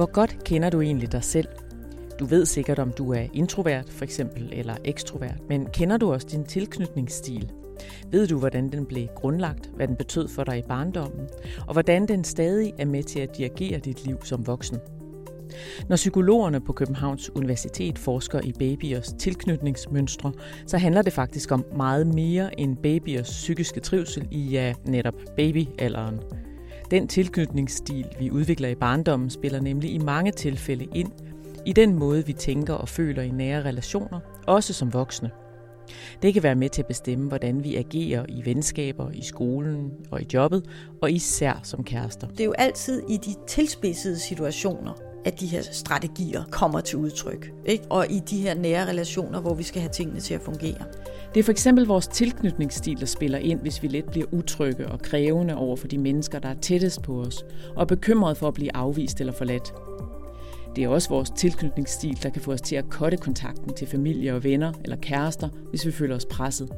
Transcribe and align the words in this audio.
Hvor 0.00 0.12
godt 0.12 0.44
kender 0.44 0.70
du 0.70 0.80
egentlig 0.80 1.12
dig 1.12 1.24
selv? 1.24 1.48
Du 2.18 2.24
ved 2.24 2.46
sikkert, 2.46 2.78
om 2.78 2.92
du 2.92 3.12
er 3.12 3.26
introvert 3.32 3.90
for 3.90 4.04
eksempel, 4.04 4.48
eller 4.52 4.74
ekstrovert, 4.84 5.48
men 5.48 5.66
kender 5.66 5.96
du 5.96 6.12
også 6.12 6.26
din 6.30 6.44
tilknytningsstil? 6.44 7.52
Ved 8.10 8.26
du, 8.26 8.38
hvordan 8.38 8.72
den 8.72 8.86
blev 8.86 9.06
grundlagt, 9.06 9.70
hvad 9.76 9.88
den 9.88 9.96
betød 9.96 10.28
for 10.28 10.44
dig 10.44 10.58
i 10.58 10.62
barndommen, 10.68 11.28
og 11.66 11.72
hvordan 11.72 12.08
den 12.08 12.24
stadig 12.24 12.72
er 12.78 12.84
med 12.84 13.02
til 13.02 13.20
at 13.20 13.36
dirigere 13.36 13.78
dit 13.78 14.06
liv 14.06 14.16
som 14.24 14.46
voksen? 14.46 14.78
Når 15.88 15.96
psykologerne 15.96 16.60
på 16.60 16.72
Københavns 16.72 17.30
Universitet 17.30 17.98
forsker 17.98 18.40
i 18.40 18.52
babyers 18.52 19.14
tilknytningsmønstre, 19.18 20.32
så 20.66 20.78
handler 20.78 21.02
det 21.02 21.12
faktisk 21.12 21.52
om 21.52 21.64
meget 21.76 22.06
mere 22.06 22.60
end 22.60 22.76
babyers 22.76 23.28
psykiske 23.28 23.80
trivsel 23.80 24.28
i 24.30 24.40
ja, 24.40 24.74
netop 24.84 25.14
babyalderen. 25.36 26.20
Den 26.90 27.08
tilknytningsstil, 27.08 28.06
vi 28.18 28.30
udvikler 28.30 28.68
i 28.68 28.74
barndommen, 28.74 29.30
spiller 29.30 29.60
nemlig 29.60 29.90
i 29.94 29.98
mange 29.98 30.32
tilfælde 30.32 30.86
ind 30.94 31.12
i 31.66 31.72
den 31.72 31.94
måde, 31.94 32.26
vi 32.26 32.32
tænker 32.32 32.74
og 32.74 32.88
føler 32.88 33.22
i 33.22 33.30
nære 33.30 33.64
relationer, 33.64 34.20
også 34.46 34.72
som 34.72 34.92
voksne. 34.92 35.30
Det 36.22 36.34
kan 36.34 36.42
være 36.42 36.54
med 36.54 36.68
til 36.68 36.82
at 36.82 36.86
bestemme, 36.86 37.28
hvordan 37.28 37.64
vi 37.64 37.76
agerer 37.76 38.26
i 38.28 38.44
venskaber, 38.44 39.10
i 39.10 39.22
skolen 39.22 39.90
og 40.10 40.22
i 40.22 40.26
jobbet, 40.34 40.64
og 41.02 41.10
især 41.10 41.60
som 41.62 41.84
kærester. 41.84 42.26
Det 42.26 42.40
er 42.40 42.44
jo 42.44 42.54
altid 42.58 43.02
i 43.08 43.16
de 43.16 43.34
tilspidsede 43.46 44.18
situationer, 44.18 44.92
at 45.24 45.40
de 45.40 45.46
her 45.46 45.62
strategier 45.62 46.44
kommer 46.50 46.80
til 46.80 46.98
udtryk. 46.98 47.52
Ikke? 47.66 47.84
Og 47.90 48.06
i 48.10 48.18
de 48.18 48.40
her 48.40 48.54
nære 48.54 48.88
relationer, 48.88 49.40
hvor 49.40 49.54
vi 49.54 49.62
skal 49.62 49.80
have 49.80 49.92
tingene 49.92 50.20
til 50.20 50.34
at 50.34 50.40
fungere. 50.40 50.84
Det 51.34 51.40
er 51.40 51.44
for 51.44 51.52
eksempel 51.52 51.86
vores 51.86 52.08
tilknytningsstil, 52.08 53.00
der 53.00 53.06
spiller 53.06 53.38
ind, 53.38 53.60
hvis 53.60 53.82
vi 53.82 53.88
let 53.88 54.04
bliver 54.04 54.26
utrygge 54.32 54.88
og 54.88 55.00
krævende 55.00 55.56
over 55.56 55.76
for 55.76 55.88
de 55.88 55.98
mennesker, 55.98 56.38
der 56.38 56.48
er 56.48 56.54
tættest 56.54 57.02
på 57.02 57.20
os, 57.20 57.44
og 57.76 57.86
bekymret 57.86 58.36
for 58.36 58.48
at 58.48 58.54
blive 58.54 58.76
afvist 58.76 59.20
eller 59.20 59.32
forladt. 59.32 59.74
Det 60.76 60.84
er 60.84 60.88
også 60.88 61.08
vores 61.08 61.30
tilknytningsstil, 61.30 62.22
der 62.22 62.30
kan 62.30 62.42
få 62.42 62.52
os 62.52 62.60
til 62.60 62.76
at 62.76 62.88
kotte 62.88 63.16
kontakten 63.16 63.74
til 63.74 63.86
familie 63.86 64.34
og 64.34 64.44
venner 64.44 64.72
eller 64.84 64.96
kærester, 64.96 65.48
hvis 65.70 65.86
vi 65.86 65.92
føler 65.92 66.16
os 66.16 66.26
presset. 66.26 66.70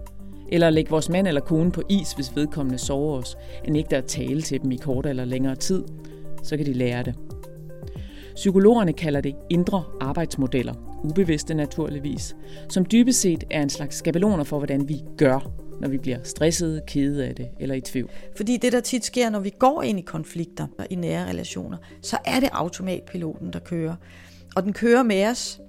Eller 0.48 0.70
lægge 0.70 0.90
vores 0.90 1.08
mand 1.08 1.28
eller 1.28 1.40
kone 1.40 1.72
på 1.72 1.82
is, 1.88 2.12
hvis 2.12 2.36
vedkommende 2.36 2.78
sover 2.78 3.18
os, 3.18 3.36
end 3.64 3.76
ikke 3.76 3.96
at 3.96 4.04
tale 4.04 4.42
til 4.42 4.62
dem 4.62 4.70
i 4.70 4.76
kort 4.76 5.06
eller 5.06 5.24
længere 5.24 5.56
tid. 5.56 5.84
Så 6.42 6.56
kan 6.56 6.66
de 6.66 6.72
lære 6.72 7.02
det. 7.02 7.31
Psykologerne 8.34 8.92
kalder 8.92 9.20
det 9.20 9.34
indre 9.50 9.84
arbejdsmodeller, 10.00 10.74
ubevidste 11.04 11.54
naturligvis, 11.54 12.36
som 12.68 12.86
dybest 12.86 13.20
set 13.20 13.44
er 13.50 13.62
en 13.62 13.70
slags 13.70 13.96
skabeloner 13.96 14.44
for, 14.44 14.58
hvordan 14.58 14.88
vi 14.88 15.02
gør, 15.18 15.50
når 15.80 15.88
vi 15.88 15.98
bliver 15.98 16.18
stressede, 16.24 16.82
kede 16.86 17.26
af 17.26 17.34
det 17.34 17.48
eller 17.60 17.74
i 17.74 17.80
tvivl. 17.80 18.10
Fordi 18.36 18.56
det, 18.56 18.72
der 18.72 18.80
tit 18.80 19.04
sker, 19.04 19.30
når 19.30 19.40
vi 19.40 19.50
går 19.58 19.82
ind 19.82 19.98
i 19.98 20.02
konflikter 20.02 20.66
og 20.78 20.86
i 20.90 20.94
nære 20.94 21.28
relationer, 21.28 21.76
så 22.02 22.18
er 22.24 22.40
det 22.40 22.48
automatpiloten, 22.52 23.52
der 23.52 23.58
kører. 23.58 23.94
Og 24.56 24.62
den 24.62 24.72
kører 24.72 25.02
med 25.02 25.26
os, 25.26 25.60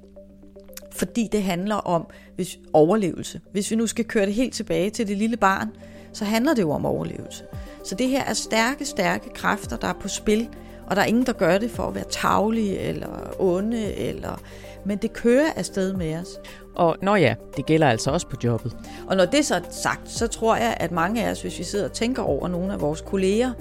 fordi 0.91 1.29
det 1.31 1.43
handler 1.43 1.75
om 1.75 2.07
hvis 2.35 2.59
overlevelse. 2.73 3.41
Hvis 3.51 3.71
vi 3.71 3.75
nu 3.75 3.87
skal 3.87 4.05
køre 4.05 4.25
det 4.25 4.33
helt 4.33 4.53
tilbage 4.53 4.89
til 4.89 5.07
det 5.07 5.17
lille 5.17 5.37
barn, 5.37 5.67
så 6.13 6.25
handler 6.25 6.53
det 6.53 6.61
jo 6.61 6.71
om 6.71 6.85
overlevelse. 6.85 7.43
Så 7.83 7.95
det 7.95 8.07
her 8.07 8.23
er 8.23 8.33
stærke, 8.33 8.85
stærke 8.85 9.29
kræfter, 9.33 9.77
der 9.77 9.87
er 9.87 9.93
på 9.93 10.07
spil, 10.07 10.49
og 10.87 10.95
der 10.95 11.01
er 11.01 11.05
ingen, 11.05 11.25
der 11.25 11.33
gør 11.33 11.57
det 11.57 11.71
for 11.71 11.83
at 11.83 11.95
være 11.95 12.03
tavlige 12.09 12.79
eller 12.79 13.35
onde, 13.39 13.93
eller... 13.95 14.41
men 14.85 14.97
det 14.97 15.13
kører 15.13 15.49
afsted 15.55 15.93
med 15.93 16.15
os. 16.15 16.39
Og 16.75 16.97
nå 17.01 17.15
ja, 17.15 17.35
det 17.57 17.65
gælder 17.65 17.89
altså 17.89 18.11
også 18.11 18.27
på 18.27 18.35
jobbet. 18.43 18.77
Og 19.07 19.17
når 19.17 19.25
det 19.25 19.45
så 19.45 19.55
er 19.55 19.61
sagt, 19.69 20.11
så 20.11 20.27
tror 20.27 20.55
jeg, 20.55 20.77
at 20.79 20.91
mange 20.91 21.25
af 21.25 21.31
os, 21.31 21.41
hvis 21.41 21.59
vi 21.59 21.63
sidder 21.63 21.85
og 21.85 21.93
tænker 21.93 22.23
over 22.23 22.47
nogle 22.47 22.73
af 22.73 22.81
vores 22.81 23.01
kolleger, 23.01 23.51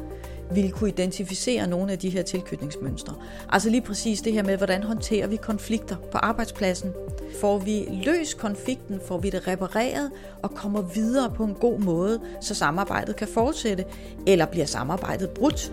vil 0.55 0.73
kunne 0.73 0.91
identificere 0.91 1.67
nogle 1.67 1.93
af 1.93 1.99
de 1.99 2.09
her 2.09 2.23
tilknytningsmønstre. 2.23 3.15
Altså 3.49 3.71
lige 3.71 3.81
præcis 3.81 4.21
det 4.21 4.33
her 4.33 4.43
med, 4.43 4.57
hvordan 4.57 4.83
håndterer 4.83 5.27
vi 5.27 5.37
konflikter 5.37 5.97
på 6.13 6.19
arbejdspladsen. 6.19 6.93
Får 7.41 7.59
vi 7.59 7.89
løst 8.05 8.39
konflikten, 8.39 9.01
får 9.07 9.19
vi 9.19 9.31
det 9.31 9.49
repareret 9.49 10.11
og 10.43 10.51
kommer 10.51 10.83
videre 10.83 11.31
på 11.31 11.45
en 11.45 11.55
god 11.55 11.79
måde, 11.79 12.21
så 12.41 12.55
samarbejdet 12.55 13.17
kan 13.17 13.29
fortsætte, 13.29 13.85
eller 14.27 14.47
bliver 14.47 14.67
samarbejdet 14.67 15.31
brudt. 15.31 15.73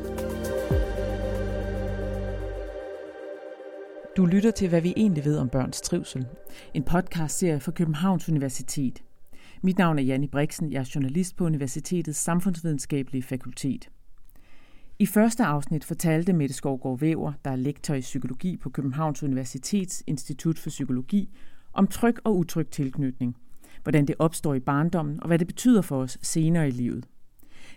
Du 4.18 4.26
lytter 4.26 4.52
til, 4.52 4.70
hvad 4.70 4.82
vi 4.82 4.94
egentlig 4.98 5.26
ved 5.26 5.38
om 5.38 5.50
børns 5.50 5.82
trivsel. 5.82 6.28
En 6.74 6.84
podcast-serie 6.84 7.60
fra 7.60 7.72
Københavns 7.72 8.30
Universitet. 8.30 9.04
Mit 9.62 9.78
navn 9.78 10.00
er 10.00 10.04
Janne 10.04 10.28
Brixen. 10.28 10.72
Jeg 10.72 10.80
er 10.80 10.92
journalist 10.96 11.36
på 11.36 11.46
Universitetets 11.46 12.20
Samfundsvidenskabelige 12.20 13.24
Fakultet. 13.24 13.90
I 15.00 15.06
første 15.06 15.44
afsnit 15.44 15.84
fortalte 15.84 16.34
Mette 16.34 16.56
Skovgaard 16.56 17.00
Væver, 17.00 17.34
der 17.46 17.52
er 17.52 17.56
lektor 17.56 17.94
i 17.94 18.02
psykologi 18.02 18.58
på 18.58 18.70
Københavns 18.70 19.24
Universitets 19.24 20.04
Institut 20.08 20.60
for 20.60 20.70
Psykologi, 20.70 21.30
om 21.74 21.88
tryg 21.88 22.16
og 22.24 22.38
utryg 22.38 22.68
tilknytning, 22.68 23.38
hvordan 23.84 24.06
det 24.06 24.16
opstår 24.20 24.54
i 24.54 24.60
barndommen 24.60 25.20
og 25.22 25.28
hvad 25.28 25.40
det 25.40 25.48
betyder 25.48 25.82
for 25.82 26.02
os 26.02 26.18
senere 26.22 26.68
i 26.68 26.72
livet. 26.72 27.08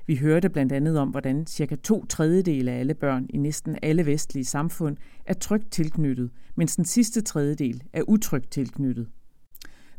Vi 0.07 0.17
hørte 0.17 0.49
blandt 0.49 0.73
andet 0.73 0.99
om, 0.99 1.09
hvordan 1.09 1.47
cirka 1.47 1.77
to 1.77 2.07
tredjedele 2.07 2.71
af 2.71 2.79
alle 2.79 2.95
børn 2.95 3.27
i 3.31 3.37
næsten 3.37 3.79
alle 3.83 4.07
vestlige 4.07 4.45
samfund 4.45 4.97
er 5.27 5.35
trygt 5.35 5.71
tilknyttet, 5.71 6.31
mens 6.55 6.77
den 6.77 6.85
sidste 6.85 7.21
tredjedel 7.21 7.83
er 7.93 8.03
utrygt 8.03 8.51
tilknyttet. 8.51 9.09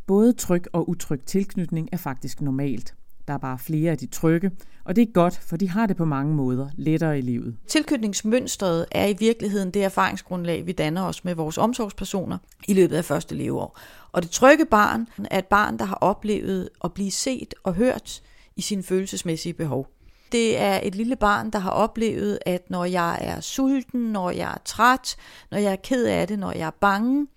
Både 0.08 0.34
tryg 0.34 0.64
og 0.74 0.90
utryg 0.90 1.22
tilknytning 1.26 1.90
er 1.92 1.98
faktisk 1.98 2.42
normalt. 2.42 2.96
Der 3.28 3.34
er 3.34 3.38
bare 3.38 3.60
flere 3.60 3.92
af 3.92 3.98
de 3.98 4.06
trygge, 4.06 4.52
og 4.84 4.96
det 4.96 5.02
er 5.02 5.12
godt, 5.14 5.38
for 5.38 5.58
de 5.58 5.70
har 5.70 5.86
det 5.86 5.98
på 5.98 6.06
mange 6.06 6.36
måder 6.36 6.70
lettere 6.76 7.18
i 7.18 7.22
livet. 7.22 7.58
Tilknytningsmønstret 7.68 8.86
er 8.92 9.08
i 9.08 9.16
virkeligheden 9.20 9.72
det 9.72 9.84
erfaringsgrundlag, 9.84 10.66
vi 10.66 10.72
danner 10.72 11.04
os 11.04 11.26
med 11.26 11.36
vores 11.36 11.58
omsorgspersoner 11.58 12.38
i 12.68 12.74
løbet 12.74 12.96
af 12.96 13.06
første 13.06 13.36
leveår. 13.36 13.80
Og 14.12 14.24
det 14.24 14.32
trygge 14.32 14.66
barn 14.66 15.08
er 15.32 15.38
et 15.38 15.46
barn, 15.46 15.80
der 15.80 15.86
har 15.86 15.96
oplevet 15.96 16.70
at 16.84 16.94
blive 16.94 17.12
set 17.12 17.54
og 17.64 17.74
hørt 17.74 18.22
i 18.56 18.62
sine 18.62 18.84
følelsesmæssige 18.84 19.54
behov. 19.54 19.93
Det 20.34 20.58
er 20.58 20.80
et 20.84 20.96
lille 20.96 21.16
barn, 21.16 21.50
der 21.50 21.60
har 21.60 21.72
oplevet, 21.72 22.40
at 22.46 22.70
når 22.70 22.86
jeg 22.86 23.18
er 23.22 23.42
sulten, 23.42 24.02
når 24.02 24.32
jeg 24.32 24.52
er 24.52 24.58
træt, 24.66 25.16
når 25.52 25.58
jeg 25.58 25.72
er 25.72 25.76
ked 25.84 26.06
af 26.06 26.28
det, 26.28 26.40
når 26.40 26.52
jeg 26.52 26.68
er 26.68 26.78
bange, 26.82 27.28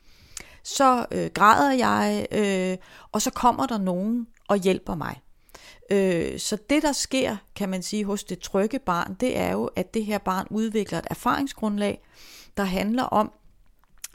så 0.63 1.07
øh, 1.11 1.31
græder 1.35 1.73
jeg, 1.73 2.27
øh, 2.33 2.77
og 3.13 3.23
så 3.23 3.31
kommer 3.31 3.67
der 3.67 3.79
nogen 3.79 4.27
og 4.49 4.57
hjælper 4.57 4.95
mig. 4.95 5.21
Øh, 5.91 6.39
så 6.39 6.59
det, 6.71 6.83
der 6.83 6.93
sker, 6.93 7.37
kan 7.57 7.69
man 7.69 7.83
sige, 7.83 8.05
hos 8.05 8.25
det 8.25 8.39
trygge 8.39 8.79
barn, 8.79 9.15
det 9.21 9.39
er 9.39 9.53
jo, 9.53 9.71
at 9.77 9.95
det 9.95 10.05
her 10.05 10.19
barn 10.19 10.47
udvikler 10.51 10.99
et 10.99 11.07
erfaringsgrundlag, 11.11 12.03
der 12.57 12.65
handler 12.65 13.03
om, 13.03 13.33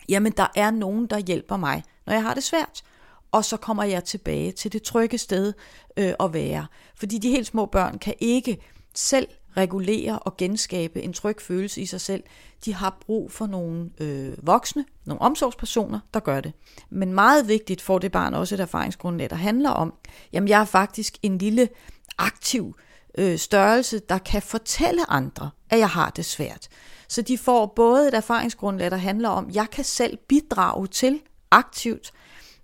jamen 0.09 0.31
der 0.37 0.47
er 0.55 0.71
nogen, 0.71 1.07
der 1.07 1.19
hjælper 1.19 1.57
mig, 1.57 1.83
når 2.05 2.13
jeg 2.13 2.23
har 2.23 2.33
det 2.33 2.43
svært 2.43 2.83
og 3.31 3.45
så 3.45 3.57
kommer 3.57 3.83
jeg 3.83 4.03
tilbage 4.03 4.51
til 4.51 4.73
det 4.73 4.83
trygge 4.83 5.17
sted 5.17 5.53
øh, 5.97 6.13
at 6.19 6.33
være. 6.33 6.65
Fordi 6.95 7.17
de 7.17 7.29
helt 7.29 7.47
små 7.47 7.65
børn 7.65 7.99
kan 7.99 8.13
ikke 8.19 8.57
selv 8.93 9.27
regulere 9.57 10.19
og 10.19 10.37
genskabe 10.37 11.01
en 11.01 11.13
tryg 11.13 11.41
følelse 11.41 11.81
i 11.81 11.85
sig 11.85 12.01
selv. 12.01 12.23
De 12.65 12.73
har 12.73 12.97
brug 13.05 13.31
for 13.31 13.47
nogle 13.47 13.89
øh, 13.99 14.47
voksne, 14.47 14.85
nogle 15.05 15.21
omsorgspersoner, 15.21 15.99
der 16.13 16.19
gør 16.19 16.41
det. 16.41 16.53
Men 16.89 17.13
meget 17.13 17.47
vigtigt 17.47 17.81
får 17.81 17.99
det 17.99 18.11
barn 18.11 18.33
også 18.33 18.55
et 18.55 18.61
erfaringsgrundlag, 18.61 19.29
der 19.29 19.35
handler 19.35 19.69
om, 19.69 19.93
jamen 20.33 20.49
jeg 20.49 20.61
er 20.61 20.65
faktisk 20.65 21.17
en 21.21 21.37
lille 21.37 21.69
aktiv 22.17 22.75
øh, 23.17 23.37
størrelse, 23.37 23.99
der 23.99 24.17
kan 24.17 24.41
fortælle 24.41 25.09
andre, 25.09 25.49
at 25.69 25.79
jeg 25.79 25.89
har 25.89 26.09
det 26.09 26.25
svært. 26.25 26.67
Så 27.07 27.21
de 27.21 27.37
får 27.37 27.65
både 27.65 28.07
et 28.07 28.13
erfaringsgrundlag, 28.13 28.91
der 28.91 28.97
handler 28.97 29.29
om, 29.29 29.47
at 29.47 29.55
jeg 29.55 29.69
kan 29.71 29.83
selv 29.83 30.17
bidrage 30.17 30.87
til 30.87 31.19
aktivt 31.51 32.11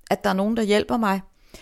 at 0.10 0.24
der 0.24 0.30
er 0.30 0.34
nogen, 0.34 0.58
der 0.58 0.64
hjælper 0.64 0.98
mig, 0.98 1.22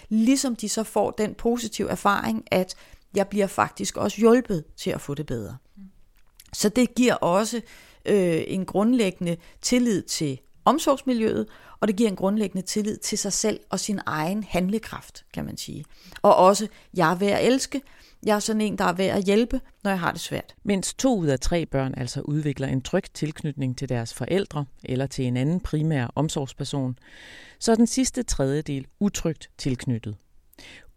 ligesom 0.10 0.56
de 0.56 0.70
så 0.70 0.84
får 0.84 1.12
den 1.12 1.36
positive 1.36 1.90
erfaring, 1.90 2.44
at 2.52 2.76
jeg 3.16 3.28
bliver 3.28 3.48
faktisk 3.48 3.98
også 3.98 4.18
hjulpet 4.18 4.64
til 4.78 4.90
at 4.90 5.02
få 5.02 5.14
det 5.14 5.26
bedre. 5.26 5.58
Så 6.54 6.70
det 6.70 6.96
giver 6.96 7.14
også 7.14 7.62
øh, 8.06 8.44
en 8.48 8.66
grundlæggende 8.66 9.38
tillid 9.62 10.04
til 10.04 10.40
omsorgsmiljøet, 10.66 11.48
og 11.80 11.88
det 11.88 11.96
giver 11.96 12.10
en 12.10 12.16
grundlæggende 12.16 12.68
tillid 12.68 12.98
til 12.98 13.18
sig 13.18 13.34
selv 13.34 13.60
og 13.70 13.80
sin 13.80 14.00
egen 14.06 14.44
handlekraft, 14.44 15.26
kan 15.34 15.46
man 15.46 15.58
sige. 15.58 15.86
Og 16.22 16.36
også, 16.36 16.68
jeg 16.94 17.12
er 17.12 17.16
værd 17.16 17.40
at 17.40 17.48
elske, 17.48 17.82
jeg 18.26 18.36
er 18.36 18.40
sådan 18.40 18.62
en, 18.62 18.78
der 18.78 18.86
er 18.86 18.94
værd 18.94 19.18
at 19.18 19.24
hjælpe, 19.24 19.62
når 19.84 19.92
jeg 19.92 20.00
har 20.00 20.12
det 20.12 20.22
svært. 20.22 20.56
Mens 20.64 20.94
to 20.94 21.18
ud 21.18 21.28
af 21.28 21.40
tre 21.40 21.66
børn 21.66 21.94
altså 21.98 22.22
udvikler 22.22 22.68
en 22.68 22.82
tryg 22.82 23.04
tilknytning 23.14 23.78
til 23.78 23.90
deres 23.90 24.14
forældre 24.14 24.66
eller 24.84 25.08
til 25.08 25.26
en 25.26 25.38
anden 25.38 25.60
primær 25.60 26.08
omsorgsperson, 26.16 27.00
så 27.60 27.72
er 27.72 27.76
den 27.76 27.88
sidste 27.88 28.24
tredjedel 28.24 28.86
utrygt 29.00 29.50
tilknyttet. 29.58 30.16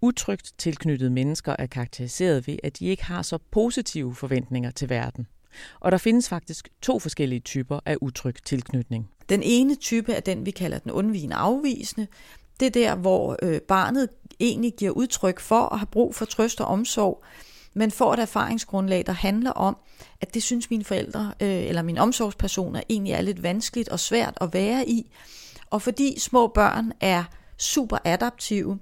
Utrygt 0.00 0.54
tilknyttede 0.58 1.10
mennesker 1.10 1.56
er 1.58 1.66
karakteriseret 1.66 2.46
ved, 2.46 2.58
at 2.62 2.78
de 2.78 2.86
ikke 2.86 3.04
har 3.04 3.22
så 3.22 3.38
positive 3.50 4.14
forventninger 4.14 4.70
til 4.70 4.88
verden. 4.88 5.26
Og 5.80 5.92
der 5.92 5.98
findes 5.98 6.28
faktisk 6.28 6.68
to 6.82 6.98
forskellige 6.98 7.40
typer 7.40 7.80
af 7.86 7.96
utryg 8.00 8.34
tilknytning. 8.44 9.08
Den 9.28 9.42
ene 9.42 9.74
type 9.74 10.12
er 10.12 10.20
den, 10.20 10.46
vi 10.46 10.50
kalder 10.50 10.78
den 10.78 10.90
undvigende 10.90 11.36
afvisende. 11.36 12.06
Det 12.60 12.66
er 12.66 12.70
der, 12.70 12.94
hvor 12.94 13.36
øh, 13.42 13.60
barnet 13.60 14.08
egentlig 14.40 14.74
giver 14.78 14.90
udtryk 14.90 15.40
for 15.40 15.60
at 15.60 15.78
have 15.78 15.86
brug 15.86 16.14
for 16.14 16.24
trøst 16.24 16.60
og 16.60 16.66
omsorg, 16.66 17.24
men 17.74 17.90
får 17.90 18.12
et 18.12 18.18
erfaringsgrundlag, 18.18 19.06
der 19.06 19.12
handler 19.12 19.50
om, 19.50 19.76
at 20.20 20.34
det 20.34 20.42
synes 20.42 20.70
mine 20.70 20.84
forældre 20.84 21.32
øh, 21.42 21.48
eller 21.48 21.82
mine 21.82 22.00
omsorgspersoner 22.00 22.80
egentlig 22.88 23.12
er 23.12 23.20
lidt 23.20 23.42
vanskeligt 23.42 23.88
og 23.88 24.00
svært 24.00 24.38
at 24.40 24.54
være 24.54 24.88
i. 24.88 25.10
Og 25.70 25.82
fordi 25.82 26.20
små 26.20 26.46
børn 26.46 26.92
er 27.00 27.24
super 27.58 27.98
adaptive, 28.04 28.78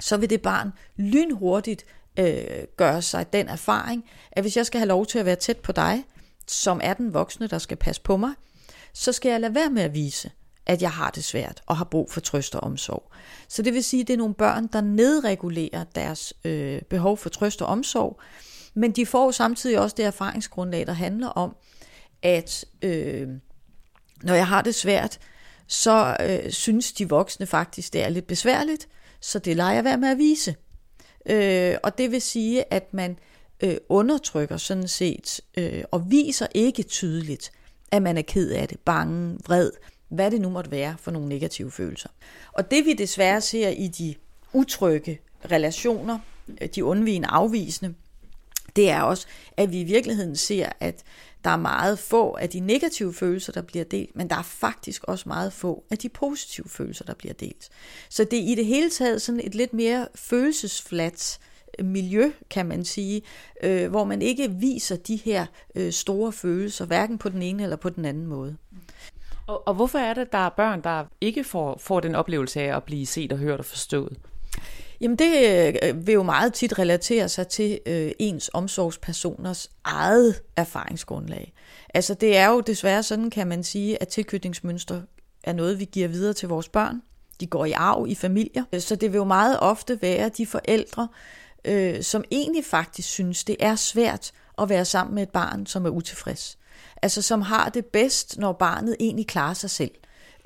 så 0.00 0.16
vil 0.16 0.30
det 0.30 0.42
barn 0.42 0.72
lynhurtigt 0.96 1.84
øh, 2.18 2.64
gøre 2.76 3.02
sig 3.02 3.32
den 3.32 3.48
erfaring, 3.48 4.04
at 4.32 4.42
hvis 4.42 4.56
jeg 4.56 4.66
skal 4.66 4.78
have 4.78 4.88
lov 4.88 5.06
til 5.06 5.18
at 5.18 5.26
være 5.26 5.36
tæt 5.36 5.56
på 5.56 5.72
dig, 5.72 6.04
som 6.46 6.80
er 6.82 6.94
den 6.94 7.14
voksne, 7.14 7.46
der 7.46 7.58
skal 7.58 7.76
passe 7.76 8.02
på 8.02 8.16
mig, 8.16 8.30
så 8.92 9.12
skal 9.12 9.30
jeg 9.30 9.40
lade 9.40 9.54
være 9.54 9.70
med 9.70 9.82
at 9.82 9.94
vise, 9.94 10.30
at 10.66 10.82
jeg 10.82 10.90
har 10.90 11.10
det 11.10 11.24
svært 11.24 11.62
og 11.66 11.76
har 11.76 11.84
brug 11.84 12.10
for 12.10 12.20
trøst 12.20 12.54
og 12.54 12.62
omsorg. 12.62 13.12
Så 13.48 13.62
det 13.62 13.74
vil 13.74 13.84
sige, 13.84 14.00
at 14.00 14.08
det 14.08 14.14
er 14.14 14.18
nogle 14.18 14.34
børn, 14.34 14.66
der 14.66 14.80
nedregulerer 14.80 15.84
deres 15.94 16.34
øh, 16.44 16.82
behov 16.82 17.16
for 17.16 17.28
trøst 17.28 17.62
og 17.62 17.68
omsorg, 17.68 18.20
men 18.74 18.92
de 18.92 19.06
får 19.06 19.24
jo 19.24 19.32
samtidig 19.32 19.78
også 19.78 19.94
det 19.96 20.04
erfaringsgrundlag, 20.04 20.86
der 20.86 20.92
handler 20.92 21.28
om, 21.28 21.56
at 22.22 22.64
øh, 22.82 23.28
når 24.22 24.34
jeg 24.34 24.46
har 24.46 24.62
det 24.62 24.74
svært, 24.74 25.18
så 25.66 26.16
øh, 26.20 26.52
synes 26.52 26.92
de 26.92 27.08
voksne 27.08 27.46
faktisk, 27.46 27.92
det 27.92 28.02
er 28.02 28.08
lidt 28.08 28.26
besværligt, 28.26 28.88
så 29.20 29.38
det 29.38 29.56
leger 29.56 29.74
jeg 29.74 29.84
være 29.84 29.98
med 29.98 30.08
at 30.08 30.18
vise. 30.18 30.54
Øh, 31.26 31.76
og 31.82 31.98
det 31.98 32.10
vil 32.10 32.22
sige, 32.22 32.72
at 32.72 32.94
man 32.94 33.18
øh, 33.60 33.76
undertrykker 33.88 34.56
sådan 34.56 34.88
set, 34.88 35.40
øh, 35.58 35.84
og 35.90 36.10
viser 36.10 36.46
ikke 36.54 36.82
tydeligt, 36.82 37.52
at 37.90 38.02
man 38.02 38.18
er 38.18 38.22
ked 38.22 38.50
af 38.50 38.68
det, 38.68 38.78
bange, 38.80 39.38
vred, 39.46 39.70
hvad 40.08 40.30
det 40.30 40.40
nu 40.40 40.50
måtte 40.50 40.70
være 40.70 40.96
for 40.98 41.10
nogle 41.10 41.28
negative 41.28 41.70
følelser. 41.70 42.08
Og 42.52 42.70
det 42.70 42.84
vi 42.84 42.92
desværre 42.92 43.40
ser 43.40 43.68
i 43.68 43.88
de 43.88 44.14
utrygge 44.52 45.20
relationer, 45.50 46.18
øh, 46.60 46.68
de 46.74 46.84
undvigende 46.84 47.28
afvisende, 47.28 47.94
det 48.76 48.90
er 48.90 49.00
også, 49.00 49.26
at 49.56 49.72
vi 49.72 49.80
i 49.80 49.84
virkeligheden 49.84 50.36
ser, 50.36 50.68
at 50.80 51.02
der 51.46 51.52
er 51.52 51.56
meget 51.56 51.98
få 51.98 52.32
af 52.32 52.50
de 52.50 52.60
negative 52.60 53.14
følelser, 53.14 53.52
der 53.52 53.62
bliver 53.62 53.84
delt, 53.84 54.16
men 54.16 54.30
der 54.30 54.36
er 54.36 54.42
faktisk 54.42 55.04
også 55.04 55.28
meget 55.28 55.52
få 55.52 55.84
af 55.90 55.98
de 55.98 56.08
positive 56.08 56.68
følelser, 56.68 57.04
der 57.04 57.14
bliver 57.14 57.34
delt. 57.34 57.68
Så 58.08 58.24
det 58.24 58.38
er 58.38 58.42
i 58.42 58.54
det 58.54 58.66
hele 58.66 58.90
taget 58.90 59.22
sådan 59.22 59.40
et 59.44 59.54
lidt 59.54 59.72
mere 59.72 60.08
følelsesfladt 60.14 61.38
øh, 61.78 61.86
miljø, 61.86 62.30
kan 62.50 62.66
man 62.66 62.84
sige, 62.84 63.22
øh, 63.62 63.90
hvor 63.90 64.04
man 64.04 64.22
ikke 64.22 64.50
viser 64.50 64.96
de 64.96 65.16
her 65.16 65.46
øh, 65.74 65.92
store 65.92 66.32
følelser, 66.32 66.86
hverken 66.86 67.18
på 67.18 67.28
den 67.28 67.42
ene 67.42 67.62
eller 67.62 67.76
på 67.76 67.88
den 67.88 68.04
anden 68.04 68.26
måde. 68.26 68.56
Og, 69.46 69.68
og 69.68 69.74
hvorfor 69.74 69.98
er 69.98 70.14
det, 70.14 70.20
at 70.20 70.32
der 70.32 70.38
er 70.38 70.48
børn, 70.48 70.82
der 70.82 71.04
ikke 71.20 71.44
får, 71.44 71.78
får 71.78 72.00
den 72.00 72.14
oplevelse 72.14 72.60
af 72.60 72.76
at 72.76 72.84
blive 72.84 73.06
set 73.06 73.32
og 73.32 73.38
hørt 73.38 73.58
og 73.58 73.64
forstået? 73.64 74.18
Jamen 75.00 75.18
det 75.18 75.76
øh, 75.82 76.06
vil 76.06 76.12
jo 76.12 76.22
meget 76.22 76.54
tit 76.54 76.78
relatere 76.78 77.28
sig 77.28 77.48
til 77.48 77.80
øh, 77.86 78.10
ens 78.18 78.50
omsorgspersoners 78.54 79.70
eget 79.84 80.42
erfaringsgrundlag. 80.56 81.52
Altså 81.94 82.14
det 82.14 82.36
er 82.36 82.48
jo 82.48 82.60
desværre 82.60 83.02
sådan, 83.02 83.30
kan 83.30 83.46
man 83.46 83.64
sige, 83.64 84.02
at 84.02 84.08
tilknytningsmønster 84.08 85.02
er 85.44 85.52
noget, 85.52 85.78
vi 85.78 85.84
giver 85.84 86.08
videre 86.08 86.32
til 86.32 86.48
vores 86.48 86.68
børn. 86.68 87.02
De 87.40 87.46
går 87.46 87.64
i 87.64 87.72
arv 87.72 88.06
i 88.08 88.14
familier, 88.14 88.64
så 88.78 88.96
det 88.96 89.12
vil 89.12 89.18
jo 89.18 89.24
meget 89.24 89.60
ofte 89.60 90.02
være 90.02 90.28
de 90.28 90.46
forældre, 90.46 91.08
øh, 91.64 92.02
som 92.02 92.24
egentlig 92.30 92.64
faktisk 92.64 93.08
synes, 93.08 93.44
det 93.44 93.56
er 93.60 93.74
svært 93.74 94.32
at 94.58 94.68
være 94.68 94.84
sammen 94.84 95.14
med 95.14 95.22
et 95.22 95.30
barn, 95.30 95.66
som 95.66 95.86
er 95.86 95.90
utilfreds. 95.90 96.58
Altså 97.02 97.22
som 97.22 97.42
har 97.42 97.68
det 97.68 97.86
bedst, 97.86 98.38
når 98.38 98.52
barnet 98.52 98.96
egentlig 99.00 99.26
klarer 99.26 99.54
sig 99.54 99.70
selv 99.70 99.90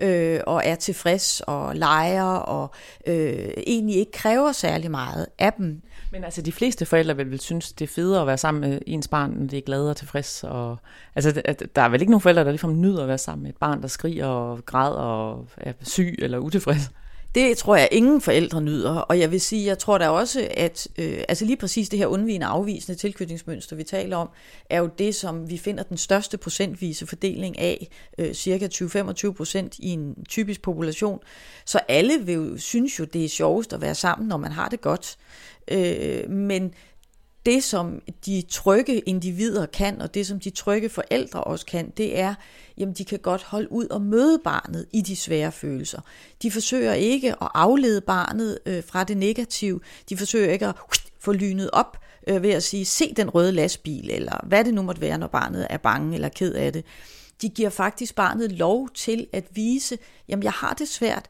øh, 0.00 0.40
og 0.46 0.62
er 0.64 0.74
tilfreds 0.74 1.40
og 1.40 1.76
leger 1.76 2.24
og 2.24 2.70
øh, 3.06 3.48
egentlig 3.66 3.96
ikke 3.96 4.12
kræver 4.12 4.52
særlig 4.52 4.90
meget 4.90 5.26
af 5.38 5.52
dem. 5.52 5.82
Men 6.12 6.24
altså 6.24 6.42
de 6.42 6.52
fleste 6.52 6.86
forældre 6.86 7.16
vil, 7.16 7.30
vil 7.30 7.40
synes, 7.40 7.72
det 7.72 7.84
er 7.84 7.94
federe 7.94 8.20
at 8.20 8.26
være 8.26 8.38
sammen 8.38 8.70
med 8.70 8.80
ens 8.86 9.08
barn, 9.08 9.30
når 9.30 9.46
det 9.46 9.56
er 9.56 9.62
glad 9.62 9.88
og 9.88 9.96
tilfreds. 9.96 10.44
Og, 10.44 10.76
altså 11.14 11.42
der 11.76 11.82
er 11.82 11.88
vel 11.88 12.00
ikke 12.00 12.10
nogen 12.10 12.20
forældre, 12.20 12.44
der 12.44 12.50
ligefrem 12.50 12.80
nyder 12.80 13.02
at 13.02 13.08
være 13.08 13.18
sammen 13.18 13.42
med 13.42 13.50
et 13.50 13.56
barn, 13.56 13.82
der 13.82 13.88
skriger 13.88 14.26
og 14.26 14.64
græder 14.66 14.96
og 14.96 15.46
er 15.56 15.72
syg 15.82 16.16
eller 16.18 16.38
utilfreds. 16.38 16.90
Det 17.34 17.58
tror 17.58 17.76
jeg 17.76 17.88
ingen 17.92 18.20
forældre 18.20 18.60
nyder, 18.60 18.90
og 18.90 19.18
jeg 19.18 19.30
vil 19.30 19.40
sige, 19.40 19.66
jeg 19.66 19.78
tror 19.78 19.98
da 19.98 20.08
også, 20.08 20.48
at 20.50 20.88
øh, 20.98 21.24
altså 21.28 21.44
lige 21.44 21.56
præcis 21.56 21.88
det 21.88 21.98
her 21.98 22.06
undvigende 22.06 22.46
afvisende 22.46 22.98
tilknytningsmønster, 22.98 23.76
vi 23.76 23.84
taler 23.84 24.16
om, 24.16 24.30
er 24.70 24.78
jo 24.78 24.90
det, 24.98 25.14
som 25.14 25.50
vi 25.50 25.58
finder 25.58 25.82
den 25.82 25.96
største 25.96 26.38
procentvise 26.38 27.06
fordeling 27.06 27.58
af, 27.58 27.88
øh, 28.18 28.34
cirka 28.34 28.68
20-25 28.74 29.32
procent 29.32 29.78
i 29.78 29.88
en 29.88 30.14
typisk 30.28 30.62
population. 30.62 31.18
Så 31.64 31.80
alle 31.88 32.20
vil 32.20 32.34
jo, 32.34 32.58
synes 32.58 32.98
jo, 32.98 33.04
det 33.04 33.24
er 33.24 33.28
sjovest 33.28 33.72
at 33.72 33.80
være 33.80 33.94
sammen, 33.94 34.28
når 34.28 34.36
man 34.36 34.52
har 34.52 34.68
det 34.68 34.80
godt. 34.80 35.16
Øh, 35.70 36.30
men 36.30 36.74
det, 37.46 37.64
som 37.64 38.02
de 38.26 38.42
trygge 38.48 38.98
individer 38.98 39.66
kan, 39.66 40.00
og 40.00 40.14
det, 40.14 40.26
som 40.26 40.40
de 40.40 40.50
trygge 40.50 40.88
forældre 40.88 41.44
også 41.44 41.66
kan, 41.66 41.92
det 41.96 42.18
er, 42.18 42.34
jamen 42.78 42.94
de 42.94 43.04
kan 43.04 43.18
godt 43.18 43.42
holde 43.42 43.72
ud 43.72 43.86
og 43.86 44.02
møde 44.02 44.40
barnet 44.44 44.86
i 44.92 45.00
de 45.00 45.16
svære 45.16 45.52
følelser. 45.52 46.00
De 46.42 46.50
forsøger 46.50 46.92
ikke 46.92 47.30
at 47.30 47.48
aflede 47.54 48.00
barnet 48.00 48.58
øh, 48.66 48.84
fra 48.84 49.04
det 49.04 49.16
negative. 49.16 49.80
De 50.08 50.16
forsøger 50.16 50.52
ikke 50.52 50.66
at 50.66 50.74
uh, 50.74 50.94
få 51.20 51.32
lynet 51.32 51.70
op 51.72 51.96
øh, 52.28 52.42
ved 52.42 52.50
at 52.50 52.62
sige, 52.62 52.84
se 52.84 53.14
den 53.16 53.30
røde 53.30 53.52
lastbil, 53.52 54.10
eller 54.10 54.46
hvad 54.46 54.64
det 54.64 54.74
nu 54.74 54.82
måtte 54.82 55.00
være, 55.00 55.18
når 55.18 55.26
barnet 55.26 55.66
er 55.70 55.76
bange 55.76 56.14
eller 56.14 56.28
ked 56.28 56.54
af 56.54 56.72
det. 56.72 56.84
De 57.42 57.48
giver 57.48 57.70
faktisk 57.70 58.14
barnet 58.14 58.52
lov 58.52 58.88
til 58.94 59.26
at 59.32 59.44
vise, 59.50 59.98
jamen 60.28 60.42
jeg 60.42 60.52
har 60.52 60.74
det 60.74 60.88
svært, 60.88 61.26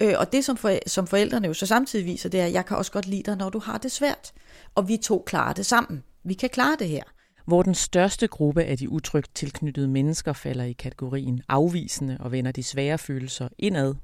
øh, 0.00 0.14
og 0.18 0.32
det 0.32 0.44
som, 0.44 0.56
for, 0.56 0.78
som 0.86 1.06
forældrene 1.06 1.46
jo 1.46 1.54
så 1.54 1.66
samtidig 1.66 2.06
viser, 2.06 2.28
det 2.28 2.40
er, 2.40 2.46
at 2.46 2.52
jeg 2.52 2.66
kan 2.66 2.76
også 2.76 2.92
godt 2.92 3.06
lide 3.06 3.22
dig, 3.22 3.36
når 3.36 3.50
du 3.50 3.58
har 3.58 3.78
det 3.78 3.92
svært 3.92 4.32
og 4.74 4.88
vi 4.88 4.96
to 4.96 5.22
klarer 5.26 5.52
det 5.52 5.66
sammen. 5.66 6.02
Vi 6.24 6.34
kan 6.34 6.50
klare 6.50 6.76
det 6.78 6.88
her. 6.88 7.02
Hvor 7.46 7.62
den 7.62 7.74
største 7.74 8.26
gruppe 8.26 8.64
af 8.64 8.78
de 8.78 8.88
utrygt 8.88 9.34
tilknyttede 9.34 9.88
mennesker 9.88 10.32
falder 10.32 10.64
i 10.64 10.72
kategorien 10.72 11.42
afvisende 11.48 12.16
og 12.20 12.32
vender 12.32 12.52
de 12.52 12.62
svære 12.62 12.98
følelser 12.98 13.48
indad, 13.58 13.94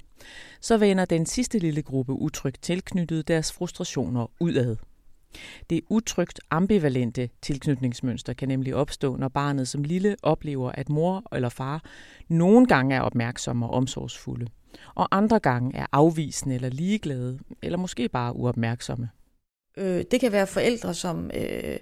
så 0.61 0.77
vender 0.77 1.05
den 1.05 1.25
sidste 1.25 1.59
lille 1.59 1.81
gruppe 1.81 2.13
utrygt 2.13 2.61
tilknyttede 2.61 3.23
deres 3.23 3.53
frustrationer 3.53 4.31
udad. 4.39 4.75
Det 5.69 5.81
utrygt 5.89 6.39
ambivalente 6.49 7.29
tilknytningsmønster 7.41 8.33
kan 8.33 8.47
nemlig 8.47 8.75
opstå, 8.75 9.15
når 9.15 9.27
barnet 9.27 9.67
som 9.67 9.83
lille 9.83 10.15
oplever, 10.23 10.71
at 10.71 10.89
mor 10.89 11.23
eller 11.35 11.49
far 11.49 11.83
nogle 12.27 12.65
gange 12.65 12.95
er 12.95 13.01
opmærksomme 13.01 13.65
og 13.65 13.71
omsorgsfulde, 13.71 14.47
og 14.95 15.07
andre 15.11 15.39
gange 15.39 15.77
er 15.77 15.85
afvisende 15.91 16.55
eller 16.55 16.69
ligeglade, 16.69 17.39
eller 17.61 17.77
måske 17.77 18.09
bare 18.09 18.35
uopmærksomme. 18.35 19.09
Øh, 19.77 20.03
det 20.11 20.19
kan 20.19 20.31
være 20.31 20.47
forældre, 20.47 20.93
som 20.93 21.31
øh, 21.33 21.77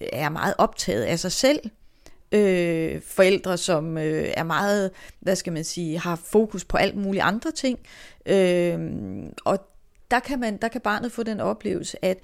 er 0.00 0.28
meget 0.28 0.54
optaget 0.58 1.02
af 1.02 1.18
sig 1.18 1.32
selv. 1.32 1.60
Øh, 2.32 3.00
forældre, 3.00 3.56
som 3.56 3.98
øh, 3.98 4.28
er 4.36 4.42
meget, 4.42 4.90
hvad 5.20 5.36
skal 5.36 5.52
man 5.52 5.64
sige, 5.64 5.98
har 5.98 6.16
fokus 6.16 6.64
på 6.64 6.76
alt 6.76 6.96
muligt 6.96 7.24
andre 7.24 7.50
ting. 7.50 7.78
Øh, 8.26 8.78
og 9.44 9.58
der 10.10 10.20
kan, 10.20 10.40
man, 10.40 10.56
der 10.56 10.68
kan 10.68 10.80
barnet 10.80 11.12
få 11.12 11.22
den 11.22 11.40
oplevelse, 11.40 12.04
at 12.04 12.18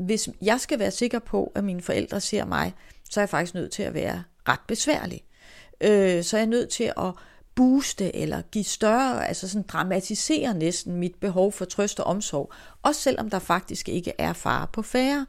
hvis 0.00 0.28
jeg 0.42 0.60
skal 0.60 0.78
være 0.78 0.90
sikker 0.90 1.18
på, 1.18 1.52
at 1.54 1.64
mine 1.64 1.82
forældre 1.82 2.20
ser 2.20 2.44
mig, 2.44 2.74
så 3.10 3.20
er 3.20 3.22
jeg 3.22 3.28
faktisk 3.28 3.54
nødt 3.54 3.72
til 3.72 3.82
at 3.82 3.94
være 3.94 4.22
ret 4.48 4.60
besværlig. 4.68 5.20
Øh, 5.80 6.24
så 6.24 6.36
er 6.36 6.40
jeg 6.40 6.46
nødt 6.46 6.68
til 6.68 6.92
at 6.96 7.12
booste 7.54 8.16
eller 8.16 8.42
give 8.42 8.64
større, 8.64 9.28
altså 9.28 9.48
sådan 9.48 9.66
dramatisere 9.68 10.54
næsten 10.54 10.96
mit 10.96 11.14
behov 11.20 11.52
for 11.52 11.64
trøst 11.64 12.00
og 12.00 12.06
omsorg, 12.06 12.52
også 12.82 13.00
selvom 13.00 13.30
der 13.30 13.38
faktisk 13.38 13.88
ikke 13.88 14.12
er 14.18 14.32
fare 14.32 14.66
på 14.72 14.82
færre. 14.82 15.26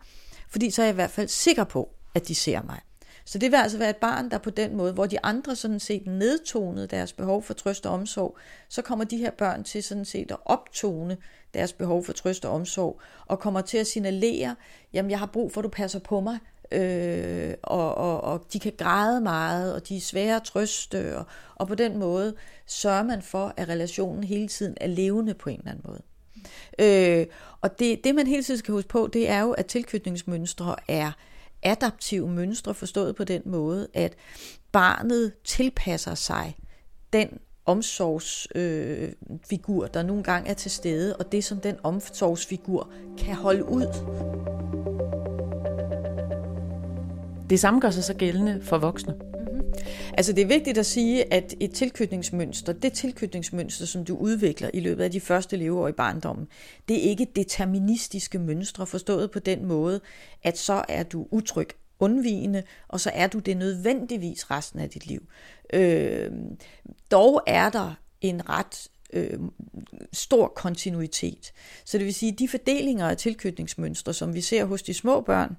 Fordi 0.50 0.70
så 0.70 0.82
er 0.82 0.86
jeg 0.86 0.94
i 0.94 0.96
hvert 0.96 1.12
fald 1.12 1.28
sikker 1.28 1.64
på, 1.64 1.90
at 2.16 2.28
de 2.28 2.36
ser 2.36 2.62
mig. 2.62 2.80
Så 3.26 3.38
det 3.38 3.52
vil 3.52 3.58
altså 3.58 3.78
være 3.78 3.90
et 3.90 3.98
barn, 3.98 4.32
der 4.32 4.38
på 4.38 4.50
den 4.50 4.76
måde, 4.76 4.94
hvor 4.94 5.06
de 5.06 5.26
andre 5.26 5.56
sådan 5.56 5.80
set 5.80 6.08
nedtonede 6.08 6.88
deres 6.88 7.14
behov 7.14 7.44
for 7.44 7.54
trøst 7.54 7.86
og 7.86 7.94
omsorg, 7.94 8.38
så 8.70 8.82
kommer 8.82 9.06
de 9.06 9.18
her 9.18 9.32
børn 9.32 9.64
til 9.64 9.84
sådan 9.84 10.06
set 10.06 10.32
at 10.32 10.38
optone 10.46 11.18
deres 11.54 11.74
behov 11.74 12.06
for 12.06 12.14
trøst 12.14 12.46
og 12.46 12.52
omsorg, 12.52 13.02
og 13.26 13.40
kommer 13.40 13.62
til 13.62 13.78
at 13.78 13.88
signalere, 13.88 14.56
jamen 14.94 15.12
jeg 15.12 15.20
har 15.20 15.26
brug 15.26 15.52
for, 15.52 15.62
at 15.62 15.64
du 15.64 15.70
passer 15.70 16.00
på 16.00 16.20
mig, 16.20 16.40
øh, 16.72 17.54
og, 17.64 17.96
og, 17.96 18.22
og 18.22 18.46
de 18.54 18.60
kan 18.60 18.74
græde 18.78 19.22
meget, 19.22 19.74
og 19.74 19.90
de 19.90 19.98
er 19.98 20.02
svære 20.02 20.36
at 20.36 20.44
trøste, 20.44 21.18
og, 21.18 21.26
og 21.56 21.68
på 21.68 21.76
den 21.76 21.98
måde 21.98 22.34
sørger 22.66 23.04
man 23.04 23.22
for, 23.22 23.54
at 23.58 23.70
relationen 23.70 24.24
hele 24.24 24.48
tiden 24.48 24.78
er 24.82 24.88
levende 24.88 25.34
på 25.34 25.50
en 25.50 25.60
eller 25.60 25.72
anden 25.72 25.86
måde. 25.88 26.02
Øh, 26.80 27.28
og 27.62 27.80
det, 27.80 28.04
det 28.04 28.16
man 28.16 28.28
hele 28.28 28.44
tiden 28.44 28.58
skal 28.58 28.74
huske 28.74 28.90
på, 28.90 29.10
det 29.14 29.30
er 29.30 29.42
jo, 29.42 29.52
at 29.52 29.66
tilknytningsmønstre 29.66 30.76
er 30.88 31.12
adaptive 31.64 32.30
mønstre, 32.30 32.74
forstået 32.74 33.16
på 33.16 33.24
den 33.24 33.42
måde, 33.46 33.88
at 33.94 34.16
barnet 34.72 35.34
tilpasser 35.44 36.16
sig 36.16 36.56
den 37.14 37.40
omsorgsfigur, 37.66 39.84
øh, 39.84 39.90
der 39.94 40.04
nogle 40.04 40.24
gange 40.24 40.50
er 40.50 40.54
til 40.54 40.72
stede, 40.72 41.16
og 41.16 41.32
det 41.32 41.44
som 41.44 41.60
den 41.60 41.76
omsorgsfigur 41.84 42.90
kan 43.18 43.36
holde 43.36 43.66
ud. 43.66 43.86
Det 47.50 47.60
samme 47.60 47.80
gør 47.80 47.90
sig 47.90 48.04
så 48.04 48.14
gældende 48.14 48.62
for 48.64 48.78
voksne. 48.78 49.16
Altså 50.14 50.34
det 50.34 50.42
er 50.42 50.46
vigtigt 50.46 50.78
at 50.78 50.86
sige, 50.86 51.34
at 51.34 51.54
et 51.60 51.74
tilknytningsmønster, 51.74 52.74
det 52.74 52.94
tilknytningsmønster, 52.94 53.86
som 53.86 54.06
du 54.06 54.18
udvikler 54.18 54.70
i 54.74 54.80
løbet 54.80 55.04
af 55.04 55.12
de 55.12 55.20
første 55.20 55.56
leveår 55.56 55.88
i 55.88 55.92
barndommen, 55.92 56.48
det 56.88 56.98
er 56.98 57.10
ikke 57.10 57.28
deterministiske 57.36 58.40
mønstre, 58.40 58.88
forstået 58.88 59.32
på 59.32 59.40
den 59.40 59.66
måde, 59.66 60.02
at 60.44 60.58
så 60.58 60.86
er 60.90 61.04
du 61.04 61.28
utryg 61.32 61.70
undvigende, 62.00 62.64
og 62.88 63.00
så 63.00 63.12
er 63.14 63.28
du 63.28 63.40
det 63.40 63.58
nødvendigvis 63.58 64.52
resten 64.52 64.80
af 64.80 64.90
dit 64.90 65.08
liv. 65.08 65.24
Øh, 65.74 66.32
dog 67.12 67.44
er 67.48 67.70
der 67.70 67.94
en 68.22 68.50
ret 68.50 68.88
øh, 69.14 69.40
stor 70.14 70.48
kontinuitet. 70.48 71.52
Så 71.86 71.98
det 71.98 72.06
vil 72.06 72.14
sige, 72.14 72.32
at 72.32 72.40
de 72.40 72.48
fordelinger 72.48 73.08
af 73.08 73.18
tilknytningsmønstre, 73.18 74.14
som 74.14 74.34
vi 74.34 74.42
ser 74.42 74.66
hos 74.66 74.84
de 74.84 74.94
små 74.94 75.22
børn, 75.22 75.58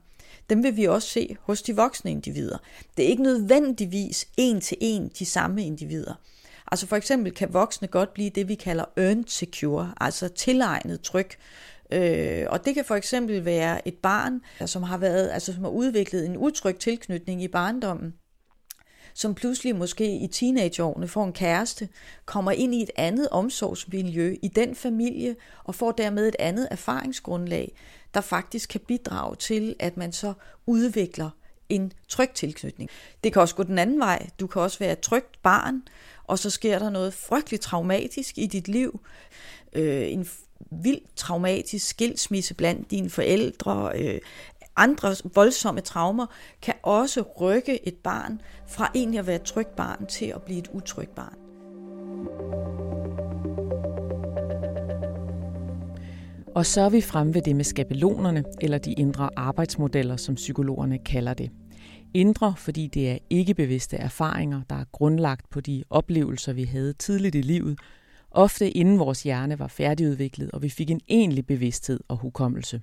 dem 0.51 0.63
vil 0.63 0.77
vi 0.77 0.85
også 0.85 1.09
se 1.09 1.37
hos 1.41 1.63
de 1.63 1.77
voksne 1.77 2.11
individer. 2.11 2.59
Det 2.97 3.05
er 3.05 3.09
ikke 3.09 3.23
nødvendigvis 3.23 4.29
en 4.37 4.61
til 4.61 4.77
en 4.81 5.11
de 5.19 5.25
samme 5.27 5.65
individer. 5.67 6.15
Altså 6.73 6.87
for 6.87 6.97
eksempel 6.97 7.33
kan 7.33 7.53
voksne 7.53 7.89
godt 7.89 8.15
blive 8.15 8.31
det, 8.31 8.49
vi 8.49 8.55
kalder 8.55 8.85
earned 8.97 9.25
secure, 9.27 9.95
altså 10.01 10.29
tilegnet 10.29 11.01
tryk. 11.01 11.37
Øh, 11.93 12.47
og 12.49 12.65
det 12.65 12.75
kan 12.75 12.85
for 12.85 12.95
eksempel 12.95 13.45
være 13.45 13.89
et 13.89 13.95
barn, 13.95 14.41
som 14.67 14.83
har 14.83 14.99
været, 14.99 15.31
altså 15.31 15.53
som 15.53 15.63
har 15.63 15.71
udviklet 15.71 16.27
en 16.27 16.37
utryg 16.37 16.77
tilknytning 16.77 17.43
i 17.43 17.49
barndommen, 17.49 18.15
som 19.15 19.35
pludselig 19.35 19.77
måske 19.77 20.17
i 20.17 20.27
teenageårene 20.27 21.09
får 21.09 21.25
en 21.25 21.33
kæreste, 21.33 21.89
kommer 22.25 22.51
ind 22.51 22.75
i 22.75 22.83
et 22.83 22.91
andet 22.97 23.29
omsorgsmiljø 23.29 24.37
i 24.43 24.49
den 24.49 24.75
familie 24.75 25.37
og 25.65 25.75
får 25.75 25.93
dermed 25.93 26.29
et 26.29 26.37
andet 26.39 26.69
erfaringsgrundlag, 26.71 27.75
der 28.15 28.21
faktisk 28.21 28.69
kan 28.69 28.81
bidrage 28.81 29.37
til, 29.37 29.77
at 29.79 29.97
man 29.97 30.13
så 30.13 30.33
udvikler 30.67 31.31
en 31.69 31.93
tryg 32.09 32.31
tilknytning. 32.35 32.91
Det 33.25 33.33
kan 33.33 33.43
også 33.43 33.55
gå 33.55 33.63
den 33.63 33.79
anden 33.79 33.99
vej. 33.99 34.29
Du 34.41 34.47
kan 34.47 34.63
også 34.63 34.79
være 34.79 34.93
et 34.93 35.01
trygt 35.01 35.43
barn, 35.43 35.83
og 36.25 36.39
så 36.39 36.51
sker 36.51 36.79
der 36.79 36.91
noget 36.91 37.15
frygteligt 37.15 37.63
traumatisk 37.63 38.39
i 38.39 38.47
dit 38.47 38.69
liv. 38.69 39.01
Øh, 39.73 40.13
en 40.13 40.29
vildt 40.71 41.17
traumatisk 41.17 41.89
skilsmisse 41.89 42.55
blandt 42.55 42.91
dine 42.91 43.11
forældre, 43.11 43.93
øh, 43.95 44.21
andre 44.77 45.17
voldsomme 45.35 45.81
traumer, 45.81 46.27
kan 46.63 46.75
også 46.83 47.25
rykke 47.41 47.89
et 47.89 47.97
barn 47.97 48.41
fra 48.69 48.91
egentlig 48.95 49.19
at 49.19 49.27
være 49.27 49.37
et 49.37 49.43
trygt 49.43 49.77
barn 49.77 50.07
til 50.07 50.27
at 50.27 50.43
blive 50.43 50.59
et 50.59 50.69
utrygt 50.73 51.15
barn. 51.15 51.43
Og 56.55 56.67
så 56.67 56.81
er 56.81 56.89
vi 56.89 57.01
fremme 57.01 57.35
ved 57.35 57.43
det 57.43 57.57
med 57.57 57.65
skabelonerne, 57.65 58.45
eller 58.61 58.79
de 58.79 58.93
indre 58.93 59.31
arbejdsmodeller, 59.37 60.17
som 60.17 60.35
psykologerne 60.35 60.99
kalder 60.99 61.35
det. 61.35 61.51
Indre, 62.15 62.55
fordi 62.57 62.87
det 62.87 63.11
er 63.11 63.19
ikke 63.31 63.55
bevidste 63.55 63.97
erfaringer, 63.97 64.63
der 64.71 64.77
er 64.77 64.85
grundlagt 64.93 65.51
på 65.51 65.61
de 65.61 65.85
oplevelser, 65.91 66.53
vi 66.53 66.65
havde 66.65 66.93
tidligt 66.93 67.35
i 67.35 67.41
livet, 67.41 67.79
ofte 68.31 68.71
inden 68.71 68.99
vores 68.99 69.23
hjerne 69.23 69.59
var 69.59 69.67
færdigudviklet, 69.67 70.51
og 70.51 70.63
vi 70.63 70.69
fik 70.69 70.91
en 70.91 71.01
egentlig 71.09 71.47
bevidsthed 71.47 72.01
og 72.09 72.17
hukommelse. 72.17 72.81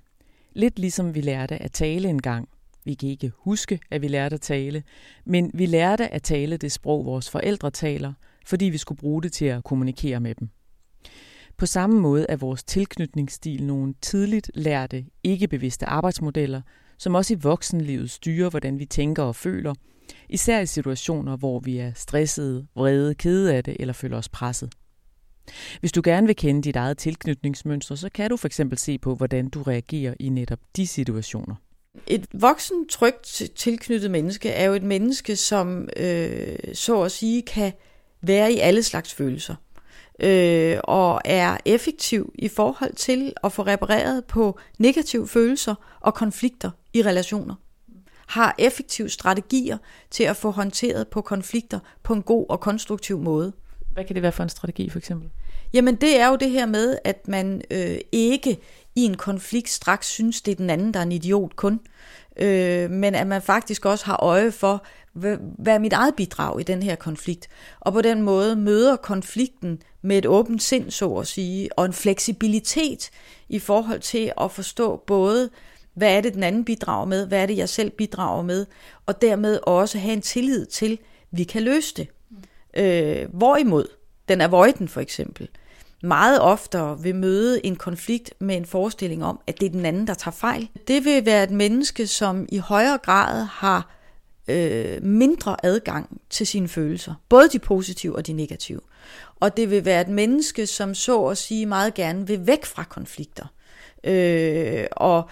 Lidt 0.54 0.80
ligesom 0.80 1.16
vi 1.16 1.22
lærte 1.22 1.58
at 1.62 1.72
tale 1.72 2.10
engang. 2.10 2.50
Vi 2.86 2.94
kan 2.94 3.10
ikke 3.10 3.32
huske, 3.38 3.80
at 3.92 4.02
vi 4.02 4.08
lærte 4.08 4.34
at 4.34 4.42
tale, 4.42 4.84
men 5.26 5.52
vi 5.54 5.66
lærte 5.66 6.14
at 6.14 6.24
tale 6.24 6.58
det 6.58 6.72
sprog, 6.72 7.06
vores 7.06 7.30
forældre 7.30 7.72
taler, 7.72 8.14
fordi 8.46 8.66
vi 8.66 8.78
skulle 8.78 9.00
bruge 9.00 9.24
det 9.24 9.32
til 9.32 9.46
at 9.46 9.64
kommunikere 9.64 10.20
med 10.20 10.36
dem. 10.36 10.50
På 11.60 11.66
samme 11.66 12.00
måde 12.00 12.26
er 12.30 12.36
vores 12.36 12.64
tilknytningsstil 12.64 13.64
nogle 13.64 13.94
tidligt 14.02 14.52
lærte, 14.54 15.06
ikke 15.24 15.48
bevidste 15.48 15.86
arbejdsmodeller, 15.86 16.62
som 16.98 17.16
også 17.16 17.34
i 17.34 17.38
voksenlivet 17.42 18.12
styrer, 18.12 18.50
hvordan 18.50 18.80
vi 18.80 18.86
tænker 18.86 19.24
og 19.24 19.36
føler, 19.36 19.74
især 20.30 20.60
i 20.60 20.66
situationer, 20.66 21.38
hvor 21.38 21.60
vi 21.60 21.78
er 21.78 21.92
stressede, 21.96 22.68
vrede, 22.76 23.16
kede 23.16 23.54
af 23.54 23.64
det 23.64 23.78
eller 23.80 23.94
føler 23.94 24.18
os 24.18 24.30
presset. 24.30 24.74
Hvis 25.80 25.92
du 25.92 26.02
gerne 26.04 26.28
vil 26.28 26.36
kende 26.36 26.62
dit 26.62 26.76
eget 26.76 26.98
tilknytningsmønster, 26.98 27.96
så 27.96 28.10
kan 28.10 28.30
du 28.30 28.38
for 28.38 28.48
eksempel 28.48 28.78
se 28.78 28.98
på, 28.98 29.16
hvordan 29.16 29.50
du 29.50 29.64
reagerer 29.64 30.14
i 30.20 30.30
netop 30.30 30.60
de 30.76 30.88
situationer. 30.88 31.56
Et 32.08 32.28
voksen, 32.34 32.88
trygt 32.88 33.42
tilknyttet 33.56 34.12
menneske 34.12 34.50
er 34.50 34.66
jo 34.66 34.74
et 34.74 34.84
menneske, 34.84 35.36
som 35.36 35.90
øh, 35.98 36.58
så 36.74 37.02
at 37.02 37.12
sige 37.12 37.42
kan 37.42 37.72
være 38.22 38.54
i 38.54 38.58
alle 38.58 38.84
slags 38.84 39.14
følelser 39.14 39.56
øh, 40.20 40.78
og 40.84 41.22
er 41.26 41.58
effektiv 41.66 42.34
i 42.36 42.48
forhold 42.48 42.94
til 42.94 43.34
at 43.44 43.52
få 43.52 43.62
repareret 43.62 44.26
på 44.26 44.60
negative 44.80 45.28
følelser 45.28 45.76
og 46.00 46.14
konflikter 46.14 46.72
i 46.94 47.02
relationer. 47.02 47.56
Har 48.28 48.56
effektive 48.58 49.10
strategier 49.10 49.78
til 50.12 50.24
at 50.24 50.36
få 50.36 50.52
håndteret 50.52 51.08
på 51.08 51.22
konflikter 51.22 51.80
på 52.04 52.14
en 52.14 52.22
god 52.22 52.46
og 52.50 52.60
konstruktiv 52.60 53.20
måde. 53.20 53.54
Hvad 53.94 54.06
kan 54.06 54.16
det 54.16 54.24
være 54.24 54.32
for 54.32 54.44
en 54.44 54.50
strategi 54.50 54.90
for 54.90 54.98
eksempel? 54.98 55.30
Jamen 55.74 55.96
det 55.96 56.20
er 56.20 56.28
jo 56.28 56.36
det 56.36 56.52
her 56.52 56.66
med, 56.66 56.98
at 57.04 57.28
man 57.28 57.62
øh, 57.72 57.98
ikke 58.12 58.58
i 58.96 59.02
en 59.02 59.18
konflikt 59.18 59.70
straks 59.70 60.08
synes, 60.08 60.42
det 60.42 60.52
er 60.52 60.56
den 60.56 60.70
anden, 60.70 60.94
der 60.94 61.00
er 61.00 61.04
en 61.04 61.12
idiot 61.12 61.56
kun. 61.56 61.80
Øh, 62.38 62.90
men 62.90 63.16
at 63.16 63.28
man 63.28 63.42
faktisk 63.42 63.86
også 63.86 64.06
har 64.06 64.24
øje 64.24 64.52
for, 64.52 64.86
hvad 65.14 65.76
er 65.76 65.80
mit 65.80 65.94
eget 65.94 66.16
bidrag 66.16 66.60
i 66.60 66.64
den 66.64 66.84
her 66.84 66.96
konflikt? 66.96 67.48
Og 67.80 67.94
på 67.94 68.02
den 68.02 68.22
måde 68.22 68.56
møder 68.56 68.96
konflikten 68.96 69.82
med 70.02 70.18
et 70.18 70.26
åbent 70.26 70.64
sind, 70.64 70.92
så 70.92 71.14
at 71.14 71.28
sige, 71.28 71.70
og 71.78 71.86
en 71.86 71.94
fleksibilitet 71.94 73.10
i 73.50 73.60
forhold 73.60 74.00
til 74.00 74.32
at 74.42 74.52
forstå 74.52 75.04
både, 75.08 75.50
hvad 75.94 76.18
er 76.18 76.22
det, 76.22 76.34
den 76.34 76.44
anden 76.44 76.66
bidrager 76.66 77.06
med, 77.06 77.28
hvad 77.28 77.42
er 77.42 77.46
det, 77.46 77.58
jeg 77.58 77.70
selv 77.70 77.90
bidrager 77.90 78.42
med, 78.42 78.66
og 79.06 79.22
dermed 79.22 79.60
også 79.64 79.98
have 80.00 80.14
en 80.14 80.22
tillid 80.22 80.66
til, 80.66 80.92
at 80.92 81.00
vi 81.32 81.44
kan 81.44 81.64
løse 81.64 81.94
det. 81.96 82.08
Øh, 82.74 83.28
hvorimod 83.34 83.88
den 84.28 84.42
avoiden 84.42 84.88
for 84.88 85.02
eksempel, 85.02 85.48
meget 86.04 86.42
oftere 86.42 87.02
vil 87.02 87.16
møde 87.16 87.66
en 87.66 87.76
konflikt 87.76 88.34
med 88.40 88.56
en 88.56 88.66
forestilling 88.66 89.26
om, 89.26 89.40
at 89.48 89.60
det 89.60 89.66
er 89.66 89.70
den 89.70 89.86
anden, 89.86 90.08
der 90.08 90.14
tager 90.14 90.36
fejl. 90.36 90.70
Det 90.88 91.06
vil 91.06 91.26
være 91.26 91.44
et 91.44 91.52
menneske, 91.52 92.08
som 92.08 92.46
i 92.50 92.58
højere 92.58 92.98
grad 92.98 93.46
har 93.46 93.99
øh, 94.50 95.04
mindre 95.04 95.66
adgang 95.66 96.22
til 96.30 96.48
sine 96.48 96.68
følelser, 96.68 97.14
både 97.30 97.50
de 97.50 97.60
positive 97.60 98.16
og 98.16 98.28
de 98.28 98.34
negative. 98.34 98.82
Og 99.40 99.58
det 99.58 99.72
vil 99.72 99.86
være 99.86 100.02
et 100.02 100.08
menneske, 100.08 100.68
som 100.68 100.96
så 100.96 101.26
at 101.26 101.38
sige 101.38 101.66
meget 101.66 101.94
gerne 101.94 102.28
vil 102.28 102.48
væk 102.48 102.66
fra 102.66 102.84
konflikter. 102.84 103.46
Øh, 104.04 104.86
og 104.92 105.30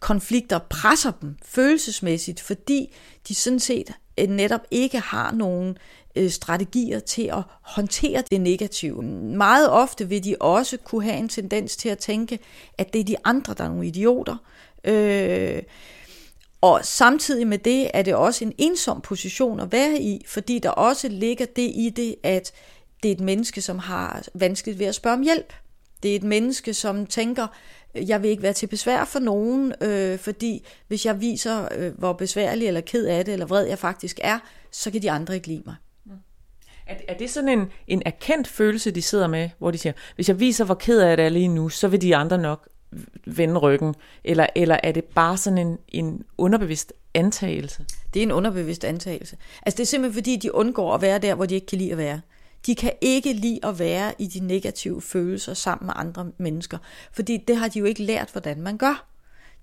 konflikter 0.00 0.58
presser 0.58 1.10
dem 1.10 1.36
følelsesmæssigt, 1.44 2.40
fordi 2.40 2.94
de 3.28 3.34
sådan 3.34 3.60
set 3.60 3.90
øh, 4.20 4.28
netop 4.28 4.60
ikke 4.70 4.98
har 4.98 5.32
nogen 5.32 5.78
øh, 6.16 6.30
strategier 6.30 7.00
til 7.00 7.22
at 7.22 7.42
håndtere 7.62 8.22
det 8.30 8.40
negative. 8.40 9.02
Meget 9.02 9.70
ofte 9.70 10.08
vil 10.08 10.24
de 10.24 10.36
også 10.40 10.76
kunne 10.76 11.04
have 11.04 11.16
en 11.16 11.28
tendens 11.28 11.76
til 11.76 11.88
at 11.88 11.98
tænke, 11.98 12.38
at 12.78 12.92
det 12.92 13.00
er 13.00 13.04
de 13.04 13.16
andre, 13.24 13.54
der 13.54 13.64
er 13.64 13.68
nogle 13.68 13.86
idioter. 13.86 14.36
Øh, 14.84 15.62
og 16.60 16.84
samtidig 16.84 17.46
med 17.46 17.58
det 17.58 17.90
er 17.94 18.02
det 18.02 18.14
også 18.14 18.44
en 18.44 18.52
ensom 18.58 19.00
position 19.00 19.60
at 19.60 19.72
være 19.72 20.00
i, 20.00 20.24
fordi 20.26 20.58
der 20.58 20.70
også 20.70 21.08
ligger 21.08 21.46
det 21.46 21.72
i 21.74 21.92
det, 21.96 22.14
at 22.22 22.52
det 23.02 23.08
er 23.08 23.12
et 23.14 23.20
menneske, 23.20 23.60
som 23.60 23.78
har 23.78 24.22
vanskeligt 24.34 24.78
ved 24.78 24.86
at 24.86 24.94
spørge 24.94 25.16
om 25.16 25.22
hjælp. 25.22 25.52
Det 26.02 26.12
er 26.12 26.16
et 26.16 26.22
menneske, 26.22 26.74
som 26.74 27.06
tænker, 27.06 27.46
jeg 27.94 28.22
vil 28.22 28.30
ikke 28.30 28.42
være 28.42 28.52
til 28.52 28.66
besvær 28.66 29.04
for 29.04 29.18
nogen, 29.18 29.74
øh, 29.80 30.18
fordi 30.18 30.66
hvis 30.88 31.06
jeg 31.06 31.20
viser, 31.20 31.68
øh, 31.78 31.98
hvor 31.98 32.12
besværlig 32.12 32.68
eller 32.68 32.80
ked 32.80 33.06
af 33.06 33.24
det, 33.24 33.32
eller 33.32 33.46
vred 33.46 33.66
jeg 33.66 33.78
faktisk 33.78 34.20
er, 34.22 34.38
så 34.70 34.90
kan 34.90 35.02
de 35.02 35.10
andre 35.10 35.34
ikke 35.34 35.46
lide 35.46 35.62
mig. 35.66 35.74
Er, 36.86 36.94
er 37.08 37.18
det 37.18 37.30
sådan 37.30 37.48
en, 37.48 37.66
en 37.86 38.02
erkendt 38.06 38.48
følelse, 38.48 38.90
de 38.90 39.02
sidder 39.02 39.26
med, 39.26 39.50
hvor 39.58 39.70
de 39.70 39.78
siger, 39.78 39.92
hvis 40.14 40.28
jeg 40.28 40.40
viser, 40.40 40.64
hvor 40.64 40.74
ked 40.74 41.00
af 41.00 41.16
det 41.16 41.26
er 41.26 41.30
lige 41.30 41.48
nu, 41.48 41.68
så 41.68 41.88
vil 41.88 42.02
de 42.02 42.16
andre 42.16 42.38
nok 42.38 42.68
vende 43.26 43.58
ryggen? 43.58 43.94
Eller, 44.24 44.46
eller 44.54 44.80
er 44.82 44.92
det 44.92 45.04
bare 45.04 45.36
sådan 45.36 45.58
en, 45.58 45.78
en 45.88 46.24
underbevidst 46.38 46.92
antagelse? 47.14 47.84
Det 48.14 48.20
er 48.20 48.26
en 48.26 48.32
underbevidst 48.32 48.84
antagelse. 48.84 49.36
Altså 49.66 49.76
det 49.76 49.82
er 49.82 49.86
simpelthen 49.86 50.14
fordi, 50.14 50.36
de 50.36 50.54
undgår 50.54 50.94
at 50.94 51.02
være 51.02 51.18
der, 51.18 51.34
hvor 51.34 51.46
de 51.46 51.54
ikke 51.54 51.66
kan 51.66 51.78
lide 51.78 51.92
at 51.92 51.98
være. 51.98 52.20
De 52.66 52.74
kan 52.74 52.92
ikke 53.00 53.32
lide 53.32 53.60
at 53.62 53.78
være 53.78 54.12
i 54.18 54.26
de 54.26 54.40
negative 54.40 55.02
følelser 55.02 55.54
sammen 55.54 55.86
med 55.86 55.94
andre 55.96 56.30
mennesker, 56.38 56.78
fordi 57.12 57.36
det 57.48 57.56
har 57.56 57.68
de 57.68 57.78
jo 57.78 57.84
ikke 57.84 58.02
lært, 58.02 58.28
hvordan 58.32 58.60
man 58.60 58.76
gør. 58.76 59.06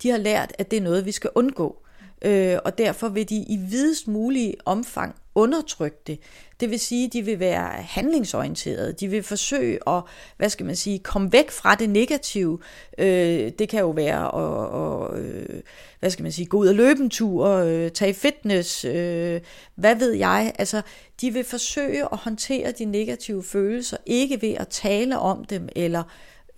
De 0.04 0.10
har 0.10 0.18
lært, 0.18 0.54
at 0.60 0.72
det 0.72 0.78
er 0.78 0.82
noget, 0.82 1.06
vi 1.06 1.12
skal 1.12 1.30
undgå. 1.36 1.82
Øh, 2.22 2.58
og 2.66 2.78
derfor 2.78 3.10
vil 3.10 3.30
de 3.30 3.36
i 3.36 3.58
videst 3.58 4.08
mulig 4.08 4.54
omfang 4.66 5.16
undertrykke 5.36 5.98
det. 6.08 6.20
Det 6.60 6.70
vil 6.70 6.80
sige, 6.80 7.06
at 7.06 7.14
de 7.14 7.22
vil 7.22 7.40
være 7.40 7.70
handlingsorienterede. 7.70 8.94
De 8.94 9.08
vil 9.08 9.24
forsøge 9.24 9.80
at, 9.90 10.04
hvad 10.38 10.50
skal 10.50 10.66
man 10.66 10.76
sige, 10.76 11.00
komme 11.00 11.32
væk 11.32 11.52
fra 11.52 11.76
det 11.76 11.90
negative. 11.90 12.60
Øh, 12.98 13.52
det 13.60 13.70
kan 13.70 13.80
jo 13.80 13.90
være 13.90 14.36
at, 14.36 15.14
at 15.14 15.26
øh, 15.26 15.62
hvad 16.00 16.10
skal 16.10 16.24
man 16.24 16.32
sige, 16.32 16.46
gå 16.46 16.58
ud 16.58 16.68
og 16.68 16.76
løbe 16.76 17.04
en 17.04 17.10
tur, 17.10 17.48
øh, 17.48 17.92
tage 17.92 18.14
fitness, 18.14 18.86
øh, 18.86 19.42
hvad 19.76 19.96
ved 19.96 20.12
jeg. 20.12 20.54
Altså, 20.60 20.82
de 21.22 21.34
vil 21.34 21.44
forsøge 21.44 22.04
at 22.12 22.18
håndtere 22.18 22.72
de 22.72 22.86
negative 22.86 23.44
følelser, 23.44 23.98
ikke 24.06 24.42
ved 24.42 24.54
at 24.54 24.68
tale 24.68 25.20
om 25.20 25.46
dem, 25.46 25.70
eller 25.76 26.04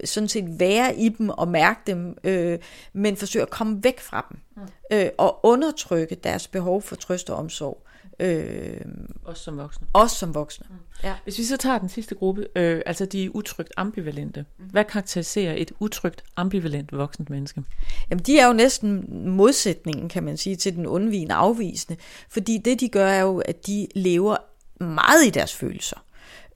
sådan 0.03 0.29
set 0.29 0.59
være 0.59 0.95
i 0.95 1.09
dem 1.09 1.29
og 1.29 1.47
mærke 1.47 1.79
dem, 1.87 2.17
øh, 2.23 2.59
men 2.93 3.17
forsøge 3.17 3.43
at 3.43 3.49
komme 3.49 3.83
væk 3.83 3.99
fra 3.99 4.27
dem, 4.29 4.39
mm. 4.55 4.97
øh, 4.97 5.09
og 5.17 5.39
undertrykke 5.43 6.15
deres 6.15 6.47
behov 6.47 6.81
for 6.81 6.95
trøst 6.95 7.29
og 7.29 7.37
omsorg 7.37 7.86
Øh, 8.19 8.81
også 9.25 9.43
som 9.43 9.57
voksne. 9.57 9.87
Også 9.93 10.15
som 10.15 10.35
voksne. 10.35 10.65
Mm. 10.69 10.75
Ja. 11.03 11.15
Hvis 11.23 11.37
vi 11.37 11.43
så 11.43 11.57
tager 11.57 11.77
den 11.77 11.89
sidste 11.89 12.15
gruppe, 12.15 12.47
øh, 12.55 12.81
altså 12.85 13.05
de 13.05 13.35
utrygt 13.35 13.73
ambivalente. 13.77 14.45
Mm. 14.59 14.65
Hvad 14.65 14.83
karakteriserer 14.83 15.53
et 15.57 15.71
utrygt 15.79 16.23
ambivalent 16.35 16.91
voksent 16.91 17.29
menneske? 17.29 17.63
Jamen 18.09 18.23
de 18.23 18.39
er 18.39 18.47
jo 18.47 18.53
næsten 18.53 19.05
modsætningen, 19.29 20.09
kan 20.09 20.23
man 20.23 20.37
sige, 20.37 20.55
til 20.55 20.75
den 20.75 20.85
undvigende 20.85 21.35
afvisende. 21.35 21.99
Fordi 22.29 22.57
det 22.65 22.79
de 22.79 22.89
gør 22.89 23.07
er 23.07 23.21
jo, 23.21 23.39
at 23.39 23.67
de 23.67 23.87
lever 23.95 24.37
meget 24.83 25.25
i 25.25 25.29
deres 25.29 25.53
følelser. 25.53 26.03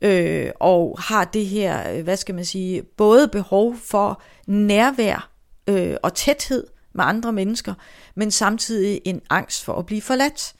Øh, 0.01 0.51
og 0.59 0.97
har 0.99 1.25
det 1.25 1.45
her, 1.45 1.93
øh, 1.93 2.03
hvad 2.03 2.17
skal 2.17 2.35
man 2.35 2.45
sige, 2.45 2.83
både 2.83 3.27
behov 3.27 3.75
for 3.75 4.21
nærvær 4.47 5.29
øh, 5.67 5.95
og 6.03 6.13
tæthed 6.13 6.67
med 6.93 7.05
andre 7.05 7.33
mennesker, 7.33 7.73
men 8.15 8.31
samtidig 8.31 9.01
en 9.05 9.21
angst 9.29 9.63
for 9.63 9.73
at 9.73 9.85
blive 9.85 10.01
forladt. 10.01 10.53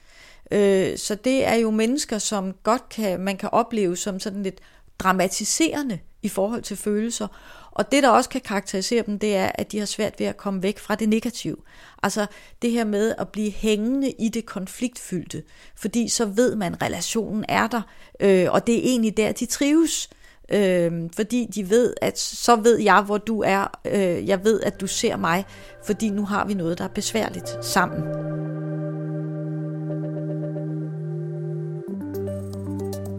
Øh, 0.52 0.98
så 0.98 1.14
det 1.14 1.46
er 1.46 1.54
jo 1.54 1.70
mennesker, 1.70 2.18
som 2.18 2.54
godt 2.62 2.88
kan, 2.88 3.20
man 3.20 3.36
kan 3.36 3.48
opleve 3.52 3.96
som 3.96 4.20
sådan 4.20 4.42
lidt 4.42 4.60
dramatiserende 4.98 5.98
i 6.22 6.28
forhold 6.28 6.62
til 6.62 6.76
følelser. 6.76 7.28
Og 7.70 7.92
det, 7.92 8.02
der 8.02 8.08
også 8.08 8.30
kan 8.30 8.40
karakterisere 8.40 9.02
dem, 9.06 9.18
det 9.18 9.36
er, 9.36 9.50
at 9.54 9.72
de 9.72 9.78
har 9.78 9.86
svært 9.86 10.20
ved 10.20 10.26
at 10.26 10.36
komme 10.36 10.62
væk 10.62 10.78
fra 10.78 10.94
det 10.94 11.08
negative. 11.08 11.56
Altså 12.02 12.26
det 12.62 12.70
her 12.70 12.84
med 12.84 13.14
at 13.18 13.28
blive 13.28 13.50
hængende 13.50 14.10
i 14.10 14.28
det 14.28 14.46
konfliktfyldte, 14.46 15.42
fordi 15.76 16.08
så 16.08 16.24
ved 16.24 16.56
man, 16.56 16.74
at 16.74 16.82
relationen 16.82 17.44
er 17.48 17.66
der, 17.66 17.82
øh, 18.20 18.46
og 18.50 18.66
det 18.66 18.74
er 18.74 18.82
egentlig 18.82 19.16
der, 19.16 19.32
de 19.32 19.46
trives. 19.46 20.10
Øh, 20.48 20.92
fordi 21.16 21.48
de 21.54 21.70
ved, 21.70 21.94
at 22.02 22.18
så 22.18 22.56
ved 22.56 22.78
jeg, 22.78 23.02
hvor 23.02 23.18
du 23.18 23.42
er. 23.42 23.80
Øh, 23.84 24.28
jeg 24.28 24.44
ved, 24.44 24.60
at 24.60 24.80
du 24.80 24.86
ser 24.86 25.16
mig, 25.16 25.44
fordi 25.84 26.10
nu 26.10 26.24
har 26.24 26.46
vi 26.46 26.54
noget, 26.54 26.78
der 26.78 26.84
er 26.84 26.88
besværligt 26.88 27.64
sammen. 27.64 28.02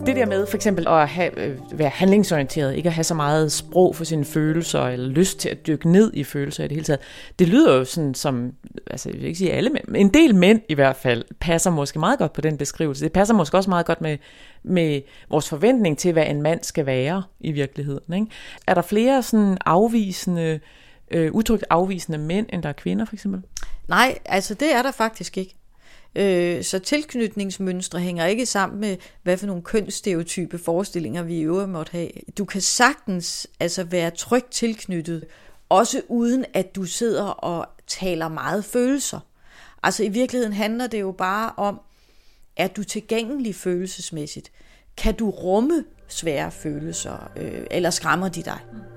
Det 0.06 0.16
der 0.16 0.26
med 0.26 0.46
for 0.48 0.56
eksempel 0.56 0.88
at 0.88 1.10
have, 1.10 1.40
øh, 1.40 1.80
være 1.80 1.90
handlingsorienteret, 1.90 2.76
ikke 2.76 2.90
at 2.90 2.94
have 2.94 3.04
så 3.04 3.14
meget 3.14 3.52
sprog 3.52 3.96
for 3.96 4.04
sine 4.04 4.26
følelser, 4.26 4.82
eller 4.82 5.10
lyst 5.10 5.40
til 5.40 5.50
at 5.50 5.68
dykke 5.68 5.92
ned 5.92 6.12
i 6.14 6.24
følelser 6.24 6.64
i 6.64 6.68
det 6.68 6.76
hele 6.76 6.86
taget, 6.86 7.00
det 7.40 7.48
lyder 7.48 7.76
jo 7.76 7.86
sådan 7.86 8.14
som, 8.14 8.54
altså 8.88 9.10
jeg 9.10 9.18
vil 9.18 9.26
ikke 9.26 9.38
sige 9.38 9.52
alle 9.52 9.70
mænd, 9.70 9.84
men 9.88 10.02
en 10.02 10.14
del 10.14 10.36
mænd 10.36 10.62
i 10.70 10.74
hvert 10.74 10.96
fald, 10.96 11.24
passer 11.40 11.72
måske 11.72 12.00
meget 12.00 12.20
godt 12.20 12.34
på 12.34 12.42
den 12.42 12.58
beskrivelse. 12.58 13.04
Det 13.04 13.12
passer 13.12 13.36
måske 13.36 13.58
også 13.58 13.70
meget 13.70 13.86
godt 13.86 14.02
med, 14.02 14.18
med 14.64 15.02
vores 15.30 15.50
forventning 15.50 15.98
til, 15.98 16.14
hvad 16.14 16.26
en 16.28 16.42
mand 16.42 16.64
skal 16.64 16.86
være 16.86 17.24
i 17.40 17.52
virkeligheden. 17.52 18.14
Ikke? 18.14 18.28
Er 18.68 18.74
der 18.74 18.82
flere 18.82 19.24
sådan 19.24 19.58
afvisende, 19.66 20.60
øh, 21.12 21.32
udtrykt 21.32 21.66
afvisende 21.70 22.18
mænd, 22.18 22.46
end 22.54 22.64
der 22.64 22.70
er 22.70 22.74
kvinder 22.74 23.06
for 23.06 23.16
eksempel? 23.16 23.42
Nej, 23.88 24.18
altså 24.26 24.54
det 24.54 24.76
er 24.76 24.82
der 24.82 24.92
faktisk 24.92 25.38
ikke. 25.38 25.56
Øh, 26.16 26.64
så 26.64 26.80
tilknytningsmønstre 26.80 28.00
hænger 28.00 28.26
ikke 28.26 28.46
sammen 28.46 28.80
med, 28.80 28.98
hvad 29.24 29.38
for 29.38 29.48
nogle 29.48 29.62
kønsstereotype 29.62 30.58
forestillinger 30.58 31.24
vi 31.24 31.36
i 31.36 31.42
øvrigt 31.42 31.70
måtte 31.70 31.92
have. 31.92 32.10
Du 32.38 32.46
kan 32.46 32.62
sagtens 32.62 33.48
altså 33.60 33.84
være 33.84 34.12
trygt 34.12 34.52
tilknyttet, 34.52 35.26
også 35.70 36.02
uden 36.08 36.46
at 36.54 36.76
du 36.76 36.84
sidder 36.84 37.24
og 37.24 37.68
taler 37.88 38.28
meget 38.28 38.66
følelser. 38.66 39.20
Altså 39.84 40.04
i 40.04 40.10
virkeligheden 40.10 40.54
handler 40.54 40.88
det 40.88 41.02
jo 41.02 41.12
bare 41.12 41.52
om, 41.58 41.82
er 42.58 42.68
du 42.68 42.84
tilgængelig 42.84 43.56
følelsesmæssigt? 43.56 44.52
Kan 44.98 45.16
du 45.16 45.30
rumme 45.30 45.84
svære 46.08 46.52
følelser, 46.52 47.32
øh, 47.36 47.66
eller 47.72 47.90
skræmmer 47.90 48.30
de 48.30 48.44
dig? 48.44 48.60
Mm. 48.74 48.93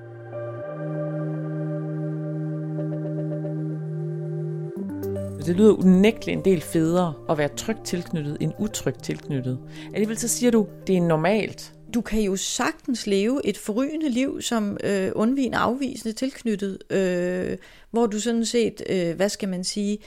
Det 5.46 5.56
lyder 5.56 5.72
unægteligt 5.72 6.38
en 6.38 6.44
del 6.44 6.60
federe 6.60 7.14
at 7.30 7.38
være 7.38 7.48
trygt 7.48 7.84
tilknyttet 7.84 8.36
end 8.40 8.52
utrygt 8.58 9.04
tilknyttet. 9.04 9.58
Alligevel 9.94 10.18
så 10.18 10.28
siger 10.28 10.50
du, 10.50 10.66
det 10.86 10.96
er 10.96 11.00
normalt. 11.00 11.72
Du 11.94 12.00
kan 12.00 12.20
jo 12.22 12.36
sagtens 12.36 13.06
leve 13.06 13.40
et 13.46 13.58
forrygende 13.58 14.08
liv 14.08 14.42
som 14.42 14.76
øh, 14.84 15.12
undvigende 15.14 15.58
afvisende 15.58 16.12
tilknyttet, 16.12 16.92
øh, 16.92 17.58
hvor 17.90 18.06
du 18.06 18.20
sådan 18.20 18.44
set, 18.44 18.82
øh, 18.88 19.16
hvad 19.16 19.28
skal 19.28 19.48
man 19.48 19.64
sige, 19.64 19.98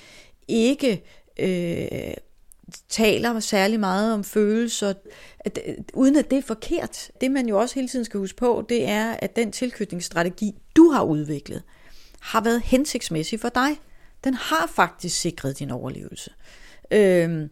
ikke 0.47 1.03
øh, 1.39 2.13
taler 2.89 3.39
særlig 3.39 3.79
meget 3.79 4.13
om 4.13 4.23
følelser, 4.23 4.93
at, 5.39 5.59
øh, 5.67 5.75
uden 5.93 6.15
at 6.15 6.31
det 6.31 6.37
er 6.37 6.41
forkert. 6.41 7.11
Det 7.21 7.31
man 7.31 7.47
jo 7.47 7.59
også 7.59 7.75
hele 7.75 7.87
tiden 7.87 8.05
skal 8.05 8.19
huske 8.19 8.37
på, 8.37 8.65
det 8.69 8.87
er, 8.87 9.11
at 9.11 9.35
den 9.35 9.51
tilknytningsstrategi, 9.51 10.55
du 10.75 10.89
har 10.89 11.03
udviklet, 11.03 11.63
har 12.19 12.43
været 12.43 12.61
hensigtsmæssig 12.61 13.39
for 13.39 13.49
dig 13.49 13.77
den 14.23 14.33
har 14.33 14.71
faktisk 14.75 15.19
sikret 15.19 15.59
din 15.59 15.71
overlevelse. 15.71 16.31
Øhm, 16.91 17.49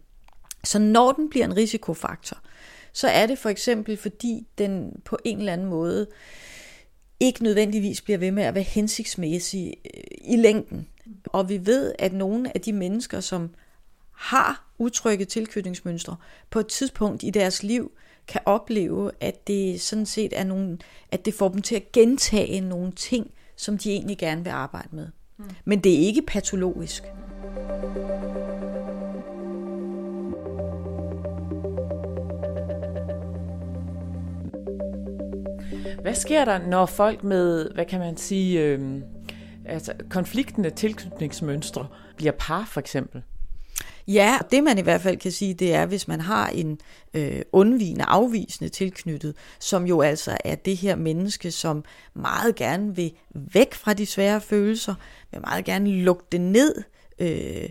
så 0.64 0.78
når 0.78 1.12
den 1.12 1.30
bliver 1.30 1.44
en 1.44 1.56
risikofaktor, 1.56 2.38
så 2.92 3.08
er 3.08 3.26
det 3.26 3.38
for 3.38 3.48
eksempel, 3.48 3.96
fordi 3.96 4.46
den 4.58 5.00
på 5.04 5.18
en 5.24 5.38
eller 5.38 5.52
anden 5.52 5.66
måde 5.66 6.06
ikke 7.20 7.42
nødvendigvis 7.42 8.00
bliver 8.00 8.18
ved 8.18 8.30
med 8.30 8.42
at 8.42 8.54
være 8.54 8.64
hensigtsmæssig 8.64 9.74
øh, 9.94 10.02
i 10.20 10.36
længden. 10.36 10.88
Og 11.24 11.48
vi 11.48 11.66
ved, 11.66 11.94
at 11.98 12.12
nogle 12.12 12.56
af 12.56 12.60
de 12.60 12.72
mennesker, 12.72 13.20
som 13.20 13.50
har 14.12 14.72
utrygge 14.78 15.24
tilknytningsmønstre, 15.24 16.16
på 16.50 16.58
et 16.60 16.66
tidspunkt 16.66 17.22
i 17.22 17.30
deres 17.30 17.62
liv 17.62 17.92
kan 18.28 18.40
opleve, 18.44 19.10
at 19.20 19.46
det 19.46 19.80
sådan 19.80 20.06
set 20.06 20.38
er 20.38 20.44
nogle, 20.44 20.78
at 21.10 21.24
det 21.24 21.34
får 21.34 21.48
dem 21.48 21.62
til 21.62 21.76
at 21.76 21.92
gentage 21.92 22.60
nogle 22.60 22.92
ting, 22.92 23.30
som 23.56 23.78
de 23.78 23.90
egentlig 23.92 24.18
gerne 24.18 24.44
vil 24.44 24.50
arbejde 24.50 24.88
med. 24.92 25.08
Mm. 25.38 25.44
Men 25.64 25.78
det 25.80 25.94
er 25.94 25.98
ikke 25.98 26.22
patologisk. 26.22 27.02
Hvad 36.02 36.14
sker 36.14 36.44
der, 36.44 36.66
når 36.66 36.86
folk 36.86 37.24
med, 37.24 37.70
hvad 37.74 37.84
kan 37.84 38.00
man 38.00 38.16
sige, 38.16 38.64
øh, 38.64 39.00
altså 39.64 39.92
konfliktende 40.10 40.70
tilknytningsmønstre 40.70 41.86
bliver 42.16 42.32
par 42.32 42.64
for 42.64 42.80
eksempel? 42.80 43.22
Ja, 44.08 44.38
det 44.50 44.64
man 44.64 44.78
i 44.78 44.82
hvert 44.82 45.00
fald 45.00 45.16
kan 45.16 45.32
sige, 45.32 45.54
det 45.54 45.74
er, 45.74 45.86
hvis 45.86 46.08
man 46.08 46.20
har 46.20 46.48
en 46.48 46.80
øh, 47.14 47.42
undvigende, 47.52 48.04
afvisende 48.04 48.68
tilknyttet, 48.68 49.36
som 49.60 49.86
jo 49.86 50.00
altså 50.00 50.36
er 50.44 50.54
det 50.54 50.76
her 50.76 50.96
menneske, 50.96 51.50
som 51.50 51.84
meget 52.14 52.54
gerne 52.54 52.96
vil 52.96 53.12
væk 53.34 53.74
fra 53.74 53.94
de 53.94 54.06
svære 54.06 54.40
følelser, 54.40 54.94
vil 55.30 55.40
meget 55.40 55.64
gerne 55.64 55.90
lukke 55.90 56.24
det 56.32 56.40
ned, 56.40 56.74
øh, 57.18 57.68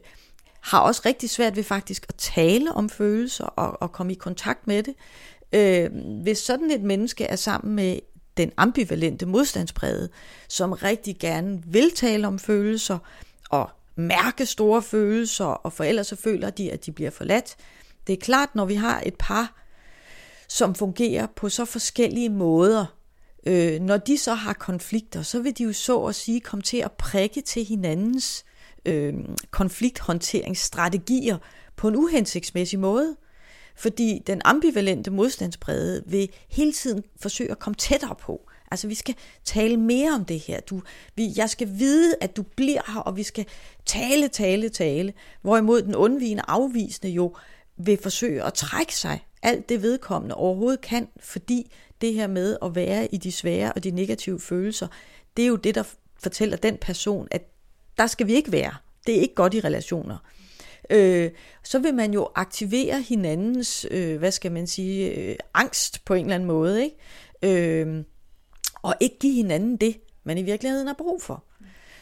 har 0.61 0.79
også 0.79 1.01
rigtig 1.05 1.29
svært 1.29 1.55
ved 1.55 1.63
faktisk 1.63 2.05
at 2.09 2.15
tale 2.15 2.71
om 2.71 2.89
følelser 2.89 3.45
og, 3.45 3.81
og 3.81 3.91
komme 3.91 4.13
i 4.13 4.15
kontakt 4.15 4.67
med 4.67 4.83
det. 4.83 4.93
Øh, 5.53 5.89
hvis 6.23 6.37
sådan 6.37 6.71
et 6.71 6.81
menneske 6.81 7.23
er 7.23 7.35
sammen 7.35 7.75
med 7.75 7.99
den 8.37 8.51
ambivalente 8.57 9.25
modstandspræget, 9.25 10.09
som 10.49 10.71
rigtig 10.71 11.17
gerne 11.19 11.63
vil 11.65 11.91
tale 11.95 12.27
om 12.27 12.39
følelser 12.39 12.97
og 13.49 13.69
mærke 13.97 14.45
store 14.45 14.81
følelser, 14.81 15.45
og 15.45 15.73
for 15.73 15.83
ellers 15.83 16.07
så 16.07 16.15
føler 16.15 16.49
de, 16.49 16.71
at 16.71 16.85
de 16.85 16.91
bliver 16.91 17.11
forladt. 17.11 17.55
Det 18.07 18.13
er 18.13 18.17
klart, 18.17 18.55
når 18.55 18.65
vi 18.65 18.75
har 18.75 19.03
et 19.05 19.15
par, 19.19 19.63
som 20.47 20.75
fungerer 20.75 21.27
på 21.35 21.49
så 21.49 21.65
forskellige 21.65 22.29
måder, 22.29 22.85
øh, 23.47 23.81
når 23.81 23.97
de 23.97 24.17
så 24.17 24.33
har 24.33 24.53
konflikter, 24.53 25.21
så 25.21 25.41
vil 25.41 25.57
de 25.57 25.63
jo 25.63 25.73
så 25.73 26.03
at 26.03 26.15
sige 26.15 26.39
komme 26.39 26.63
til 26.63 26.77
at 26.77 26.91
prikke 26.91 27.41
til 27.41 27.65
hinandens 27.65 28.45
øh, 28.85 29.13
konflikthåndteringsstrategier 29.51 31.37
på 31.75 31.87
en 31.87 31.95
uhensigtsmæssig 31.95 32.79
måde. 32.79 33.15
Fordi 33.75 34.23
den 34.27 34.41
ambivalente 34.45 35.11
modstandsbrede 35.11 36.03
vil 36.05 36.29
hele 36.49 36.73
tiden 36.73 37.03
forsøge 37.21 37.51
at 37.51 37.59
komme 37.59 37.75
tættere 37.75 38.15
på. 38.21 38.46
Altså, 38.71 38.87
vi 38.87 38.95
skal 38.95 39.15
tale 39.45 39.77
mere 39.77 40.11
om 40.11 40.25
det 40.25 40.39
her. 40.39 40.59
Du, 40.59 40.81
vi, 41.15 41.33
jeg 41.35 41.49
skal 41.49 41.69
vide, 41.79 42.15
at 42.21 42.37
du 42.37 42.43
bliver 42.43 42.81
her, 42.93 42.99
og 42.99 43.17
vi 43.17 43.23
skal 43.23 43.45
tale, 43.85 44.27
tale, 44.27 44.69
tale. 44.69 45.13
Hvorimod 45.41 45.81
den 45.81 45.95
undvigende 45.95 46.43
afvisende 46.47 47.13
jo 47.13 47.35
vil 47.77 47.99
forsøge 48.01 48.43
at 48.43 48.53
trække 48.53 48.95
sig 48.95 49.25
alt 49.43 49.69
det 49.69 49.81
vedkommende 49.81 50.35
overhovedet 50.35 50.81
kan, 50.81 51.07
fordi 51.19 51.71
det 52.01 52.13
her 52.13 52.27
med 52.27 52.57
at 52.61 52.75
være 52.75 53.13
i 53.13 53.17
de 53.17 53.31
svære 53.31 53.73
og 53.73 53.83
de 53.83 53.91
negative 53.91 54.39
følelser, 54.39 54.87
det 55.37 55.43
er 55.43 55.47
jo 55.47 55.55
det, 55.55 55.75
der 55.75 55.83
fortæller 56.19 56.57
den 56.57 56.77
person, 56.77 57.27
at 57.31 57.41
der 57.97 58.07
skal 58.07 58.27
vi 58.27 58.33
ikke 58.33 58.51
være. 58.51 58.73
Det 59.07 59.17
er 59.17 59.21
ikke 59.21 59.35
godt 59.35 59.53
i 59.53 59.59
relationer. 59.59 60.17
Øh, 60.89 61.31
så 61.63 61.79
vil 61.79 61.93
man 61.93 62.13
jo 62.13 62.27
aktivere 62.35 63.01
hinandens, 63.01 63.85
øh, 63.91 64.17
hvad 64.17 64.31
skal 64.31 64.51
man 64.51 64.67
sige, 64.67 65.15
øh, 65.15 65.35
angst 65.53 66.05
på 66.05 66.13
en 66.13 66.25
eller 66.25 66.35
anden 66.35 66.47
måde, 66.47 66.83
ikke? 66.83 66.97
Øh, 67.41 68.03
og 68.81 68.95
ikke 68.99 69.19
give 69.19 69.33
hinanden 69.33 69.77
det, 69.77 69.97
man 70.23 70.37
i 70.37 70.41
virkeligheden 70.41 70.87
har 70.87 70.95
brug 70.97 71.21
for. 71.21 71.43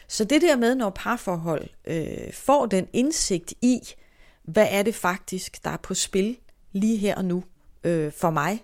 Så 0.07 0.23
det 0.23 0.41
der 0.41 0.55
med, 0.55 0.75
når 0.75 0.89
parforhold 0.89 1.69
øh, 1.87 2.33
får 2.33 2.65
den 2.65 2.87
indsigt 2.93 3.53
i, 3.61 3.79
hvad 4.43 4.67
er 4.69 4.83
det 4.83 4.95
faktisk, 4.95 5.63
der 5.63 5.69
er 5.69 5.77
på 5.77 5.93
spil 5.93 6.37
lige 6.71 6.97
her 6.97 7.15
og 7.15 7.25
nu 7.25 7.43
øh, 7.83 8.11
for 8.11 8.29
mig, 8.29 8.63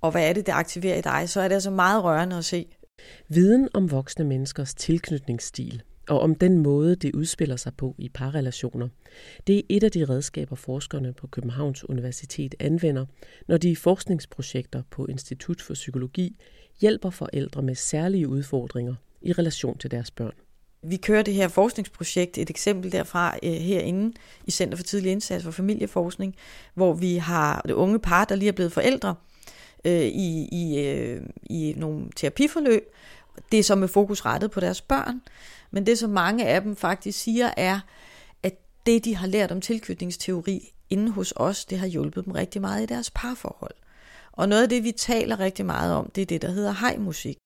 og 0.00 0.10
hvad 0.10 0.28
er 0.28 0.32
det, 0.32 0.46
der 0.46 0.54
aktiverer 0.54 0.98
i 0.98 1.00
dig, 1.00 1.28
så 1.28 1.40
er 1.40 1.48
det 1.48 1.54
altså 1.54 1.70
meget 1.70 2.04
rørende 2.04 2.36
at 2.36 2.44
se. 2.44 2.66
Viden 3.28 3.68
om 3.74 3.90
voksne 3.90 4.24
menneskers 4.24 4.74
tilknytningsstil 4.74 5.82
og 6.08 6.20
om 6.20 6.34
den 6.34 6.58
måde, 6.58 6.96
det 6.96 7.14
udspiller 7.14 7.56
sig 7.56 7.74
på 7.76 7.94
i 7.98 8.08
parrelationer. 8.08 8.88
Det 9.46 9.58
er 9.58 9.62
et 9.68 9.84
af 9.84 9.90
de 9.90 10.04
redskaber, 10.04 10.56
forskerne 10.56 11.12
på 11.12 11.26
Københavns 11.26 11.88
Universitet 11.88 12.54
anvender, 12.60 13.06
når 13.48 13.56
de 13.56 13.70
i 13.70 13.74
forskningsprojekter 13.74 14.82
på 14.90 15.06
Institut 15.06 15.60
for 15.60 15.74
Psykologi 15.74 16.36
hjælper 16.80 17.10
forældre 17.10 17.62
med 17.62 17.74
særlige 17.74 18.28
udfordringer 18.28 18.94
i 19.22 19.32
relation 19.32 19.78
til 19.78 19.90
deres 19.90 20.10
børn. 20.10 20.34
Vi 20.82 20.96
kører 20.96 21.22
det 21.22 21.34
her 21.34 21.48
forskningsprojekt, 21.48 22.38
et 22.38 22.50
eksempel 22.50 22.92
derfra 22.92 23.36
øh, 23.42 23.52
herinde 23.52 24.16
i 24.44 24.50
Center 24.50 24.76
for 24.76 24.84
Tidlig 24.84 25.12
Indsats 25.12 25.44
for 25.44 25.50
Familieforskning, 25.50 26.36
hvor 26.74 26.92
vi 26.92 27.16
har 27.16 27.62
det 27.68 27.72
unge 27.72 27.98
par, 27.98 28.24
der 28.24 28.34
lige 28.34 28.48
er 28.48 28.52
blevet 28.52 28.72
forældre 28.72 29.14
øh, 29.84 30.02
i, 30.02 30.48
i, 30.52 30.78
øh, 30.78 31.22
i 31.42 31.74
nogle 31.76 32.06
terapiforløb. 32.16 32.82
Det 33.52 33.58
er 33.58 33.62
så 33.62 33.74
med 33.74 33.88
fokus 33.88 34.24
rettet 34.24 34.50
på 34.50 34.60
deres 34.60 34.80
børn, 34.80 35.22
men 35.70 35.86
det 35.86 35.98
som 35.98 36.10
mange 36.10 36.46
af 36.46 36.62
dem 36.62 36.76
faktisk 36.76 37.18
siger 37.18 37.50
er, 37.56 37.80
at 38.42 38.54
det 38.86 39.04
de 39.04 39.16
har 39.16 39.26
lært 39.26 39.52
om 39.52 39.60
tilknytningsteori 39.60 40.72
inde 40.90 41.12
hos 41.12 41.32
os, 41.36 41.64
det 41.64 41.78
har 41.78 41.86
hjulpet 41.86 42.24
dem 42.24 42.32
rigtig 42.32 42.60
meget 42.60 42.82
i 42.82 42.86
deres 42.86 43.10
parforhold. 43.10 43.74
Og 44.36 44.48
noget 44.48 44.62
af 44.62 44.68
det, 44.68 44.84
vi 44.84 44.92
taler 44.92 45.40
rigtig 45.40 45.66
meget 45.66 45.94
om, 45.94 46.10
det 46.14 46.22
er 46.22 46.26
det, 46.26 46.42
der 46.42 46.50
hedder 46.50 46.72
hejmusik. 46.72 47.36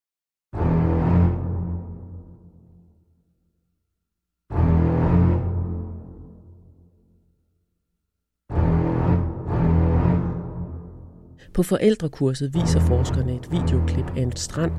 På 11.55 11.62
forældrekurset 11.62 12.55
viser 12.55 12.81
forskerne 12.81 13.35
et 13.35 13.51
videoklip 13.51 14.16
af 14.16 14.22
en 14.22 14.37
strand 14.37 14.72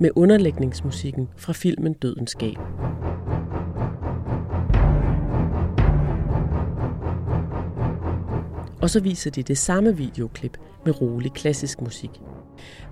med 0.00 0.10
underlægningsmusikken 0.16 1.28
fra 1.36 1.52
filmen 1.52 1.92
Dødens 1.92 2.34
Gab. 2.34 2.58
Og 8.82 8.90
så 8.90 9.00
viser 9.00 9.30
de 9.30 9.42
det 9.42 9.58
samme 9.58 9.96
videoklip 9.96 10.58
med 10.84 11.00
rolig 11.00 11.32
klassisk 11.32 11.80
musik. 11.80 12.10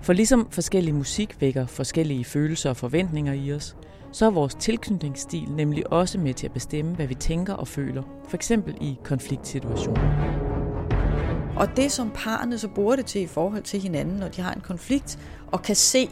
For 0.01 0.13
ligesom 0.13 0.47
forskellig 0.51 0.95
musik 0.95 1.41
vækker 1.41 1.65
forskellige 1.65 2.25
følelser 2.25 2.69
og 2.69 2.77
forventninger 2.77 3.33
i 3.33 3.53
os, 3.53 3.75
så 4.11 4.25
er 4.25 4.29
vores 4.29 4.55
tilknytningsstil 4.55 5.51
nemlig 5.51 5.93
også 5.93 6.19
med 6.19 6.33
til 6.33 6.45
at 6.47 6.53
bestemme, 6.53 6.95
hvad 6.95 7.07
vi 7.07 7.15
tænker 7.15 7.53
og 7.53 7.67
føler, 7.67 8.03
for 8.27 8.37
eksempel 8.37 8.77
i 8.81 8.95
konfliktsituationer. 9.03 10.41
Og 11.57 11.67
det, 11.75 11.91
som 11.91 12.11
parerne 12.15 12.57
så 12.57 12.67
bruger 12.67 12.95
det 12.95 13.05
til 13.05 13.21
i 13.21 13.27
forhold 13.27 13.63
til 13.63 13.79
hinanden, 13.81 14.15
når 14.15 14.27
de 14.27 14.41
har 14.41 14.53
en 14.53 14.61
konflikt, 14.61 15.19
og 15.47 15.61
kan 15.61 15.75
se, 15.75 16.09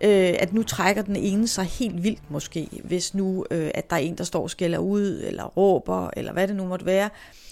øh, 0.00 0.34
at 0.38 0.52
nu 0.52 0.62
trækker 0.62 1.02
den 1.02 1.16
ene 1.16 1.48
sig 1.48 1.64
helt 1.64 2.04
vildt 2.04 2.30
måske, 2.30 2.68
hvis 2.84 3.14
nu, 3.14 3.44
øh, 3.50 3.70
at 3.74 3.90
der 3.90 3.96
er 3.96 4.00
en, 4.00 4.18
der 4.18 4.24
står 4.24 4.42
og 4.42 4.50
skælder 4.50 4.78
ud, 4.78 5.22
eller 5.26 5.44
råber, 5.44 6.10
eller 6.16 6.32
hvad 6.32 6.48
det 6.48 6.56
nu 6.56 6.66
måtte 6.66 6.86
være, 6.86 7.04
øh, 7.04 7.45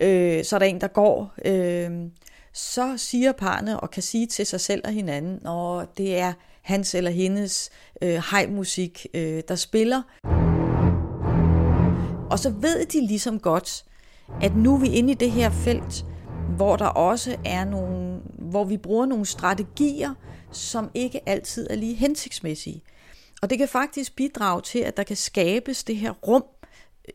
øh, 0.00 0.44
så 0.44 0.56
er 0.56 0.58
der 0.58 0.66
en, 0.66 0.80
der 0.80 0.88
går, 0.88 1.34
øh, 1.44 1.90
så 2.52 2.94
siger 2.96 3.32
parne 3.32 3.80
og 3.80 3.90
kan 3.90 4.02
sige 4.02 4.26
til 4.26 4.46
sig 4.46 4.60
selv 4.60 4.82
og 4.84 4.92
hinanden, 4.92 5.38
når 5.42 5.84
det 5.96 6.18
er 6.18 6.32
hans 6.62 6.94
eller 6.94 7.10
hendes 7.10 7.70
øh, 8.02 8.22
hejmusik, 8.30 9.06
øh, 9.14 9.42
der 9.48 9.54
spiller. 9.54 10.02
Og 12.30 12.38
så 12.38 12.50
ved 12.50 12.86
de 12.86 13.06
ligesom 13.06 13.40
godt, 13.40 13.84
at 14.42 14.56
nu 14.56 14.74
er 14.74 14.78
vi 14.78 14.88
inde 14.88 15.12
i 15.12 15.14
det 15.14 15.30
her 15.30 15.50
felt, 15.50 16.04
hvor 16.56 16.76
der 16.76 16.86
også 16.86 17.36
er 17.44 17.64
nogle, 17.64 18.20
hvor 18.38 18.64
vi 18.64 18.76
bruger 18.76 19.06
nogle 19.06 19.26
strategier, 19.26 20.14
som 20.52 20.90
ikke 20.94 21.28
altid 21.28 21.66
er 21.70 21.74
lige 21.74 21.94
hensigtsmæssige. 21.94 22.82
Og 23.42 23.50
det 23.50 23.58
kan 23.58 23.68
faktisk 23.68 24.16
bidrage 24.16 24.62
til, 24.62 24.78
at 24.78 24.96
der 24.96 25.02
kan 25.02 25.16
skabes 25.16 25.84
det 25.84 25.96
her 25.96 26.10
rum 26.10 26.44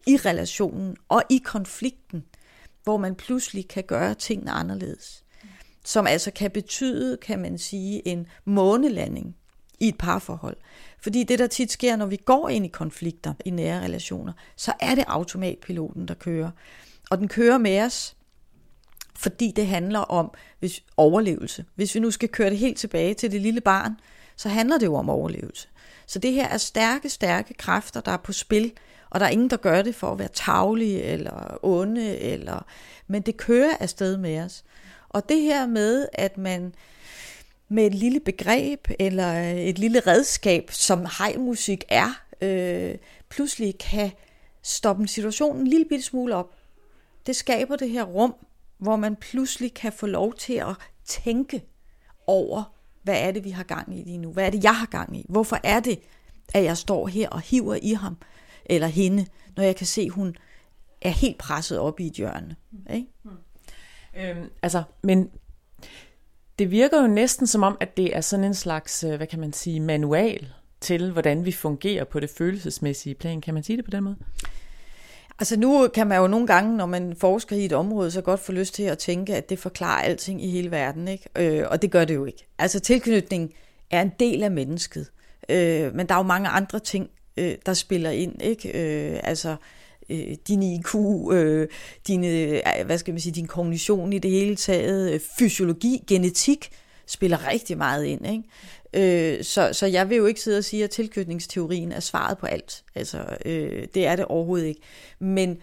i 0.07 0.17
relationen 0.17 0.95
og 1.09 1.23
i 1.29 1.41
konflikten, 1.45 2.23
hvor 2.85 2.97
man 2.97 3.15
pludselig 3.15 3.67
kan 3.67 3.83
gøre 3.83 4.13
tingene 4.13 4.51
anderledes. 4.51 5.23
Som 5.85 6.07
altså 6.07 6.31
kan 6.31 6.51
betyde, 6.51 7.17
kan 7.17 7.39
man 7.39 7.57
sige, 7.57 8.07
en 8.07 8.27
månelanding 8.45 9.35
i 9.79 9.87
et 9.87 9.97
parforhold. 9.97 10.57
Fordi 10.99 11.23
det, 11.23 11.39
der 11.39 11.47
tit 11.47 11.71
sker, 11.71 11.95
når 11.95 12.05
vi 12.05 12.15
går 12.15 12.49
ind 12.49 12.65
i 12.65 12.69
konflikter 12.69 13.33
i 13.45 13.49
nære 13.49 13.83
relationer, 13.83 14.33
så 14.55 14.73
er 14.79 14.95
det 14.95 15.03
automatpiloten, 15.07 16.07
der 16.07 16.13
kører. 16.13 16.51
Og 17.11 17.17
den 17.17 17.27
kører 17.27 17.57
med 17.57 17.81
os 17.81 18.15
fordi 19.17 19.53
det 19.55 19.67
handler 19.67 19.99
om 19.99 20.33
hvis, 20.59 20.83
overlevelse. 20.97 21.65
Hvis 21.75 21.95
vi 21.95 21.99
nu 21.99 22.11
skal 22.11 22.29
køre 22.29 22.49
det 22.49 22.57
helt 22.57 22.77
tilbage 22.77 23.13
til 23.13 23.31
det 23.31 23.41
lille 23.41 23.61
barn, 23.61 23.99
så 24.35 24.49
handler 24.49 24.77
det 24.77 24.85
jo 24.85 24.95
om 24.95 25.09
overlevelse. 25.09 25.67
Så 26.05 26.19
det 26.19 26.31
her 26.31 26.47
er 26.47 26.57
stærke, 26.57 27.09
stærke 27.09 27.53
kræfter, 27.53 28.01
der 28.01 28.11
er 28.11 28.17
på 28.17 28.33
spil, 28.33 28.71
og 29.09 29.19
der 29.19 29.25
er 29.25 29.29
ingen, 29.29 29.49
der 29.49 29.57
gør 29.57 29.81
det 29.81 29.95
for 29.95 30.11
at 30.11 30.19
være 30.19 30.27
tavlige 30.33 31.03
eller 31.03 31.57
onde, 31.63 32.17
eller, 32.17 32.65
men 33.07 33.21
det 33.21 33.37
kører 33.37 33.77
afsted 33.79 34.17
med 34.17 34.39
os. 34.39 34.63
Og 35.09 35.29
det 35.29 35.41
her 35.41 35.67
med, 35.67 36.07
at 36.13 36.37
man 36.37 36.75
med 37.69 37.85
et 37.85 37.95
lille 37.95 38.19
begreb 38.19 38.87
eller 38.99 39.33
et 39.55 39.79
lille 39.79 39.99
redskab, 39.99 40.71
som 40.71 41.07
hejmusik 41.17 41.83
er, 41.89 42.21
øh, 42.41 42.95
pludselig 43.29 43.77
kan 43.77 44.11
stoppe 44.63 45.01
en 45.01 45.07
situation 45.07 45.57
en 45.57 45.67
lille 45.67 45.85
bitte 45.85 46.05
smule 46.05 46.35
op. 46.35 46.55
Det 47.25 47.35
skaber 47.35 47.75
det 47.75 47.89
her 47.89 48.03
rum, 48.03 48.35
hvor 48.77 48.95
man 48.95 49.15
pludselig 49.15 49.73
kan 49.73 49.93
få 49.93 50.05
lov 50.05 50.33
til 50.33 50.53
at 50.53 50.75
tænke 51.05 51.63
over, 52.27 52.74
hvad 53.05 53.21
er 53.21 53.31
det, 53.31 53.43
vi 53.43 53.49
har 53.49 53.63
gang 53.63 53.99
i 53.99 54.03
lige 54.03 54.17
nu? 54.17 54.31
Hvad 54.31 54.45
er 54.45 54.49
det, 54.49 54.63
jeg 54.63 54.75
har 54.75 54.85
gang 54.85 55.17
i? 55.17 55.25
Hvorfor 55.29 55.59
er 55.63 55.79
det, 55.79 55.99
at 56.53 56.63
jeg 56.63 56.77
står 56.77 57.07
her 57.07 57.29
og 57.29 57.41
hiver 57.41 57.77
i 57.81 57.93
ham 57.93 58.17
eller 58.65 58.87
hende, 58.87 59.25
når 59.57 59.63
jeg 59.63 59.75
kan 59.75 59.87
se, 59.87 60.01
at 60.01 60.11
hun 60.11 60.35
er 61.01 61.09
helt 61.09 61.37
presset 61.37 61.79
op 61.79 61.99
i 61.99 62.07
et 62.07 62.13
hjørne? 62.13 62.55
Ikke? 62.93 63.07
Mm. 63.23 63.31
Øhm, 64.17 64.49
altså, 64.61 64.83
men 65.03 65.29
det 66.59 66.71
virker 66.71 67.01
jo 67.01 67.07
næsten 67.07 67.47
som 67.47 67.63
om, 67.63 67.77
at 67.79 67.97
det 67.97 68.15
er 68.15 68.21
sådan 68.21 68.45
en 68.45 68.53
slags, 68.53 69.03
øh, 69.03 69.15
hvad 69.15 69.27
kan 69.27 69.39
man 69.39 69.53
sige, 69.53 69.79
manual 69.79 70.47
til, 70.81 71.11
hvordan 71.11 71.45
vi 71.45 71.51
fungerer 71.51 72.03
på 72.03 72.19
det 72.19 72.29
følelsesmæssige 72.29 73.15
plan. 73.15 73.41
Kan 73.41 73.53
man 73.53 73.63
sige 73.63 73.77
det 73.77 73.85
på 73.85 73.91
den 73.91 74.03
måde? 74.03 74.15
Altså 75.39 75.59
nu 75.59 75.87
kan 75.93 76.07
man 76.07 76.17
jo 76.17 76.27
nogle 76.27 76.47
gange, 76.47 76.77
når 76.77 76.85
man 76.85 77.15
forsker 77.17 77.55
i 77.55 77.65
et 77.65 77.73
område, 77.73 78.11
så 78.11 78.21
godt 78.21 78.39
få 78.39 78.51
lyst 78.51 78.73
til 78.73 78.83
at 78.83 78.97
tænke, 78.97 79.35
at 79.35 79.49
det 79.49 79.59
forklarer 79.59 80.01
alting 80.01 80.43
i 80.43 80.49
hele 80.49 80.71
verden, 80.71 81.07
ikke? 81.07 81.29
Øh, 81.35 81.65
og 81.69 81.81
det 81.81 81.91
gør 81.91 82.05
det 82.05 82.15
jo 82.15 82.25
ikke. 82.25 82.47
Altså 82.57 82.79
tilknytning 82.79 83.53
er 83.91 84.01
en 84.01 84.11
del 84.19 84.43
af 84.43 84.51
mennesket, 84.51 85.11
øh, 85.49 85.95
men 85.95 86.07
der 86.07 86.13
er 86.13 86.19
jo 86.19 86.23
mange 86.23 86.47
andre 86.47 86.79
ting, 86.79 87.09
øh, 87.37 87.55
der 87.65 87.73
spiller 87.73 88.09
ind, 88.09 88.41
ikke? 88.41 88.69
Øh, 88.69 89.19
altså 89.23 89.55
øh, 90.09 90.35
din 90.47 90.63
IQ, 90.63 90.95
øh, 91.31 91.67
din, 92.07 92.25
øh, 92.25 92.61
hvad 92.85 92.97
skal 92.97 93.13
man 93.13 93.21
sige, 93.21 93.33
din 93.33 93.47
kognition 93.47 94.13
i 94.13 94.19
det 94.19 94.31
hele 94.31 94.55
taget, 94.55 95.13
øh, 95.13 95.19
fysiologi, 95.39 96.03
genetik 96.07 96.69
spiller 97.07 97.47
rigtig 97.47 97.77
meget 97.77 98.05
ind, 98.05 98.27
ikke? 98.27 98.43
Øh, 98.93 99.43
så, 99.43 99.69
så 99.73 99.85
jeg 99.85 100.09
vil 100.09 100.17
jo 100.17 100.25
ikke 100.25 100.41
sidde 100.41 100.57
og 100.57 100.63
sige, 100.63 100.83
at 100.83 100.89
tilknytningsteorien 100.89 101.91
er 101.91 101.99
svaret 101.99 102.37
på 102.37 102.45
alt. 102.45 102.83
Altså, 102.95 103.37
øh, 103.45 103.87
det 103.93 104.07
er 104.07 104.15
det 104.15 104.25
overhovedet 104.25 104.65
ikke. 104.65 104.81
Men, 105.19 105.57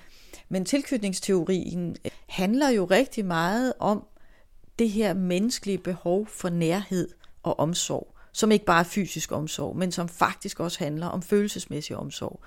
men 0.49 0.65
tilknytningsteorien 0.65 1.97
øh, 2.05 2.11
handler 2.27 2.69
jo 2.69 2.85
rigtig 2.85 3.25
meget 3.25 3.73
om 3.79 4.07
det 4.79 4.91
her 4.91 5.15
menneskelige 5.15 5.79
behov 5.79 6.27
for 6.27 6.49
nærhed 6.49 7.09
og 7.43 7.59
omsorg, 7.59 8.15
som 8.33 8.51
ikke 8.51 8.65
bare 8.65 8.81
er 8.81 8.85
fysisk 8.85 9.33
omsorg, 9.33 9.77
men 9.77 9.93
som 9.93 10.09
faktisk 10.09 10.61
også 10.61 10.79
handler 10.79 11.07
om 11.07 11.23
følelsesmæssig 11.23 11.97
omsorg. 11.97 12.41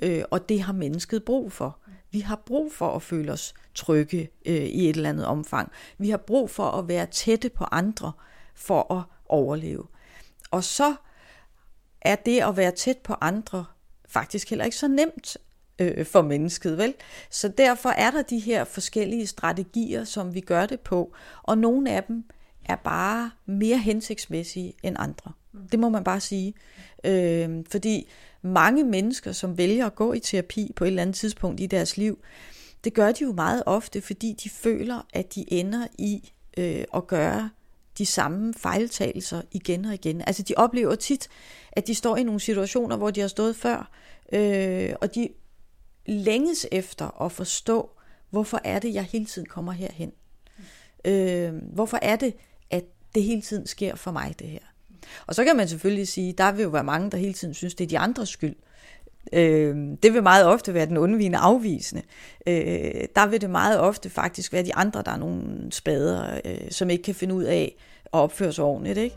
Øh, 0.00 0.24
og 0.30 0.48
det 0.48 0.62
har 0.62 0.72
mennesket 0.72 1.24
brug 1.24 1.52
for. 1.52 1.78
Vi 2.10 2.20
har 2.20 2.42
brug 2.46 2.72
for 2.72 2.96
at 2.96 3.02
føle 3.02 3.32
os 3.32 3.54
trygge 3.74 4.30
øh, 4.46 4.54
i 4.54 4.88
et 4.88 4.96
eller 4.96 5.08
andet 5.08 5.26
omfang. 5.26 5.72
Vi 5.98 6.10
har 6.10 6.16
brug 6.16 6.50
for 6.50 6.70
at 6.70 6.88
være 6.88 7.06
tætte 7.06 7.48
på 7.48 7.64
andre 7.64 8.12
for 8.54 8.94
at 8.94 9.02
overleve. 9.26 9.86
Og 10.50 10.64
så 10.64 10.94
er 12.00 12.16
det 12.16 12.40
at 12.40 12.56
være 12.56 12.70
tæt 12.70 12.98
på 12.98 13.14
andre 13.20 13.64
faktisk 14.08 14.50
heller 14.50 14.64
ikke 14.64 14.76
så 14.76 14.88
nemt 14.88 15.36
øh, 15.78 16.06
for 16.06 16.22
mennesket, 16.22 16.78
vel? 16.78 16.94
Så 17.30 17.48
derfor 17.48 17.88
er 17.88 18.10
der 18.10 18.22
de 18.22 18.38
her 18.38 18.64
forskellige 18.64 19.26
strategier, 19.26 20.04
som 20.04 20.34
vi 20.34 20.40
gør 20.40 20.66
det 20.66 20.80
på, 20.80 21.14
og 21.42 21.58
nogle 21.58 21.90
af 21.90 22.04
dem 22.04 22.24
er 22.64 22.76
bare 22.76 23.30
mere 23.46 23.78
hensigtsmæssige 23.78 24.72
end 24.82 24.96
andre. 24.98 25.32
Det 25.72 25.78
må 25.78 25.88
man 25.88 26.04
bare 26.04 26.20
sige. 26.20 26.54
Øh, 27.04 27.64
fordi 27.70 28.08
mange 28.42 28.84
mennesker, 28.84 29.32
som 29.32 29.58
vælger 29.58 29.86
at 29.86 29.94
gå 29.94 30.12
i 30.12 30.20
terapi 30.20 30.72
på 30.76 30.84
et 30.84 30.88
eller 30.88 31.02
andet 31.02 31.16
tidspunkt 31.16 31.60
i 31.60 31.66
deres 31.66 31.96
liv, 31.96 32.18
det 32.84 32.94
gør 32.94 33.12
de 33.12 33.24
jo 33.24 33.32
meget 33.32 33.62
ofte, 33.66 34.00
fordi 34.00 34.36
de 34.44 34.50
føler, 34.50 35.06
at 35.12 35.34
de 35.34 35.52
ender 35.52 35.86
i 35.98 36.32
øh, 36.58 36.84
at 36.94 37.06
gøre 37.06 37.50
de 37.98 38.06
samme 38.06 38.54
fejltagelser 38.54 39.42
igen 39.50 39.84
og 39.84 39.94
igen. 39.94 40.22
Altså 40.26 40.42
de 40.42 40.54
oplever 40.56 40.94
tit, 40.94 41.28
at 41.72 41.86
de 41.86 41.94
står 41.94 42.16
i 42.16 42.22
nogle 42.22 42.40
situationer, 42.40 42.96
hvor 42.96 43.10
de 43.10 43.20
har 43.20 43.28
stået 43.28 43.56
før, 43.56 43.90
øh, 44.32 44.90
og 45.00 45.14
de 45.14 45.28
længes 46.06 46.66
efter 46.72 47.22
at 47.22 47.32
forstå, 47.32 47.90
hvorfor 48.30 48.60
er 48.64 48.78
det, 48.78 48.94
jeg 48.94 49.04
hele 49.04 49.24
tiden 49.24 49.48
kommer 49.48 49.72
herhen. 49.72 50.12
Øh, 51.04 51.54
hvorfor 51.72 51.98
er 52.02 52.16
det, 52.16 52.34
at 52.70 52.84
det 53.14 53.22
hele 53.22 53.42
tiden 53.42 53.66
sker 53.66 53.94
for 53.96 54.10
mig, 54.10 54.34
det 54.38 54.46
her. 54.46 54.60
Og 55.26 55.34
så 55.34 55.44
kan 55.44 55.56
man 55.56 55.68
selvfølgelig 55.68 56.08
sige, 56.08 56.32
der 56.32 56.52
vil 56.52 56.62
jo 56.62 56.68
være 56.68 56.84
mange, 56.84 57.10
der 57.10 57.16
hele 57.16 57.32
tiden 57.32 57.54
synes, 57.54 57.74
det 57.74 57.84
er 57.84 57.88
de 57.88 57.98
andres 57.98 58.28
skyld. 58.28 58.56
Øh, 59.32 59.76
det 60.02 60.14
vil 60.14 60.22
meget 60.22 60.46
ofte 60.46 60.74
være 60.74 60.86
den 60.86 60.96
undvigende 60.96 61.38
afvisende. 61.38 62.02
Øh, 62.46 62.54
der 63.16 63.26
vil 63.26 63.40
det 63.40 63.50
meget 63.50 63.80
ofte 63.80 64.10
faktisk 64.10 64.52
være 64.52 64.64
de 64.64 64.74
andre, 64.74 65.02
der 65.02 65.10
er 65.10 65.18
nogle 65.18 65.42
spader, 65.70 66.40
øh, 66.44 66.70
som 66.70 66.90
ikke 66.90 67.02
kan 67.02 67.14
finde 67.14 67.34
ud 67.34 67.44
af 67.44 67.76
at 68.04 68.08
opføre 68.12 68.52
sig 68.52 68.64
ordentligt. 68.64 68.98
Ikke? 68.98 69.16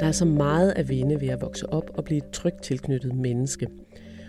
Der 0.00 0.06
er 0.06 0.12
så 0.12 0.24
meget 0.24 0.72
at 0.76 0.88
vinde 0.88 1.20
ved 1.20 1.28
at 1.28 1.40
vokse 1.40 1.72
op 1.72 1.90
og 1.94 2.04
blive 2.04 2.18
et 2.18 2.30
trygt 2.32 2.62
tilknyttet 2.62 3.14
menneske. 3.14 3.66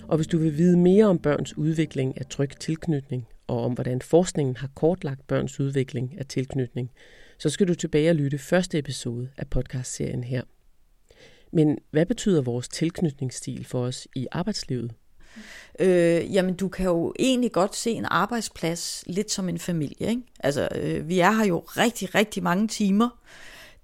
Og 0.08 0.16
hvis 0.16 0.28
du 0.28 0.38
vil 0.38 0.58
vide 0.58 0.78
mere 0.78 1.06
om 1.06 1.20
børns 1.20 1.58
udvikling 1.58 2.18
af 2.20 2.26
tryg 2.26 2.50
tilknytning, 2.60 3.28
og 3.48 3.64
om 3.64 3.74
hvordan 3.74 4.02
forskningen 4.02 4.58
har 4.58 4.70
kortlagt 4.76 5.28
børns 5.28 5.60
udvikling 5.60 6.16
af 6.18 6.26
tilknytning, 6.26 6.92
så 7.42 7.50
skal 7.50 7.68
du 7.68 7.76
tilbage 7.76 8.10
og 8.10 8.16
lytte 8.16 8.38
første 8.38 8.78
episode 8.78 9.30
af 9.38 9.48
podcastserien 9.48 10.24
her. 10.24 10.42
Men 11.54 11.78
hvad 11.92 12.06
betyder 12.06 12.42
vores 12.42 12.68
tilknytningsstil 12.68 13.66
for 13.66 13.84
os 13.86 14.08
i 14.16 14.28
arbejdslivet? 14.32 14.94
Øh, 15.80 16.34
jamen, 16.34 16.56
du 16.56 16.68
kan 16.68 16.86
jo 16.86 17.14
egentlig 17.20 17.52
godt 17.52 17.76
se 17.76 17.92
en 17.92 18.06
arbejdsplads 18.06 19.04
lidt 19.08 19.32
som 19.32 19.50
en 19.50 19.60
familie. 19.60 20.10
Ikke? 20.10 20.22
Altså, 20.40 20.68
øh, 20.76 21.10
vi 21.10 21.20
er 21.20 21.32
her 21.32 21.46
jo 21.46 21.60
rigtig, 21.60 22.16
rigtig 22.16 22.44
mange 22.44 22.68
timer. 22.68 23.10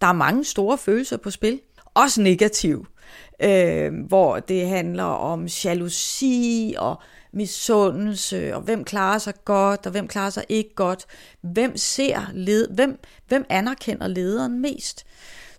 Der 0.01 0.07
er 0.07 0.13
mange 0.13 0.45
store 0.45 0.77
følelser 0.77 1.17
på 1.17 1.31
spil 1.31 1.61
også 1.93 2.21
negativ, 2.21 2.87
øh, 3.43 3.93
hvor 4.07 4.39
det 4.39 4.67
handler 4.67 5.03
om 5.03 5.45
jalousi 5.45 6.75
og 6.77 7.01
misundelse, 7.33 8.55
og 8.55 8.61
hvem 8.61 8.83
klarer 8.83 9.17
sig 9.17 9.33
godt, 9.45 9.85
og 9.85 9.91
hvem 9.91 10.07
klarer 10.07 10.29
sig 10.29 10.45
ikke 10.49 10.75
godt. 10.75 11.05
Hvem 11.41 11.77
ser 11.77 12.31
led, 12.33 12.67
hvem, 12.69 12.99
hvem 13.27 13.45
anerkender 13.49 14.07
lederen 14.07 14.61
mest? 14.61 15.05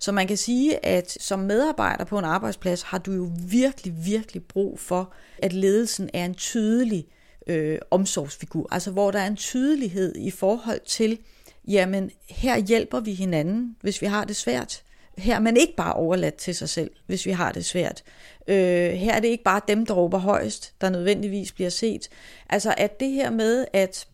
Så 0.01 0.13
man 0.13 0.27
kan 0.27 0.37
sige, 0.37 0.87
at 0.87 1.17
som 1.21 1.39
medarbejder 1.39 2.05
på 2.05 2.19
en 2.19 2.25
arbejdsplads 2.25 2.83
har 2.83 2.99
du 2.99 3.13
jo 3.13 3.31
virkelig, 3.51 3.95
virkelig 4.05 4.45
brug 4.45 4.81
for, 4.81 5.13
at 5.39 5.53
ledelsen 5.53 6.11
er 6.15 6.25
en 6.25 6.35
tydelig 6.35 7.07
øh, 7.47 7.79
omsorgsfigur. 7.91 8.69
Altså 8.71 8.91
hvor 8.91 9.11
der 9.11 9.19
er 9.19 9.27
en 9.27 9.37
tydelighed 9.37 10.17
i 10.17 10.31
forhold 10.31 10.81
til, 10.87 11.19
jamen 11.69 12.11
her 12.29 12.59
hjælper 12.59 13.01
vi 13.01 13.15
hinanden, 13.15 13.77
hvis 13.81 14.03
vi 14.03 14.07
har 14.07 14.25
det 14.25 14.37
svært 14.37 14.83
her 15.19 15.35
er 15.35 15.41
man 15.41 15.57
ikke 15.57 15.77
bare 15.77 15.93
overladt 15.93 16.35
til 16.35 16.55
sig 16.55 16.69
selv, 16.69 16.91
hvis 17.07 17.27
vi 17.27 17.31
har 17.31 17.53
det 17.53 17.65
svært. 17.65 18.03
Øh, 18.49 18.91
her 18.91 19.15
er 19.15 19.21
det 19.21 19.29
ikke 19.29 19.45
bare 19.45 19.61
dem, 19.69 19.87
der 19.87 19.95
råber 19.95 20.19
højst, 20.19 20.75
der 20.81 20.91
nødvendigvis 20.91 21.53
bliver 21.53 21.71
set. 21.71 22.09
Altså 22.51 22.75
at 22.77 23.01
det 23.01 23.11
her 23.11 23.31
med, 23.31 23.65
at, 23.73 24.07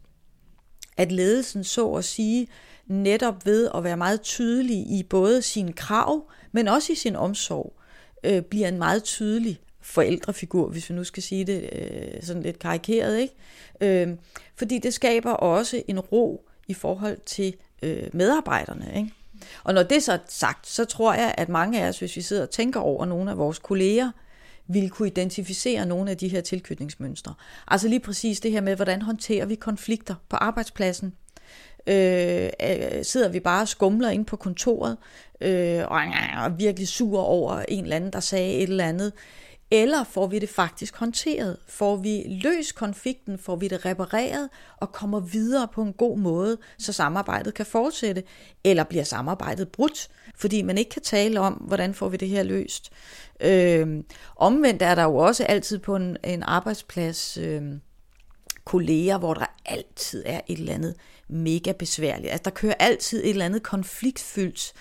at 0.96 1.12
ledelsen 1.12 1.64
så 1.64 1.92
at 1.92 2.04
sige, 2.04 2.48
netop 2.86 3.46
ved 3.46 3.68
at 3.74 3.84
være 3.84 3.96
meget 3.96 4.20
tydelig 4.20 4.76
i 4.76 5.02
både 5.10 5.42
sin 5.42 5.72
krav, 5.72 6.30
men 6.52 6.68
også 6.68 6.92
i 6.92 6.96
sin 6.96 7.16
omsorg, 7.16 7.72
øh, 8.24 8.42
bliver 8.42 8.68
en 8.68 8.78
meget 8.78 9.04
tydelig 9.04 9.60
forældrefigur, 9.80 10.68
hvis 10.68 10.90
vi 10.90 10.94
nu 10.94 11.04
skal 11.04 11.22
sige 11.22 11.44
det 11.44 11.68
øh, 11.72 12.22
sådan 12.22 12.42
lidt 12.42 12.58
karikeret. 12.58 13.18
Ikke? 13.18 13.34
Øh, 13.80 14.16
fordi 14.56 14.78
det 14.78 14.94
skaber 14.94 15.32
også 15.32 15.82
en 15.88 16.00
ro 16.00 16.48
i 16.68 16.74
forhold 16.74 17.18
til 17.26 17.54
øh, 17.82 18.08
medarbejderne. 18.12 18.92
Ikke? 18.96 19.12
Og 19.64 19.74
når 19.74 19.82
det 19.82 19.96
er 19.96 20.00
så 20.00 20.18
sagt, 20.28 20.66
så 20.66 20.84
tror 20.84 21.14
jeg, 21.14 21.34
at 21.38 21.48
mange 21.48 21.82
af 21.82 21.88
os, 21.88 21.98
hvis 21.98 22.16
vi 22.16 22.22
sidder 22.22 22.42
og 22.42 22.50
tænker 22.50 22.80
over 22.80 23.04
nogle 23.06 23.30
af 23.30 23.38
vores 23.38 23.58
kolleger, 23.58 24.10
vil 24.66 24.90
kunne 24.90 25.08
identificere 25.08 25.86
nogle 25.86 26.10
af 26.10 26.16
de 26.16 26.28
her 26.28 26.40
tilknytningsmønstre. 26.40 27.34
Altså 27.68 27.88
lige 27.88 28.00
præcis 28.00 28.40
det 28.40 28.50
her 28.50 28.60
med, 28.60 28.76
hvordan 28.76 29.02
håndterer 29.02 29.46
vi 29.46 29.54
konflikter 29.54 30.14
på 30.28 30.36
arbejdspladsen. 30.36 31.14
Øh, 31.86 32.48
øh 32.62 33.04
sidder 33.04 33.28
vi 33.28 33.40
bare 33.40 33.62
og 33.62 33.68
skumler 33.68 34.10
ind 34.10 34.26
på 34.26 34.36
kontoret 34.36 34.96
øh, 35.40 35.84
og 35.88 35.98
er 35.98 36.48
virkelig 36.48 36.88
sur 36.88 37.20
over 37.20 37.64
en 37.68 37.84
eller 37.84 37.96
anden, 37.96 38.12
der 38.12 38.20
sagde 38.20 38.52
et 38.52 38.68
eller 38.68 38.84
andet. 38.84 39.12
Eller 39.74 40.04
får 40.04 40.26
vi 40.26 40.38
det 40.38 40.48
faktisk 40.48 40.96
håndteret? 40.96 41.56
Får 41.68 41.96
vi 41.96 42.24
løst 42.42 42.74
konflikten? 42.74 43.38
Får 43.38 43.56
vi 43.56 43.68
det 43.68 43.84
repareret? 43.84 44.48
Og 44.76 44.92
kommer 44.92 45.20
videre 45.20 45.68
på 45.68 45.82
en 45.82 45.92
god 45.92 46.18
måde, 46.18 46.58
så 46.78 46.92
samarbejdet 46.92 47.54
kan 47.54 47.66
fortsætte? 47.66 48.22
Eller 48.64 48.84
bliver 48.84 49.04
samarbejdet 49.04 49.68
brudt, 49.68 50.08
fordi 50.36 50.62
man 50.62 50.78
ikke 50.78 50.90
kan 50.90 51.02
tale 51.02 51.40
om, 51.40 51.52
hvordan 51.52 51.94
får 51.94 52.08
vi 52.08 52.16
det 52.16 52.28
her 52.28 52.42
løst? 52.42 52.92
Øh, 53.40 54.04
omvendt 54.36 54.82
er 54.82 54.94
der 54.94 55.02
jo 55.02 55.16
også 55.16 55.44
altid 55.44 55.78
på 55.78 55.96
en, 55.96 56.16
en 56.24 56.42
arbejdsplads 56.42 57.38
øh, 57.38 57.62
kolleger, 58.64 59.18
hvor 59.18 59.34
der 59.34 59.54
altid 59.64 60.22
er 60.26 60.40
et 60.46 60.58
eller 60.58 60.74
andet 60.74 60.94
mega 61.28 61.72
besværligt. 61.72 62.32
Altså 62.32 62.42
der 62.44 62.50
kører 62.50 62.74
altid 62.78 63.24
et 63.24 63.30
eller 63.30 63.44
andet 63.44 63.62
konfliktfyldt. 63.62 64.72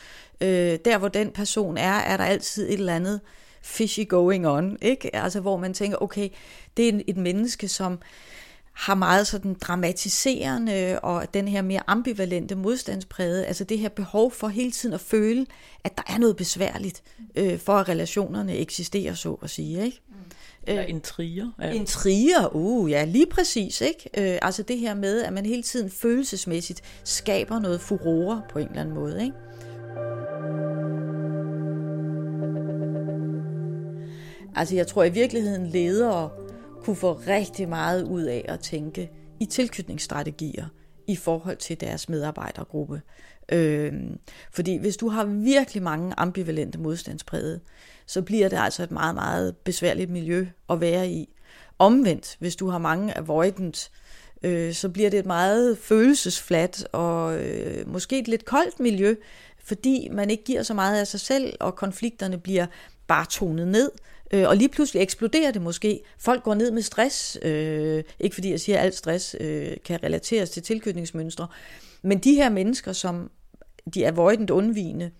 Øh, 0.41 0.79
der 0.85 0.97
hvor 0.97 1.07
den 1.07 1.31
person 1.31 1.77
er, 1.77 1.93
er 1.93 2.17
der 2.17 2.23
altid 2.23 2.67
et 2.67 2.73
eller 2.73 2.95
andet 2.95 3.21
fishy 3.63 4.07
going 4.07 4.47
on, 4.47 4.77
ikke? 4.81 5.15
Altså 5.15 5.39
hvor 5.39 5.57
man 5.57 5.73
tænker, 5.73 5.97
okay, 6.01 6.29
det 6.77 6.89
er 6.89 6.99
et 7.07 7.17
menneske, 7.17 7.67
som 7.67 7.99
har 8.73 8.95
meget 8.95 9.27
sådan 9.27 9.53
dramatiserende 9.53 10.99
og 11.03 11.33
den 11.33 11.47
her 11.47 11.61
mere 11.61 11.81
ambivalente 11.87 12.55
modstandspræget, 12.55 13.45
altså 13.47 13.63
det 13.63 13.79
her 13.79 13.89
behov 13.89 14.31
for 14.31 14.47
hele 14.47 14.71
tiden 14.71 14.93
at 14.93 15.01
føle, 15.01 15.45
at 15.83 15.97
der 15.97 16.03
er 16.07 16.17
noget 16.17 16.35
besværligt, 16.35 17.03
øh, 17.35 17.59
for 17.59 17.73
at 17.73 17.89
relationerne 17.89 18.57
eksisterer, 18.57 19.13
så 19.13 19.37
at 19.43 19.49
sige, 19.49 19.85
ikke? 19.85 20.01
Mm. 20.09 20.15
Eller 20.67 20.83
en 20.83 21.01
trier. 21.01 21.51
Ja. 21.61 21.71
En 21.71 21.85
trier, 21.85 22.55
uh, 22.55 22.91
ja, 22.91 23.05
lige 23.05 23.25
præcis, 23.25 23.81
ikke? 23.81 24.09
Øh, 24.33 24.39
altså 24.41 24.63
det 24.63 24.79
her 24.79 24.93
med, 24.93 25.21
at 25.21 25.33
man 25.33 25.45
hele 25.45 25.63
tiden 25.63 25.89
følelsesmæssigt 25.89 26.81
skaber 27.03 27.59
noget 27.59 27.81
furore 27.81 28.41
på 28.49 28.59
en 28.59 28.67
eller 28.67 28.81
anden 28.81 28.95
måde, 28.95 29.23
ikke? 29.23 29.35
Altså 34.55 34.75
jeg 34.75 34.87
tror 34.87 35.03
i 35.03 35.09
virkeligheden 35.09 35.67
ledere 35.67 36.29
kunne 36.83 36.95
få 36.95 37.13
rigtig 37.13 37.69
meget 37.69 38.03
ud 38.03 38.21
af 38.21 38.45
at 38.47 38.59
tænke 38.59 39.11
i 39.39 39.45
tilknytningsstrategier 39.45 40.65
i 41.07 41.15
forhold 41.15 41.57
til 41.57 41.81
deres 41.81 42.09
medarbejdergruppe. 42.09 43.01
Øh, 43.51 43.93
fordi 44.51 44.77
hvis 44.77 44.97
du 44.97 45.09
har 45.09 45.25
virkelig 45.25 45.83
mange 45.83 46.13
ambivalente 46.17 46.79
modstandsbrede, 46.79 47.59
så 48.05 48.21
bliver 48.21 48.49
det 48.49 48.57
altså 48.57 48.83
et 48.83 48.91
meget, 48.91 49.15
meget 49.15 49.55
besværligt 49.57 50.09
miljø 50.09 50.47
at 50.69 50.81
være 50.81 51.09
i. 51.09 51.29
Omvendt, 51.79 52.35
hvis 52.39 52.55
du 52.55 52.69
har 52.69 52.77
mange 52.77 53.17
avoidant, 53.17 53.91
øh, 54.43 54.73
så 54.73 54.89
bliver 54.89 55.09
det 55.09 55.19
et 55.19 55.25
meget 55.25 55.77
følelsesfladt 55.77 56.87
og 56.91 57.37
øh, 57.39 57.89
måske 57.89 58.19
et 58.19 58.27
lidt 58.27 58.45
koldt 58.45 58.79
miljø, 58.79 59.15
fordi 59.63 60.09
man 60.11 60.29
ikke 60.29 60.43
giver 60.43 60.63
så 60.63 60.73
meget 60.73 60.99
af 60.99 61.07
sig 61.07 61.19
selv, 61.19 61.53
og 61.59 61.75
konflikterne 61.75 62.37
bliver 62.37 62.65
bare 63.07 63.25
tonet 63.29 63.67
ned, 63.67 63.91
Øh, 64.33 64.47
og 64.47 64.57
lige 64.57 64.69
pludselig 64.69 65.01
eksploderer 65.01 65.51
det 65.51 65.61
måske. 65.61 66.01
Folk 66.17 66.43
går 66.43 66.53
ned 66.53 66.71
med 66.71 66.81
stress. 66.81 67.37
Øh, 67.41 68.03
ikke 68.19 68.33
fordi 68.33 68.51
jeg 68.51 68.59
siger, 68.59 68.77
at 68.77 68.85
alt 68.85 68.95
stress 68.95 69.35
øh, 69.39 69.71
kan 69.85 70.03
relateres 70.03 70.49
til 70.49 70.63
tilknytningsmønstre. 70.63 71.47
Men 72.01 72.17
de 72.17 72.35
her 72.35 72.49
mennesker, 72.49 72.93
som 72.93 73.31
de 73.93 74.07
avoidant 74.07 74.49
undvigende, 74.49 75.11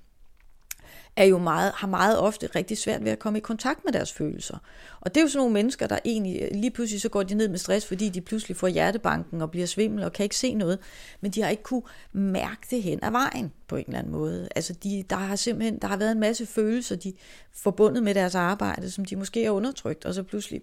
er 1.15 1.23
jo 1.23 1.37
meget, 1.37 1.71
har 1.75 1.87
meget 1.87 2.19
ofte 2.19 2.49
rigtig 2.55 2.77
svært 2.77 3.03
ved 3.03 3.11
at 3.11 3.19
komme 3.19 3.39
i 3.39 3.41
kontakt 3.41 3.85
med 3.85 3.93
deres 3.93 4.13
følelser. 4.13 4.57
Og 5.01 5.15
det 5.15 5.17
er 5.17 5.21
jo 5.21 5.27
sådan 5.27 5.39
nogle 5.39 5.53
mennesker, 5.53 5.87
der 5.87 5.99
egentlig 6.05 6.41
øh, 6.41 6.47
lige 6.51 6.71
pludselig 6.71 7.01
så 7.01 7.09
går 7.09 7.23
de 7.23 7.35
ned 7.35 7.47
med 7.47 7.57
stress, 7.57 7.85
fordi 7.85 8.09
de 8.09 8.21
pludselig 8.21 8.57
får 8.57 8.67
hjertebanken 8.67 9.41
og 9.41 9.51
bliver 9.51 9.67
svimmel 9.67 10.03
og 10.03 10.13
kan 10.13 10.23
ikke 10.23 10.35
se 10.35 10.53
noget. 10.53 10.79
Men 11.21 11.31
de 11.31 11.41
har 11.41 11.49
ikke 11.49 11.63
kunne 11.63 11.81
mærke 12.11 12.67
det 12.69 12.83
hen 12.83 12.99
ad 13.03 13.11
vejen 13.11 13.53
på 13.67 13.75
en 13.75 13.83
eller 13.87 13.99
anden 13.99 14.11
måde. 14.11 14.49
Altså 14.55 14.73
de, 14.73 15.03
der 15.09 15.15
har 15.15 15.35
simpelthen 15.35 15.79
der 15.79 15.87
har 15.87 15.97
været 15.97 16.11
en 16.11 16.19
masse 16.19 16.45
følelser, 16.45 16.95
de 16.95 17.13
forbundet 17.53 18.03
med 18.03 18.13
deres 18.13 18.35
arbejde, 18.35 18.91
som 18.91 19.05
de 19.05 19.15
måske 19.15 19.43
har 19.43 19.51
undertrykt, 19.51 20.05
og 20.05 20.13
så 20.13 20.23
pludselig 20.23 20.61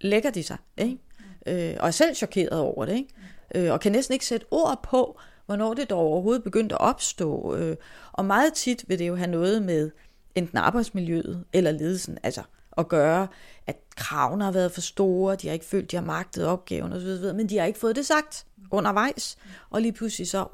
lægger 0.00 0.30
de 0.30 0.42
sig. 0.42 0.56
Ikke? 0.78 0.98
Øh, 1.46 1.76
og 1.80 1.86
er 1.86 1.90
selv 1.90 2.14
chokeret 2.14 2.60
over 2.60 2.84
det. 2.84 2.96
Ikke? 2.96 3.66
Øh, 3.66 3.72
og 3.72 3.80
kan 3.80 3.92
næsten 3.92 4.12
ikke 4.12 4.26
sætte 4.26 4.46
ord 4.50 4.82
på, 4.82 5.20
hvornår 5.48 5.74
det 5.74 5.90
dog 5.90 5.98
overhovedet 5.98 6.44
begyndte 6.44 6.74
at 6.74 6.80
opstå. 6.80 7.56
Øh, 7.56 7.76
og 8.12 8.24
meget 8.24 8.54
tit 8.54 8.84
vil 8.88 8.98
det 8.98 9.08
jo 9.08 9.16
have 9.16 9.30
noget 9.30 9.62
med 9.62 9.90
enten 10.34 10.58
arbejdsmiljøet 10.58 11.44
eller 11.52 11.70
ledelsen, 11.70 12.18
altså 12.22 12.42
at 12.78 12.88
gøre, 12.88 13.28
at 13.66 13.76
kravene 13.96 14.44
har 14.44 14.52
været 14.52 14.72
for 14.72 14.80
store, 14.80 15.36
de 15.36 15.46
har 15.46 15.54
ikke 15.54 15.64
følt, 15.64 15.90
de 15.90 15.96
har 15.96 16.04
magtet 16.04 16.46
opgaven 16.46 16.92
osv., 16.92 17.34
men 17.34 17.48
de 17.48 17.58
har 17.58 17.66
ikke 17.66 17.78
fået 17.78 17.96
det 17.96 18.06
sagt 18.06 18.46
undervejs, 18.70 19.38
og 19.70 19.82
lige 19.82 19.92
pludselig 19.92 20.28
så 20.28 20.46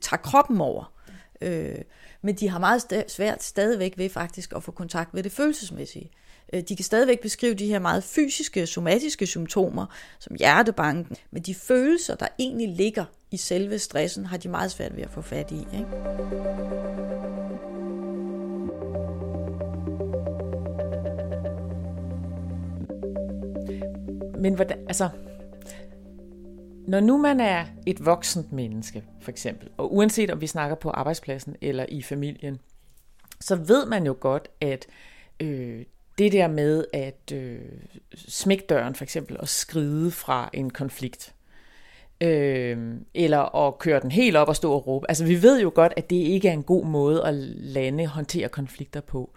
tager 0.00 0.20
kroppen 0.22 0.60
over. 0.60 0.92
Øh, 1.40 1.78
men 2.22 2.34
de 2.34 2.48
har 2.48 2.58
meget 2.58 3.04
svært 3.08 3.42
stadigvæk 3.42 3.98
ved 3.98 4.08
faktisk 4.08 4.52
at 4.56 4.62
få 4.62 4.72
kontakt 4.72 5.14
med 5.14 5.22
det 5.22 5.32
følelsesmæssige. 5.32 6.10
Øh, 6.52 6.62
de 6.68 6.76
kan 6.76 6.84
stadigvæk 6.84 7.20
beskrive 7.20 7.54
de 7.54 7.66
her 7.66 7.78
meget 7.78 8.04
fysiske, 8.04 8.66
somatiske 8.66 9.26
symptomer, 9.26 9.86
som 10.18 10.36
hjertebanken, 10.36 11.16
men 11.30 11.42
de 11.42 11.54
følelser, 11.54 12.14
der 12.14 12.26
egentlig 12.38 12.68
ligger 12.68 13.04
i 13.30 13.36
selve 13.36 13.78
stressen, 13.78 14.26
har 14.26 14.36
de 14.36 14.48
meget 14.48 14.70
svært 14.70 14.96
ved 14.96 15.02
at 15.02 15.10
få 15.10 15.20
fat 15.20 15.50
i. 15.50 15.58
Ikke? 15.58 15.86
Men 24.38 24.54
hvordan, 24.54 24.78
altså, 24.88 25.08
når 26.86 27.00
nu 27.00 27.18
man 27.18 27.40
er 27.40 27.66
et 27.86 28.06
voksent 28.06 28.52
menneske, 28.52 29.04
for 29.20 29.30
eksempel, 29.30 29.68
og 29.76 29.94
uanset 29.94 30.30
om 30.30 30.40
vi 30.40 30.46
snakker 30.46 30.76
på 30.76 30.90
arbejdspladsen 30.90 31.56
eller 31.60 31.86
i 31.88 32.02
familien, 32.02 32.58
så 33.40 33.56
ved 33.56 33.86
man 33.86 34.06
jo 34.06 34.16
godt, 34.20 34.48
at 34.60 34.86
øh, 35.40 35.84
det 36.18 36.32
der 36.32 36.48
med 36.48 36.84
at 36.92 37.32
øh, 37.32 37.60
smække 38.14 38.64
døren 38.68 38.94
for 38.94 39.04
eksempel 39.04 39.40
og 39.40 39.48
skride 39.48 40.10
fra 40.10 40.50
en 40.52 40.70
konflikt, 40.70 41.34
øh, 42.20 42.94
eller 43.14 43.68
at 43.68 43.78
køre 43.78 44.00
den 44.00 44.10
helt 44.10 44.36
op 44.36 44.48
og 44.48 44.56
stå 44.56 44.72
og 44.72 44.86
råbe. 44.86 45.10
Altså 45.10 45.24
vi 45.24 45.42
ved 45.42 45.60
jo 45.60 45.72
godt, 45.74 45.92
at 45.96 46.10
det 46.10 46.16
ikke 46.16 46.48
er 46.48 46.52
en 46.52 46.62
god 46.62 46.84
måde 46.84 47.24
at 47.24 47.34
lande 47.34 48.06
håndtere 48.06 48.48
konflikter 48.48 49.00
på. 49.00 49.34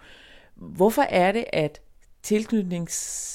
Hvorfor 0.54 1.02
er 1.02 1.32
det, 1.32 1.44
at 1.52 1.80
tilknytnings 2.22 3.26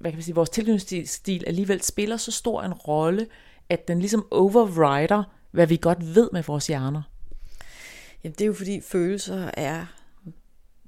hvad 0.00 0.10
kan 0.10 0.16
man 0.16 0.22
sige, 0.22 0.34
vores 0.34 0.50
tilknytningsstil 0.50 1.44
alligevel 1.46 1.82
spiller 1.82 2.16
så 2.16 2.32
stor 2.32 2.62
en 2.62 2.72
rolle, 2.72 3.26
at 3.68 3.88
den 3.88 3.98
ligesom 3.98 4.26
overrider, 4.30 5.22
hvad 5.50 5.66
vi 5.66 5.76
godt 5.76 6.14
ved 6.14 6.30
med 6.32 6.42
vores 6.42 6.66
hjerner? 6.66 7.02
Jamen, 8.24 8.34
det 8.34 8.40
er 8.40 8.46
jo 8.46 8.54
fordi 8.54 8.80
følelser 8.80 9.50
er 9.54 9.86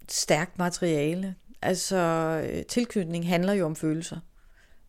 stærkt 0.09 0.59
materiale. 0.59 1.35
Altså, 1.63 1.97
øh, 2.51 2.65
tilknytning 2.65 3.29
handler 3.29 3.53
jo 3.53 3.67
om 3.67 3.77
følelser. 3.77 4.17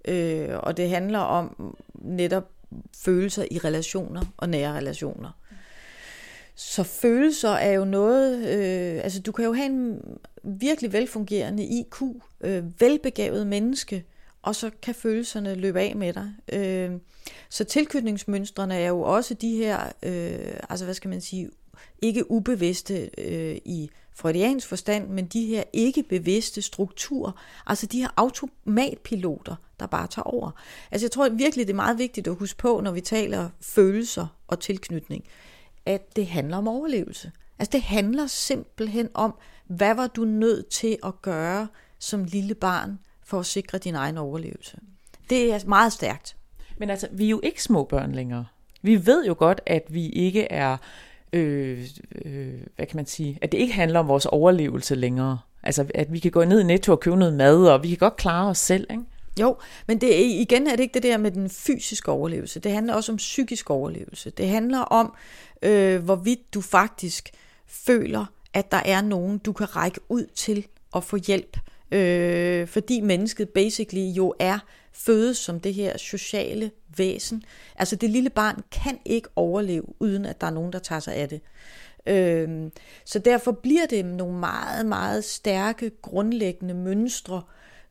Øh, 0.07 0.49
og 0.59 0.77
det 0.77 0.89
handler 0.89 1.19
om 1.19 1.77
netop 1.93 2.49
følelser 3.03 3.45
i 3.51 3.57
relationer 3.57 4.21
og 4.38 4.49
nære 4.49 4.73
relationer. 4.73 5.31
Så 6.55 6.83
følelser 6.83 7.49
er 7.49 7.71
jo 7.71 7.86
noget, 7.86 8.38
øh, 8.38 9.03
altså 9.03 9.21
du 9.21 9.31
kan 9.31 9.45
jo 9.45 9.53
have 9.53 9.65
en 9.65 9.99
virkelig 10.43 10.93
velfungerende 10.93 11.63
IQ, 11.63 12.01
øh, 12.41 12.81
velbegavet 12.81 13.47
menneske, 13.47 14.05
og 14.41 14.55
så 14.55 14.71
kan 14.81 14.95
følelserne 14.95 15.55
løbe 15.55 15.79
af 15.79 15.95
med 15.95 16.13
dig. 16.13 16.33
Øh, 16.53 16.91
så 17.49 17.63
tilknytningsmønstrene 17.63 18.75
er 18.75 18.88
jo 18.88 19.01
også 19.01 19.33
de 19.33 19.57
her, 19.57 19.79
øh, 20.03 20.57
altså 20.69 20.86
hvad 20.86 20.93
skal 20.93 21.09
man 21.09 21.21
sige, 21.21 21.49
ikke 22.01 22.31
ubevidste 22.31 23.09
øh, 23.17 23.57
i 23.65 23.89
freudiansk 24.15 24.67
forstand, 24.67 25.09
men 25.09 25.25
de 25.25 25.45
her 25.45 25.63
ikke 25.73 26.03
bevidste 26.03 26.61
strukturer, 26.61 27.31
altså 27.67 27.85
de 27.85 28.01
her 28.01 28.09
automatpiloter, 28.17 29.55
der 29.79 29.87
bare 29.87 30.07
tager 30.07 30.23
over. 30.23 30.51
Altså 30.91 31.05
jeg 31.05 31.11
tror 31.11 31.29
virkelig, 31.29 31.67
det 31.67 31.73
er 31.73 31.75
meget 31.75 31.97
vigtigt 31.97 32.27
at 32.27 32.35
huske 32.35 32.57
på, 32.57 32.81
når 32.83 32.91
vi 32.91 33.01
taler 33.01 33.49
følelser 33.61 34.27
og 34.47 34.59
tilknytning, 34.59 35.23
at 35.85 36.15
det 36.15 36.27
handler 36.27 36.57
om 36.57 36.67
overlevelse. 36.67 37.31
Altså 37.59 37.71
det 37.71 37.81
handler 37.81 38.27
simpelthen 38.27 39.09
om, 39.13 39.35
hvad 39.67 39.95
var 39.95 40.07
du 40.07 40.25
nødt 40.25 40.69
til 40.69 40.97
at 41.03 41.21
gøre 41.21 41.67
som 41.99 42.23
lille 42.23 42.55
barn 42.55 42.99
for 43.23 43.39
at 43.39 43.45
sikre 43.45 43.77
din 43.77 43.95
egen 43.95 44.17
overlevelse. 44.17 44.77
Det 45.29 45.53
er 45.53 45.59
meget 45.67 45.93
stærkt. 45.93 46.35
Men 46.77 46.89
altså, 46.89 47.07
vi 47.11 47.25
er 47.25 47.29
jo 47.29 47.39
ikke 47.43 47.63
små 47.63 47.83
børn 47.83 48.11
længere. 48.11 48.45
Vi 48.81 49.05
ved 49.05 49.25
jo 49.25 49.35
godt, 49.37 49.61
at 49.65 49.83
vi 49.89 50.09
ikke 50.09 50.51
er, 50.51 50.77
øh, 51.33 51.87
øh, 52.25 52.53
hvad 52.75 52.85
kan 52.85 52.95
man 52.95 53.05
sige, 53.05 53.37
at 53.41 53.51
det 53.51 53.57
ikke 53.57 53.73
handler 53.73 53.99
om 53.99 54.07
vores 54.07 54.25
overlevelse 54.25 54.95
længere. 54.95 55.39
Altså, 55.63 55.85
at 55.95 56.13
vi 56.13 56.19
kan 56.19 56.31
gå 56.31 56.43
ned 56.43 56.59
i 56.59 56.63
Netto 56.63 56.91
og 56.91 56.99
købe 56.99 57.15
noget 57.15 57.33
mad, 57.33 57.65
og 57.65 57.83
vi 57.83 57.89
kan 57.89 57.97
godt 57.97 58.15
klare 58.15 58.49
os 58.49 58.57
selv, 58.57 58.87
ikke? 58.91 59.03
Jo, 59.39 59.57
men 59.87 60.01
det, 60.01 60.13
igen 60.15 60.67
er 60.67 60.75
det 60.75 60.83
ikke 60.83 60.93
det 60.93 61.03
der 61.03 61.17
med 61.17 61.31
den 61.31 61.49
fysiske 61.49 62.11
overlevelse. 62.11 62.59
Det 62.59 62.71
handler 62.71 62.93
også 62.93 63.11
om 63.11 63.17
psykisk 63.17 63.69
overlevelse. 63.69 64.29
Det 64.29 64.49
handler 64.49 64.79
om, 64.79 65.15
øh, 65.61 66.03
hvorvidt 66.03 66.53
du 66.53 66.61
faktisk 66.61 67.31
føler, 67.67 68.25
at 68.53 68.71
der 68.71 68.81
er 68.85 69.01
nogen, 69.01 69.37
du 69.37 69.53
kan 69.53 69.75
række 69.75 69.99
ud 70.09 70.25
til 70.35 70.67
og 70.91 71.03
få 71.03 71.17
hjælp. 71.27 71.57
Øh, 71.91 72.67
fordi 72.67 73.01
mennesket 73.01 73.49
basically 73.49 74.01
jo 74.01 74.33
er 74.39 74.59
fødes 74.91 75.37
som 75.37 75.59
det 75.59 75.73
her 75.73 75.97
sociale 75.97 76.71
væsen. 76.97 77.43
Altså 77.75 77.95
det 77.95 78.09
lille 78.09 78.29
barn 78.29 78.63
kan 78.71 78.99
ikke 79.05 79.29
overleve, 79.35 80.01
uden 80.01 80.25
at 80.25 80.41
der 80.41 80.47
er 80.47 80.51
nogen, 80.51 80.73
der 80.73 80.79
tager 80.79 80.99
sig 80.99 81.15
af 81.15 81.29
det. 81.29 81.41
Øh, 82.07 82.71
så 83.05 83.19
derfor 83.19 83.51
bliver 83.51 83.85
det 83.85 84.05
nogle 84.05 84.39
meget, 84.39 84.85
meget 84.85 85.23
stærke, 85.23 85.91
grundlæggende 86.01 86.73
mønstre, 86.73 87.41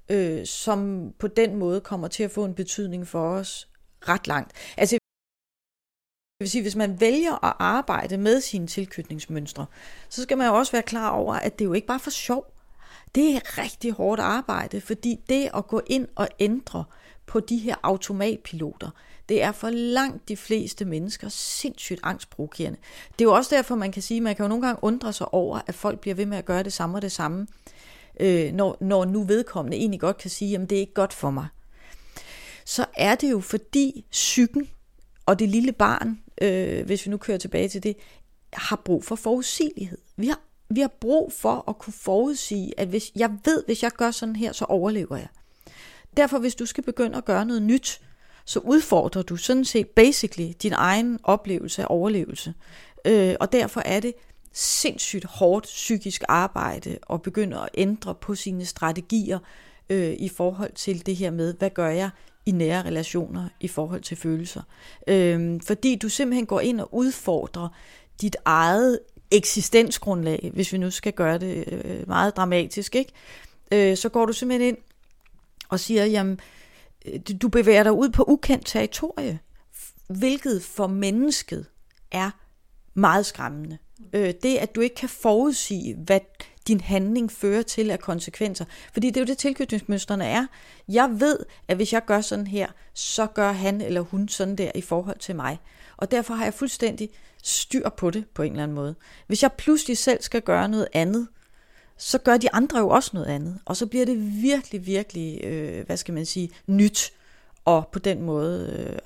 øh, 0.09 0.47
som 0.47 1.11
på 1.19 1.29
den 1.29 1.57
måde 1.57 1.81
kommer 1.81 2.09
til 2.09 2.23
at 2.23 2.31
få 2.31 2.45
en 2.45 2.55
betydning 2.55 3.09
for 3.09 3.29
os 3.29 3.69
ret 4.09 4.27
langt. 4.27 4.53
Altså 4.77 4.95
det 4.95 6.45
vil 6.45 6.51
sige, 6.51 6.63
hvis 6.63 6.77
man 6.77 7.01
vælger 7.01 7.45
at 7.45 7.55
arbejde 7.59 8.17
med 8.17 8.41
sine 8.41 8.67
tilknytningsmønstre, 8.67 9.67
så 10.09 10.23
skal 10.23 10.39
man 10.39 10.47
jo 10.47 10.55
også 10.55 10.73
være 10.73 10.83
klar 10.83 11.11
over, 11.11 11.35
at 11.35 11.59
det 11.59 11.65
er 11.65 11.69
jo 11.69 11.73
ikke 11.73 11.87
bare 11.87 12.01
for 12.01 12.11
sjov. 12.11 12.55
Det 13.15 13.35
er 13.35 13.59
rigtig 13.59 13.93
hårdt 13.93 14.21
arbejde, 14.21 14.81
fordi 14.81 15.21
det 15.29 15.51
at 15.55 15.67
gå 15.67 15.81
ind 15.87 16.09
og 16.15 16.29
ændre 16.39 16.85
på 17.27 17.41
de 17.41 17.59
her 17.59 17.75
automatpiloter, 17.83 18.91
det 19.29 19.43
er 19.43 19.53
for 19.53 19.71
langt 19.71 20.29
de 20.29 20.37
fleste 20.37 20.85
mennesker 20.85 21.29
sindssygt 21.29 22.01
angstprovokerende. 22.03 22.79
Det 23.13 23.21
er 23.21 23.29
jo 23.29 23.35
også 23.35 23.55
derfor, 23.57 23.75
man 23.75 23.93
kan 23.93 24.03
sige, 24.03 24.21
man 24.21 24.37
kan 24.37 24.45
jo 24.45 24.49
nogle 24.49 24.67
gange 24.67 24.85
undre 24.85 25.13
sig 25.13 25.35
over, 25.35 25.61
at 25.67 25.75
folk 25.75 26.01
bliver 26.01 26.15
ved 26.15 26.27
med 26.27 26.39
at 26.39 26.45
gøre 26.45 26.63
det 26.63 26.73
samme 26.73 26.99
og 26.99 27.03
det 27.03 27.13
samme, 27.13 27.47
øh, 28.21 28.53
når, 28.53 28.77
når 28.81 29.05
nu 29.05 29.23
vedkommende 29.23 29.77
egentlig 29.77 30.01
godt 30.01 30.19
kan 30.19 30.31
sige, 30.31 30.55
at 30.59 30.71
det 30.71 30.77
er 30.77 30.81
ikke 30.81 30.95
godt 30.95 31.13
for 31.13 31.31
mig. 31.31 31.47
Så 32.65 32.85
er 32.97 33.15
det 33.15 33.31
jo 33.31 33.41
fordi 33.41 34.05
psyken 34.11 34.69
og 35.27 35.39
det 35.39 35.49
lille 35.49 35.73
barn, 35.73 36.21
øh, 36.43 36.87
hvis 36.87 37.07
vi 37.07 37.11
nu 37.11 37.17
kører 37.17 37.39
tilbage 37.39 37.69
til 37.69 37.83
det, 37.83 37.97
har 38.53 38.77
brug 38.77 39.05
for 39.05 39.17
forudsigelighed. 39.17 39.99
Vi 40.17 40.27
har 40.27 40.41
vi 40.69 40.81
har 40.81 40.93
brug 41.01 41.33
for 41.33 41.65
at 41.69 41.79
kunne 41.79 41.93
forudsige, 41.93 42.81
at 42.81 42.89
hvis 42.89 43.13
jeg 43.17 43.31
ved, 43.45 43.65
hvis 43.67 43.83
jeg 43.83 43.91
gør 43.91 44.11
sådan 44.11 44.37
her, 44.37 44.53
så 44.53 44.65
overlever 44.65 45.17
jeg. 45.17 45.29
Derfor, 46.17 46.39
hvis 46.39 46.55
du 46.55 46.67
skal 46.67 46.85
begynde 46.85 47.17
at 47.17 47.25
gøre 47.25 47.47
noget 47.47 47.63
nyt, 47.63 48.01
så 48.45 48.59
udfordrer 48.59 49.23
du 49.23 49.37
sådan 49.37 49.65
set 49.65 49.89
basically 49.89 50.53
din 50.63 50.73
egen 50.73 51.19
oplevelse 51.23 51.83
af 51.83 51.87
overlevelse. 51.91 52.55
Øh, 53.05 53.35
og 53.41 53.53
derfor 53.53 53.81
er 53.81 54.01
det 54.01 54.15
sindssygt 54.53 55.25
hårdt 55.25 55.65
psykisk 55.65 56.23
arbejde 56.29 56.99
at 57.13 57.23
begynde 57.23 57.61
at 57.61 57.69
ændre 57.75 58.15
på 58.15 58.35
sine 58.35 58.65
strategier 58.65 59.39
øh, 59.91 60.13
i 60.19 60.29
forhold 60.29 60.73
til 60.73 61.07
det 61.07 61.17
her 61.17 61.31
med, 61.31 61.55
hvad 61.55 61.71
gør 61.71 61.89
jeg 61.89 62.11
i 62.47 62.51
nære 62.51 62.83
relationer 62.83 63.49
i 63.61 63.69
forhold 63.69 64.01
til 64.01 64.17
følelser. 64.17 64.63
Øh, 65.09 65.61
fordi 65.67 65.97
du 65.97 66.09
simpelthen 66.09 66.47
går 66.47 66.61
ind 66.61 66.81
og 66.81 66.95
udfordrer 66.95 67.69
dit 68.21 68.37
eget 68.45 68.99
eksistensgrundlag, 69.33 70.51
hvis 70.55 70.73
vi 70.73 70.79
nu 70.79 70.91
skal 70.91 71.13
gøre 71.13 71.39
det 71.39 71.65
øh, 71.73 72.09
meget 72.09 72.37
dramatisk, 72.37 72.95
ikke? 72.95 73.13
Øh, 73.73 73.97
så 73.97 74.09
går 74.09 74.27
du 74.27 74.33
simpelthen 74.33 74.69
ind 74.69 74.79
og 75.69 75.81
siger, 75.81 76.05
jamen, 76.05 76.41
øh, 77.07 77.21
du 77.43 77.49
bevæger 77.49 77.83
dig 77.83 77.93
ud 77.93 78.11
på 78.11 78.25
ukendt 78.29 78.67
territorie, 78.67 79.39
hvilket 80.07 80.63
for 80.63 80.87
mennesket 80.87 81.67
er 82.11 82.31
meget 82.95 83.27
skræmmende. 83.27 83.79
Øh, 84.13 84.35
det, 84.43 84.57
at 84.57 84.75
du 84.75 84.81
ikke 84.81 84.95
kan 84.95 85.09
forudsige, 85.09 85.95
hvad 85.95 86.21
din 86.69 86.81
handling 86.81 87.33
fører 87.33 87.63
til 87.63 87.91
af 87.91 88.01
konsekvenser. 88.01 88.65
Fordi 88.93 89.07
det 89.07 89.17
er 89.17 89.21
jo 89.21 89.27
det, 89.27 89.39
tilknytningsmønstrene 89.39 90.25
er. 90.25 90.47
Jeg 90.89 91.21
ved, 91.21 91.39
at 91.69 91.77
hvis 91.77 91.93
jeg 91.93 92.05
gør 92.05 92.21
sådan 92.21 92.47
her, 92.47 92.67
så 92.95 93.27
gør 93.27 93.53
han 93.53 93.81
eller 93.81 94.01
hun 94.01 94.29
sådan 94.29 94.57
der 94.57 94.71
i 94.75 94.81
forhold 94.81 95.19
til 95.19 95.37
mig. 95.37 95.59
Og 95.97 96.11
derfor 96.11 96.35
har 96.35 96.45
jeg 96.45 96.55
fuldstændig 96.55 97.11
styr 97.43 97.89
på 97.89 98.11
det 98.11 98.25
på 98.35 98.43
en 98.43 98.53
eller 98.53 98.63
anden 98.63 98.75
måde. 98.75 98.95
Hvis 99.27 99.43
jeg 99.43 99.53
pludselig 99.53 99.99
selv 99.99 100.23
skal 100.23 100.43
gøre 100.43 100.69
noget 100.69 100.89
andet, 100.93 101.29
så 101.97 102.19
gør 102.19 102.37
de 102.37 102.53
andre 102.53 102.79
jo 102.79 102.89
også 102.89 103.11
noget 103.15 103.27
andet. 103.27 103.59
Og 103.65 103.77
så 103.77 103.87
bliver 103.87 104.07
det 104.07 104.43
virkelig, 104.43 104.87
virkelig, 104.87 105.45
øh, 105.45 105.87
hvad 105.87 105.97
skal 105.97 106.15
man 106.15 106.27
sige, 106.27 106.51
nyt 106.67 107.13
og 107.65 107.89
på 107.93 107.99
den 107.99 108.23
måde 108.23 108.77
øh, 108.79 108.99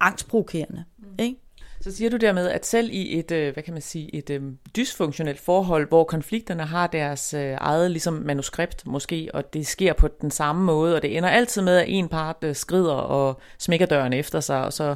angstprovokerende. 0.00 0.84
Mm. 0.98 1.04
Ikke? 1.18 1.36
Så 1.80 1.90
siger 1.92 2.10
du 2.10 2.16
dermed, 2.16 2.48
at 2.48 2.66
selv 2.66 2.90
i 2.92 3.18
et, 3.18 3.30
øh, 3.30 3.52
hvad 3.52 3.62
kan 3.62 3.72
man 3.72 3.82
sige, 3.82 4.14
et 4.14 4.30
øh, 4.30 4.42
dysfunktionelt 4.76 5.40
forhold, 5.40 5.88
hvor 5.88 6.04
konflikterne 6.04 6.64
har 6.64 6.86
deres 6.86 7.34
øh, 7.34 7.56
eget 7.60 7.90
ligesom 7.90 8.14
manuskript 8.14 8.86
måske, 8.86 9.30
og 9.34 9.54
det 9.54 9.66
sker 9.66 9.92
på 9.92 10.08
den 10.08 10.30
samme 10.30 10.64
måde, 10.64 10.96
og 10.96 11.02
det 11.02 11.16
ender 11.16 11.28
altid 11.28 11.62
med, 11.62 11.76
at 11.76 11.84
en 11.88 12.08
part 12.08 12.44
skrider 12.52 12.92
og 12.92 13.40
smækker 13.58 13.86
døren 13.86 14.12
efter 14.12 14.40
sig, 14.40 14.64
og 14.64 14.72
så 14.72 14.94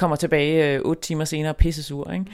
kommer 0.00 0.16
tilbage 0.16 0.74
øh, 0.74 0.80
otte 0.80 1.02
timer 1.02 1.24
senere 1.24 1.54
pissesur, 1.54 2.12
ikke? 2.12 2.26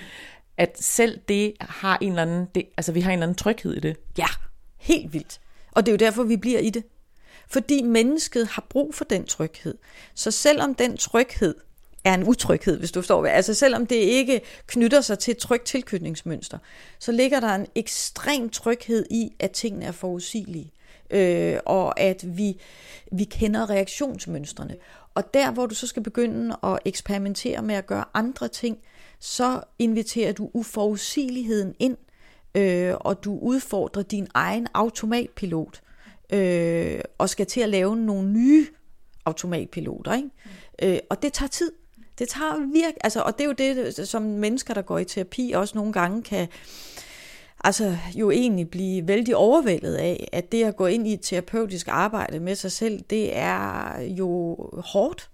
At 0.56 0.76
selv 0.80 1.20
det 1.28 1.52
har 1.60 1.98
en 2.00 2.08
eller 2.08 2.22
anden, 2.22 2.46
det, 2.54 2.64
altså 2.76 2.92
vi 2.92 3.00
har 3.00 3.10
en 3.10 3.18
eller 3.18 3.26
anden 3.26 3.36
tryghed 3.36 3.74
i 3.74 3.80
det. 3.80 3.96
Ja, 4.18 4.26
helt 4.76 5.12
vildt. 5.12 5.40
Og 5.72 5.86
det 5.86 5.92
er 5.92 5.92
jo 5.92 6.06
derfor, 6.06 6.22
vi 6.22 6.36
bliver 6.36 6.58
i 6.58 6.70
det. 6.70 6.84
Fordi 7.48 7.82
mennesket 7.82 8.46
har 8.46 8.66
brug 8.68 8.94
for 8.94 9.04
den 9.04 9.24
tryghed. 9.24 9.74
Så 10.14 10.30
selvom 10.30 10.74
den 10.74 10.96
tryghed 10.96 11.54
er 12.04 12.14
en 12.14 12.24
utryghed, 12.24 12.78
hvis 12.78 12.92
du 12.92 13.00
forstår 13.00 13.20
hvad. 13.20 13.30
Altså 13.30 13.54
selvom 13.54 13.86
det 13.86 13.96
ikke 13.96 14.40
knytter 14.66 15.00
sig 15.00 15.18
til 15.18 15.30
et 15.30 15.38
trygt 15.38 15.64
tilknytningsmønster, 15.64 16.58
så 16.98 17.12
ligger 17.12 17.40
der 17.40 17.54
en 17.54 17.66
ekstrem 17.74 18.50
tryghed 18.50 19.06
i, 19.10 19.30
at 19.38 19.50
tingene 19.50 19.84
er 19.84 19.92
forudsigelige. 19.92 20.72
Øh, 21.10 21.58
og 21.66 22.00
at 22.00 22.24
vi, 22.38 22.60
vi 23.12 23.24
kender 23.24 23.70
reaktionsmønstrene. 23.70 24.76
Og 25.16 25.34
der, 25.34 25.50
hvor 25.50 25.66
du 25.66 25.74
så 25.74 25.86
skal 25.86 26.02
begynde 26.02 26.56
at 26.62 26.78
eksperimentere 26.84 27.62
med 27.62 27.74
at 27.74 27.86
gøre 27.86 28.04
andre 28.14 28.48
ting, 28.48 28.78
så 29.20 29.60
inviterer 29.78 30.32
du 30.32 30.50
uforudsigeligheden 30.54 31.74
ind, 31.78 31.96
øh, 32.54 32.94
og 33.00 33.24
du 33.24 33.38
udfordrer 33.38 34.02
din 34.02 34.28
egen 34.34 34.66
automatpilot, 34.74 35.82
øh, 36.32 37.00
og 37.18 37.28
skal 37.28 37.46
til 37.46 37.60
at 37.60 37.68
lave 37.68 37.96
nogle 37.96 38.30
nye 38.30 38.66
automatpiloter. 39.24 40.14
Ikke? 40.14 40.28
Mm. 40.82 40.88
Øh, 40.88 40.98
og 41.10 41.22
det 41.22 41.32
tager 41.32 41.48
tid. 41.48 41.72
Det 42.18 42.28
tager 42.28 42.72
virkelig, 42.72 42.96
altså, 43.04 43.20
og 43.20 43.38
det 43.38 43.44
er 43.44 43.48
jo 43.48 43.52
det, 43.52 44.08
som 44.08 44.22
mennesker, 44.22 44.74
der 44.74 44.82
går 44.82 44.98
i 44.98 45.04
terapi, 45.04 45.52
også 45.54 45.78
nogle 45.78 45.92
gange 45.92 46.22
kan, 46.22 46.48
altså 47.64 47.96
jo 48.14 48.30
egentlig 48.30 48.70
blive 48.70 49.08
vældig 49.08 49.36
overvældet 49.36 49.94
af, 49.94 50.28
at 50.32 50.52
det 50.52 50.64
at 50.64 50.76
gå 50.76 50.86
ind 50.86 51.06
i 51.06 51.12
et 51.12 51.20
terapeutisk 51.22 51.88
arbejde 51.88 52.40
med 52.40 52.54
sig 52.54 52.72
selv, 52.72 53.00
det 53.10 53.36
er 53.36 54.00
jo 54.00 54.56
hårdt. 54.72 55.30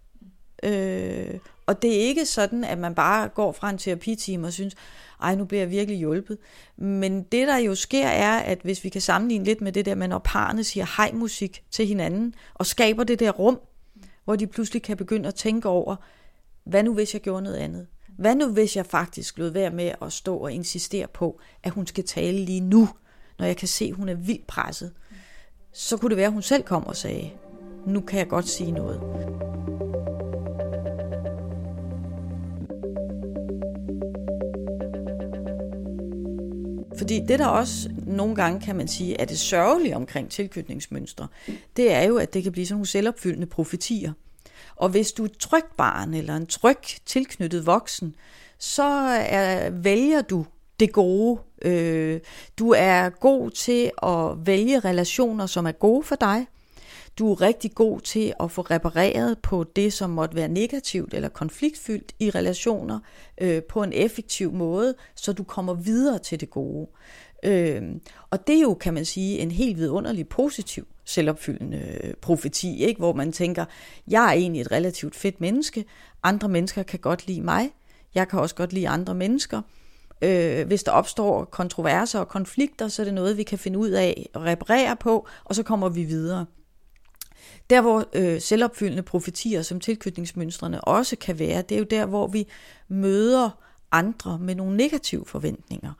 Øh, 0.62 1.38
og 1.66 1.82
det 1.82 1.96
er 1.96 2.00
ikke 2.00 2.26
sådan, 2.26 2.64
at 2.64 2.78
man 2.78 2.94
bare 2.94 3.28
går 3.28 3.52
fra 3.52 3.70
en 3.70 3.78
terapitime 3.78 4.46
og 4.46 4.52
synes, 4.52 4.74
ej, 5.22 5.34
nu 5.34 5.44
bliver 5.44 5.60
jeg 5.62 5.70
virkelig 5.70 5.98
hjulpet. 5.98 6.38
Men 6.76 7.22
det, 7.22 7.48
der 7.48 7.56
jo 7.56 7.74
sker, 7.74 8.06
er, 8.06 8.38
at 8.38 8.58
hvis 8.62 8.84
vi 8.84 8.88
kan 8.88 9.00
sammenligne 9.00 9.44
lidt 9.44 9.60
med 9.60 9.72
det 9.72 9.84
der, 9.84 9.94
med 9.94 10.08
når 10.08 10.18
parerne 10.18 10.64
siger 10.64 10.86
hej-musik 10.96 11.64
til 11.70 11.86
hinanden, 11.86 12.34
og 12.54 12.66
skaber 12.66 13.04
det 13.04 13.20
der 13.20 13.30
rum, 13.30 13.60
hvor 14.24 14.36
de 14.36 14.46
pludselig 14.46 14.82
kan 14.82 14.96
begynde 14.96 15.28
at 15.28 15.34
tænke 15.34 15.68
over, 15.68 15.96
hvad 16.64 16.82
nu 16.82 16.94
hvis 16.94 17.14
jeg 17.14 17.22
gjorde 17.22 17.42
noget 17.42 17.56
andet? 17.56 17.86
Hvad 18.18 18.34
nu 18.34 18.48
hvis 18.48 18.76
jeg 18.76 18.86
faktisk 18.86 19.38
lod 19.38 19.50
være 19.50 19.70
med 19.70 19.92
at 20.02 20.12
stå 20.12 20.36
og 20.36 20.52
insistere 20.52 21.06
på, 21.06 21.40
at 21.62 21.72
hun 21.72 21.86
skal 21.86 22.04
tale 22.04 22.38
lige 22.38 22.60
nu, 22.60 22.88
når 23.38 23.46
jeg 23.46 23.56
kan 23.56 23.68
se, 23.68 23.84
at 23.84 23.94
hun 23.94 24.08
er 24.08 24.14
vildt 24.14 24.46
presset? 24.46 24.92
Så 25.72 25.96
kunne 25.96 26.10
det 26.10 26.16
være, 26.16 26.26
at 26.26 26.32
hun 26.32 26.42
selv 26.42 26.62
kom 26.62 26.86
og 26.86 26.96
sagde, 26.96 27.30
nu 27.86 28.00
kan 28.00 28.18
jeg 28.18 28.28
godt 28.28 28.48
sige 28.48 28.72
noget. 28.72 29.00
Fordi 36.98 37.20
det 37.20 37.38
der 37.38 37.46
også 37.46 37.90
nogle 38.06 38.34
gange 38.34 38.60
kan 38.60 38.76
man 38.76 38.88
sige, 38.88 39.20
er 39.20 39.24
det 39.24 39.38
sørgelige 39.38 39.96
omkring 39.96 40.30
tilknytningsmønstre, 40.30 41.28
det 41.76 41.92
er 41.92 42.02
jo, 42.02 42.16
at 42.16 42.34
det 42.34 42.42
kan 42.42 42.52
blive 42.52 42.66
sådan 42.66 42.74
nogle 42.74 42.86
selvopfyldende 42.86 43.46
profetier. 43.46 44.12
Og 44.82 44.88
hvis 44.88 45.12
du 45.12 45.22
er 45.22 45.26
et 45.26 45.38
trygt 45.38 45.76
barn 45.76 46.14
eller 46.14 46.36
en 46.36 46.46
tryg 46.46 46.78
tilknyttet 47.06 47.66
voksen, 47.66 48.14
så 48.58 48.82
er, 49.28 49.70
vælger 49.70 50.22
du 50.22 50.46
det 50.80 50.92
gode. 50.92 51.40
Øh, 51.64 52.20
du 52.58 52.70
er 52.70 53.08
god 53.08 53.50
til 53.50 53.90
at 54.02 54.46
vælge 54.46 54.80
relationer, 54.80 55.46
som 55.46 55.66
er 55.66 55.72
gode 55.72 56.02
for 56.02 56.14
dig. 56.14 56.46
Du 57.18 57.32
er 57.32 57.40
rigtig 57.40 57.74
god 57.74 58.00
til 58.00 58.32
at 58.40 58.50
få 58.50 58.62
repareret 58.62 59.38
på 59.38 59.64
det, 59.76 59.92
som 59.92 60.10
måtte 60.10 60.36
være 60.36 60.48
negativt 60.48 61.14
eller 61.14 61.28
konfliktfyldt 61.28 62.12
i 62.18 62.30
relationer 62.30 62.98
øh, 63.40 63.62
på 63.62 63.82
en 63.82 63.92
effektiv 63.92 64.52
måde, 64.52 64.94
så 65.14 65.32
du 65.32 65.44
kommer 65.44 65.74
videre 65.74 66.18
til 66.18 66.40
det 66.40 66.50
gode. 66.50 66.86
Øh, 67.42 67.82
og 68.30 68.46
det 68.46 68.56
er 68.56 68.60
jo, 68.60 68.74
kan 68.74 68.94
man 68.94 69.04
sige, 69.04 69.38
en 69.38 69.50
helt 69.50 69.76
vidunderlig 69.76 70.28
positiv 70.28 70.86
selvopfyldende 71.04 71.98
øh, 72.04 72.14
profeti, 72.14 72.84
ikke? 72.84 72.98
hvor 72.98 73.12
man 73.12 73.32
tænker, 73.32 73.64
jeg 74.08 74.24
er 74.24 74.32
egentlig 74.32 74.60
et 74.60 74.72
relativt 74.72 75.16
fedt 75.16 75.40
menneske, 75.40 75.84
andre 76.22 76.48
mennesker 76.48 76.82
kan 76.82 76.98
godt 76.98 77.26
lide 77.26 77.42
mig, 77.42 77.70
jeg 78.14 78.28
kan 78.28 78.38
også 78.38 78.54
godt 78.54 78.72
lide 78.72 78.88
andre 78.88 79.14
mennesker. 79.14 79.62
Øh, 80.22 80.66
hvis 80.66 80.82
der 80.82 80.92
opstår 80.92 81.44
kontroverser 81.44 82.18
og 82.18 82.28
konflikter, 82.28 82.88
så 82.88 83.02
er 83.02 83.04
det 83.04 83.14
noget, 83.14 83.36
vi 83.36 83.42
kan 83.42 83.58
finde 83.58 83.78
ud 83.78 83.90
af 83.90 84.28
og 84.34 84.42
reparere 84.42 84.96
på, 84.96 85.26
og 85.44 85.54
så 85.54 85.62
kommer 85.62 85.88
vi 85.88 86.04
videre. 86.04 86.46
Der 87.70 87.80
hvor 87.80 88.08
øh, 88.12 88.40
selvopfyldende 88.40 89.02
profetier 89.02 89.62
som 89.62 89.80
tilknytningsmønstrene 89.80 90.80
også 90.80 91.16
kan 91.16 91.38
være, 91.38 91.62
det 91.62 91.74
er 91.74 91.78
jo 91.78 91.86
der, 91.90 92.06
hvor 92.06 92.26
vi 92.26 92.46
møder 92.88 93.50
andre 93.92 94.38
med 94.38 94.54
nogle 94.54 94.76
negative 94.76 95.26
forventninger, 95.26 95.92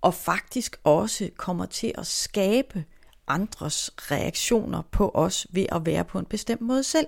og 0.00 0.14
faktisk 0.14 0.76
også 0.84 1.30
kommer 1.36 1.66
til 1.66 1.92
at 1.98 2.06
skabe 2.06 2.84
andres 3.26 3.90
reaktioner 3.98 4.82
på 4.90 5.10
os 5.14 5.46
ved 5.50 5.66
at 5.72 5.86
være 5.86 6.04
på 6.04 6.18
en 6.18 6.24
bestemt 6.24 6.60
måde 6.60 6.82
selv. 6.82 7.06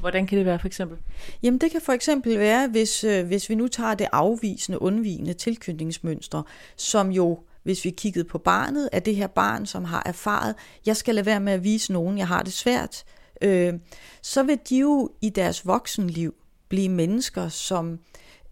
Hvordan 0.00 0.26
kan 0.26 0.38
det 0.38 0.46
være 0.46 0.58
for 0.58 0.66
eksempel? 0.66 0.98
Jamen 1.42 1.60
det 1.60 1.70
kan 1.70 1.80
for 1.80 1.92
eksempel 1.92 2.38
være, 2.38 2.68
hvis, 2.68 3.04
øh, 3.04 3.26
hvis 3.26 3.48
vi 3.48 3.54
nu 3.54 3.68
tager 3.68 3.94
det 3.94 4.06
afvisende, 4.12 4.82
undvigende 4.82 5.34
tilknytningsmønster, 5.34 6.42
som 6.76 7.10
jo 7.10 7.38
hvis 7.62 7.84
vi 7.84 7.90
kiggede 7.90 8.24
på 8.24 8.38
barnet, 8.38 8.88
er 8.92 9.00
det 9.00 9.16
her 9.16 9.26
barn, 9.26 9.66
som 9.66 9.84
har 9.84 10.02
erfaret, 10.06 10.54
jeg 10.86 10.96
skal 10.96 11.14
lade 11.14 11.26
være 11.26 11.40
med 11.40 11.52
at 11.52 11.64
vise 11.64 11.92
nogen, 11.92 12.18
jeg 12.18 12.28
har 12.28 12.42
det 12.42 12.52
svært, 12.52 13.04
øh, 13.42 13.74
så 14.22 14.42
vil 14.42 14.58
de 14.68 14.78
jo 14.78 15.10
i 15.20 15.28
deres 15.28 15.66
voksenliv 15.66 16.34
blive 16.68 16.88
mennesker, 16.88 17.48
som 17.48 17.98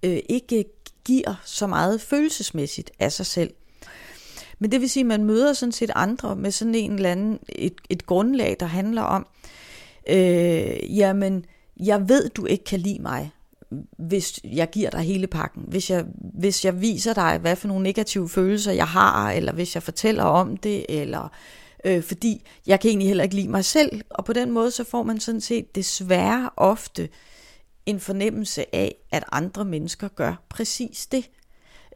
øh, 0.03 0.19
ikke 0.29 0.65
giver 1.05 1.35
så 1.45 1.67
meget 1.67 2.01
følelsesmæssigt 2.01 2.91
af 2.99 3.13
sig 3.13 3.27
selv. 3.27 3.55
Men 4.61 4.73
det 4.73 4.81
vil 4.81 4.91
sige, 4.91 5.01
at 5.01 5.07
man 5.07 5.25
møder 5.25 5.53
sådan 5.53 5.73
set 5.73 5.91
andre 5.95 6.37
med 6.37 6.51
sådan 6.51 6.75
en 6.75 6.93
eller 6.93 7.13
anden, 7.13 7.39
et, 7.49 7.75
et 7.91 8.07
grundlag, 8.07 8.57
der 8.61 8.67
handler 8.67 9.03
om, 9.03 9.27
øh, 10.09 10.99
jamen, 10.99 11.45
jeg 11.81 12.09
ved, 12.09 12.29
du 12.29 12.47
ikke 12.47 12.65
kan 12.65 12.81
lide 12.81 13.03
mig, 13.03 13.31
hvis 13.99 14.41
jeg 14.45 14.71
giver 14.71 14.91
dig 14.91 15.01
hele 15.01 15.27
pakken. 15.27 15.65
Hvis 15.69 15.91
jeg, 15.91 16.05
hvis 16.39 16.65
jeg 16.65 16.81
viser 16.81 17.15
dig, 17.15 17.39
hvad 17.39 17.57
for 17.57 17.69
nogle 17.69 17.83
negative 17.83 18.29
følelser 18.29 18.73
jeg 18.73 18.87
har, 18.89 19.31
eller 19.31 19.53
hvis 19.53 19.75
jeg 19.75 19.83
fortæller 19.83 20.23
om 20.23 20.57
det, 20.57 20.87
eller 20.89 21.29
øh, 21.85 22.03
fordi 22.03 22.47
jeg 22.67 22.81
kan 22.81 22.89
egentlig 22.89 23.09
heller 23.09 23.25
ikke 23.25 23.37
lide 23.37 23.49
mig 23.49 23.65
selv. 23.65 24.01
Og 24.11 24.25
på 24.25 24.33
den 24.33 24.51
måde, 24.51 24.71
så 24.71 24.85
får 24.85 25.03
man 25.03 25.21
sådan 25.21 25.41
set 25.41 25.75
desværre 25.75 26.51
ofte 26.57 27.09
en 27.87 28.01
fornemmelse 28.01 28.75
af, 28.75 28.95
at 29.11 29.25
andre 29.33 29.65
mennesker 29.65 30.09
gør 30.09 30.35
præcis 30.49 31.07
det. 31.07 31.31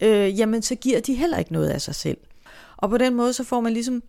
Øh, 0.01 0.39
jamen, 0.39 0.62
så 0.62 0.75
giver 0.75 1.01
de 1.01 1.15
heller 1.15 1.39
ikke 1.39 1.53
noget 1.53 1.69
af 1.69 1.81
sig 1.81 1.95
selv. 1.95 2.19
Og 2.85 2.91
på 2.91 2.99
den 2.99 3.14
måde, 3.14 3.32
så 3.32 3.45
får 3.45 3.61
man 3.61 3.72
ligesom 3.72 4.03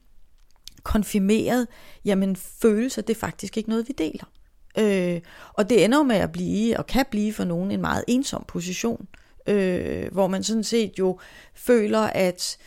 konfirmeret, 0.84 1.68
jamen 2.06 2.36
følelser, 2.36 3.02
det 3.02 3.16
er 3.16 3.20
faktisk 3.20 3.58
ikke 3.58 3.70
noget, 3.70 3.88
vi 3.88 3.94
deler. 3.98 4.26
Øh, 4.78 5.22
og 5.54 5.70
det 5.70 5.86
ender 5.86 6.04
med 6.04 6.16
at 6.16 6.32
blive, 6.32 6.78
og 6.78 6.88
kan 6.88 7.06
blive 7.12 7.34
for 7.34 7.44
nogen, 7.44 7.72
en 7.72 7.82
meget 7.82 8.04
ensom 8.08 8.46
position, 8.48 9.08
øh, 9.48 10.12
hvor 10.12 10.28
man 10.28 10.44
sådan 10.44 10.64
set 10.64 11.00
jo 11.00 11.20
føler, 11.54 12.00
at 12.00 12.58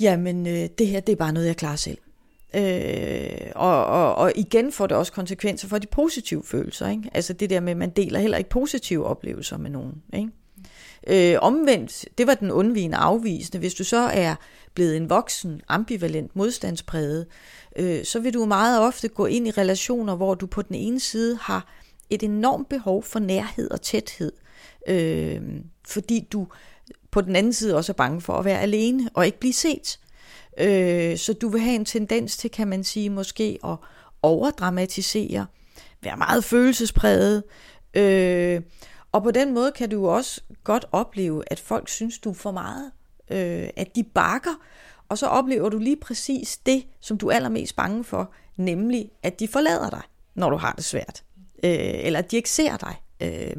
jamen, 0.00 0.46
øh, 0.46 0.68
det 0.78 0.86
her, 0.86 1.00
det 1.00 1.12
er 1.12 1.16
bare 1.16 1.32
noget, 1.32 1.46
jeg 1.46 1.56
klarer 1.56 1.76
selv. 1.76 1.98
Øh, 2.54 3.50
og, 3.54 3.86
og, 3.86 4.14
og 4.14 4.32
igen 4.36 4.72
får 4.72 4.86
det 4.86 4.96
også 4.96 5.12
konsekvenser 5.12 5.68
for 5.68 5.78
de 5.78 5.86
positive 5.86 6.42
følelser. 6.44 6.88
Ikke? 6.88 7.10
Altså 7.14 7.32
det 7.32 7.50
der 7.50 7.60
med, 7.60 7.70
at 7.70 7.76
man 7.76 7.90
deler 7.90 8.18
heller 8.18 8.38
ikke 8.38 8.50
positive 8.50 9.06
oplevelser 9.06 9.58
med 9.58 9.70
nogen. 9.70 10.02
Ikke? 10.12 10.30
Øh, 11.06 11.38
omvendt, 11.42 12.04
det 12.18 12.26
var 12.26 12.34
den 12.34 12.50
undvigende 12.50 12.96
afvisende. 12.96 13.58
Hvis 13.58 13.74
du 13.74 13.84
så 13.84 13.96
er 13.96 14.34
blevet 14.74 14.96
en 14.96 15.10
voksen, 15.10 15.60
ambivalent, 15.68 16.36
modstandspræget, 16.36 17.26
øh, 17.76 18.04
så 18.04 18.20
vil 18.20 18.34
du 18.34 18.44
meget 18.44 18.80
ofte 18.80 19.08
gå 19.08 19.26
ind 19.26 19.48
i 19.48 19.50
relationer, 19.50 20.16
hvor 20.16 20.34
du 20.34 20.46
på 20.46 20.62
den 20.62 20.74
ene 20.74 21.00
side 21.00 21.36
har 21.36 21.68
et 22.10 22.22
enormt 22.22 22.68
behov 22.68 23.02
for 23.02 23.18
nærhed 23.18 23.70
og 23.70 23.82
tæthed, 23.82 24.32
øh, 24.88 25.40
fordi 25.86 26.28
du 26.32 26.46
på 27.10 27.20
den 27.20 27.36
anden 27.36 27.52
side 27.52 27.76
også 27.76 27.92
er 27.92 27.94
bange 27.94 28.20
for 28.20 28.32
at 28.32 28.44
være 28.44 28.60
alene 28.60 29.10
og 29.14 29.26
ikke 29.26 29.40
blive 29.40 29.52
set. 29.52 30.00
Øh, 30.60 31.18
så 31.18 31.32
du 31.32 31.48
vil 31.48 31.60
have 31.60 31.74
en 31.74 31.84
tendens 31.84 32.36
til, 32.36 32.50
kan 32.50 32.68
man 32.68 32.84
sige, 32.84 33.10
måske 33.10 33.58
at 33.64 33.76
overdramatisere, 34.22 35.46
være 36.02 36.16
meget 36.16 36.44
følelsespræget, 36.44 37.42
øh, 37.94 38.60
og 39.12 39.22
på 39.22 39.30
den 39.30 39.54
måde 39.54 39.72
kan 39.72 39.90
du 39.90 40.08
også 40.08 40.40
godt 40.64 40.84
opleve, 40.92 41.42
at 41.46 41.60
folk 41.60 41.88
synes, 41.88 42.18
du 42.18 42.30
er 42.30 42.34
for 42.34 42.50
meget. 42.50 42.90
Øh, 43.30 43.68
at 43.76 43.96
de 43.96 44.02
bakker, 44.02 44.54
og 45.08 45.18
så 45.18 45.26
oplever 45.26 45.68
du 45.68 45.78
lige 45.78 45.96
præcis 45.96 46.56
det, 46.56 46.84
som 47.00 47.18
du 47.18 47.28
er 47.28 47.34
allermest 47.34 47.76
bange 47.76 48.04
for, 48.04 48.32
nemlig 48.56 49.10
at 49.22 49.40
de 49.40 49.48
forlader 49.48 49.90
dig, 49.90 50.02
når 50.34 50.50
du 50.50 50.56
har 50.56 50.72
det 50.72 50.84
svært. 50.84 51.24
Øh, 51.64 51.70
eller 51.78 52.18
at 52.18 52.30
de 52.30 52.36
ikke 52.36 52.50
ser 52.50 52.76
dig. 52.76 52.94
Øh, 53.20 53.56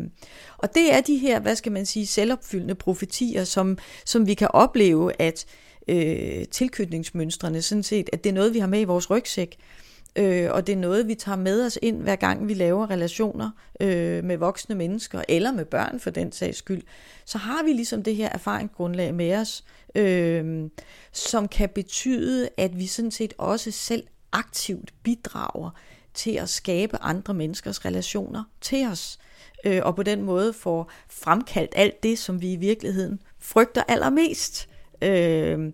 og 0.57 0.75
det 0.75 0.93
er 0.93 1.01
de 1.01 1.17
her, 1.17 1.39
hvad 1.39 1.55
skal 1.55 1.71
man 1.71 1.85
sige, 1.85 2.07
selvopfyldende 2.07 2.75
profetier, 2.75 3.43
som, 3.43 3.77
som 4.05 4.27
vi 4.27 4.33
kan 4.33 4.47
opleve, 4.53 5.21
at 5.21 5.45
øh, 5.87 6.45
tilknytningsmønstrene 6.51 7.61
sådan 7.61 7.83
set, 7.83 8.09
at 8.13 8.23
det 8.23 8.29
er 8.29 8.33
noget, 8.33 8.53
vi 8.53 8.59
har 8.59 8.67
med 8.67 8.81
i 8.81 8.83
vores 8.83 9.09
rygsæk. 9.09 9.55
Øh, 9.59 9.84
Øh, 10.15 10.51
og 10.51 10.67
det 10.67 10.73
er 10.73 10.77
noget, 10.77 11.07
vi 11.07 11.15
tager 11.15 11.35
med 11.35 11.65
os 11.65 11.79
ind, 11.81 12.01
hver 12.01 12.15
gang 12.15 12.47
vi 12.47 12.53
laver 12.53 12.89
relationer 12.89 13.51
øh, 13.79 14.23
med 14.23 14.37
voksne 14.37 14.75
mennesker, 14.75 15.21
eller 15.29 15.51
med 15.51 15.65
børn 15.65 15.99
for 15.99 16.09
den 16.09 16.31
sags 16.31 16.57
skyld. 16.57 16.83
Så 17.25 17.37
har 17.37 17.63
vi 17.63 17.73
ligesom 17.73 18.03
det 18.03 18.15
her 18.15 18.29
erfaringsgrundlag 18.29 19.13
med 19.13 19.35
os, 19.35 19.63
øh, 19.95 20.69
som 21.11 21.47
kan 21.47 21.69
betyde, 21.69 22.49
at 22.57 22.79
vi 22.79 22.87
sådan 22.87 23.11
set 23.11 23.33
også 23.37 23.71
selv 23.71 24.03
aktivt 24.31 24.93
bidrager 25.03 25.69
til 26.13 26.31
at 26.31 26.49
skabe 26.49 26.97
andre 27.01 27.33
menneskers 27.33 27.85
relationer 27.85 28.43
til 28.61 28.87
os. 28.87 29.19
Øh, 29.65 29.81
og 29.83 29.95
på 29.95 30.03
den 30.03 30.21
måde 30.21 30.53
får 30.53 30.91
fremkaldt 31.09 31.73
alt 31.75 32.03
det, 32.03 32.19
som 32.19 32.41
vi 32.41 32.53
i 32.53 32.55
virkeligheden 32.55 33.19
frygter 33.39 33.83
allermest. 33.87 34.69
Øh, 35.01 35.71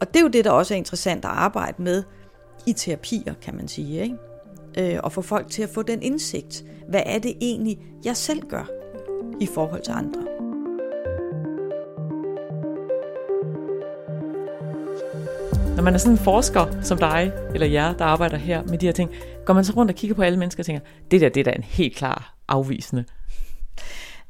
og 0.00 0.08
det 0.08 0.16
er 0.16 0.20
jo 0.20 0.28
det, 0.28 0.44
der 0.44 0.50
også 0.50 0.74
er 0.74 0.78
interessant 0.78 1.24
at 1.24 1.30
arbejde 1.30 1.82
med, 1.82 2.02
i 2.66 2.72
terapier, 2.72 3.34
kan 3.42 3.56
man 3.56 3.68
sige, 3.68 4.02
ikke? 4.02 4.16
Øh, 4.78 5.00
og 5.02 5.12
få 5.12 5.22
folk 5.22 5.50
til 5.50 5.62
at 5.62 5.68
få 5.68 5.82
den 5.82 6.02
indsigt. 6.02 6.64
Hvad 6.88 7.02
er 7.06 7.18
det 7.18 7.34
egentlig, 7.40 7.78
jeg 8.04 8.16
selv 8.16 8.42
gør 8.48 8.68
i 9.40 9.46
forhold 9.54 9.82
til 9.82 9.92
andre? 9.92 10.20
Når 15.76 15.82
man 15.82 15.94
er 15.94 15.98
sådan 15.98 16.12
en 16.12 16.18
forsker 16.18 16.82
som 16.82 16.98
dig, 16.98 17.32
eller 17.54 17.66
jer, 17.66 17.96
der 17.96 18.04
arbejder 18.04 18.36
her 18.36 18.62
med 18.62 18.78
de 18.78 18.86
her 18.86 18.92
ting, 18.92 19.10
går 19.44 19.54
man 19.54 19.64
så 19.64 19.72
rundt 19.72 19.90
og 19.90 19.96
kigger 19.96 20.14
på 20.14 20.22
alle 20.22 20.38
mennesker 20.38 20.62
og 20.62 20.66
tænker, 20.66 20.82
det 21.10 21.20
der, 21.20 21.28
det 21.28 21.40
er 21.40 21.44
da 21.44 21.56
en 21.56 21.62
helt 21.62 21.96
klar 21.96 22.34
afvisende. 22.48 23.04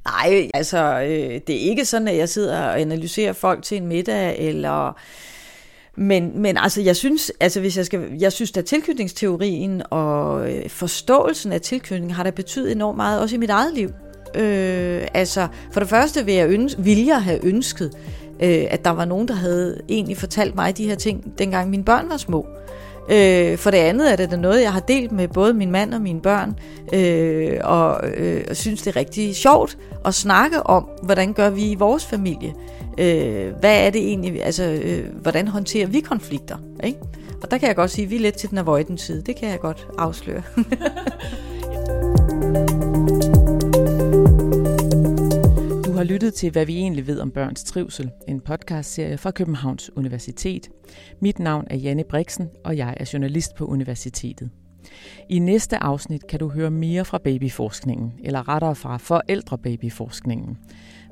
Nej, 0.05 0.51
altså, 0.55 1.01
øh, 1.01 1.41
det 1.47 1.51
er 1.51 1.71
ikke 1.71 1.85
sådan, 1.85 2.09
at 2.09 2.17
jeg 2.17 2.29
sidder 2.29 2.63
og 2.63 2.81
analyserer 2.81 3.33
folk 3.33 3.63
til 3.63 3.77
en 3.77 3.87
middag, 3.87 4.39
eller... 4.39 4.99
Men, 5.97 6.43
men 6.43 6.57
altså, 6.57 6.81
jeg 6.81 6.97
synes, 6.97 7.33
altså, 7.41 7.61
hvis 7.61 7.77
jeg, 7.77 7.87
skal, 7.87 8.01
jeg 8.21 8.33
synes, 8.33 8.57
at 8.57 8.65
tilknytningsteorien 8.65 9.83
og 9.91 10.53
øh, 10.53 10.69
forståelsen 10.69 11.53
af 11.53 11.61
tilknytning 11.61 12.15
har 12.15 12.23
da 12.23 12.31
betydet 12.31 12.73
enormt 12.73 12.97
meget, 12.97 13.21
også 13.21 13.37
i 13.37 13.39
mit 13.39 13.51
eget 13.51 13.75
liv. 13.75 13.89
Øh, 14.35 15.07
altså, 15.15 15.49
for 15.73 15.81
det 15.81 15.89
første 15.89 16.25
vil 16.25 16.35
jeg, 16.35 16.49
ønske, 16.49 16.83
vil 16.83 17.05
jeg 17.05 17.23
have 17.23 17.45
ønsket, 17.45 17.93
øh, 18.43 18.65
at 18.71 18.85
der 18.85 18.91
var 18.91 19.05
nogen, 19.05 19.29
der 19.29 19.35
havde 19.35 19.81
egentlig 19.89 20.17
fortalt 20.17 20.55
mig 20.55 20.77
de 20.77 20.87
her 20.87 20.95
ting, 20.95 21.39
dengang 21.39 21.71
mine 21.71 21.85
børn 21.85 22.09
var 22.09 22.17
små. 22.17 22.47
Øh, 22.49 22.64
Øh, 23.09 23.59
for 23.59 23.71
det 23.71 23.79
andet 23.79 24.13
er 24.13 24.17
det 24.17 24.31
da 24.31 24.37
noget, 24.37 24.63
jeg 24.63 24.73
har 24.73 24.81
delt 24.81 25.13
med 25.13 25.29
både 25.29 25.55
min 25.55 25.71
mand 25.71 25.95
og 25.95 26.01
mine 26.01 26.21
børn, 26.21 26.59
øh, 26.93 27.61
og 27.65 28.01
øh, 28.17 28.45
synes, 28.53 28.83
det 28.83 28.97
er 28.97 29.01
rigtig 29.01 29.37
sjovt 29.37 29.79
at 30.05 30.15
snakke 30.15 30.67
om, 30.67 30.89
hvordan 31.03 31.33
gør 31.33 31.51
vi 31.51 31.71
i 31.71 31.75
vores 31.75 32.07
familie. 32.07 32.55
Øh, 32.99 33.53
hvad 33.61 33.87
er 33.87 33.91
det 33.91 34.09
egentlig, 34.09 34.45
altså, 34.45 34.65
øh, 34.65 35.05
hvordan 35.23 35.49
håndterer 35.49 35.87
vi 35.87 36.01
konflikter? 36.01 36.57
Ikke? 36.85 36.99
Og 37.43 37.51
der 37.51 37.59
kan 37.59 37.69
jeg 37.69 37.77
godt 37.77 37.91
sige, 37.91 38.05
at 38.05 38.11
vi 38.11 38.17
er 38.17 38.21
lidt 38.21 38.39
til 38.39 38.51
den 38.51 38.59
avoidance 38.59 39.07
side. 39.07 39.23
Det 39.23 39.37
kan 39.37 39.49
jeg 39.49 39.61
godt 39.61 39.89
afsløre. 39.99 40.43
har 46.05 46.09
lyttet 46.09 46.35
til, 46.35 46.51
hvad 46.51 46.67
vi 46.67 46.77
egentlig 46.77 47.07
ved 47.07 47.21
om 47.21 47.31
børns 47.31 47.65
trivsel, 47.65 48.11
en 48.29 48.41
podcastserie 48.41 49.19
fra 49.19 49.31
Københavns 49.31 49.97
Universitet. 49.97 50.69
Mit 51.21 51.39
navn 51.39 51.67
er 51.71 51.77
Janne 51.77 52.05
Brixen, 52.05 52.49
og 52.65 52.77
jeg 52.77 52.95
er 53.01 53.11
journalist 53.13 53.55
på 53.55 53.65
universitetet. 53.65 54.51
I 55.29 55.39
næste 55.39 55.83
afsnit 55.83 56.27
kan 56.27 56.39
du 56.39 56.49
høre 56.49 56.71
mere 56.71 57.05
fra 57.05 57.19
babyforskningen, 57.19 58.13
eller 58.25 58.49
rettere 58.49 58.75
fra 58.75 58.97
forældrebabyforskningen. 58.97 60.59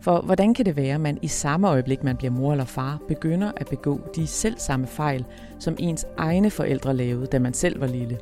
For 0.01 0.21
hvordan 0.21 0.55
kan 0.55 0.67
det 0.67 0.77
være, 0.77 0.95
at 0.95 1.01
man 1.01 1.19
i 1.23 1.29
samme 1.29 1.69
øjeblik, 1.69 2.05
man 2.05 2.17
bliver 2.17 2.33
mor 2.33 2.53
eller 2.53 2.65
far, 2.65 3.03
begynder 3.09 3.53
at 3.57 3.67
begå 3.67 4.01
de 4.17 4.27
selv 4.27 4.59
samme 4.59 4.87
fejl, 4.87 5.25
som 5.59 5.77
ens 5.79 6.07
egne 6.17 6.51
forældre 6.51 6.97
lavede, 6.97 7.27
da 7.27 7.39
man 7.39 7.55
selv 7.55 7.81
var 7.81 7.87
lille? 7.87 8.19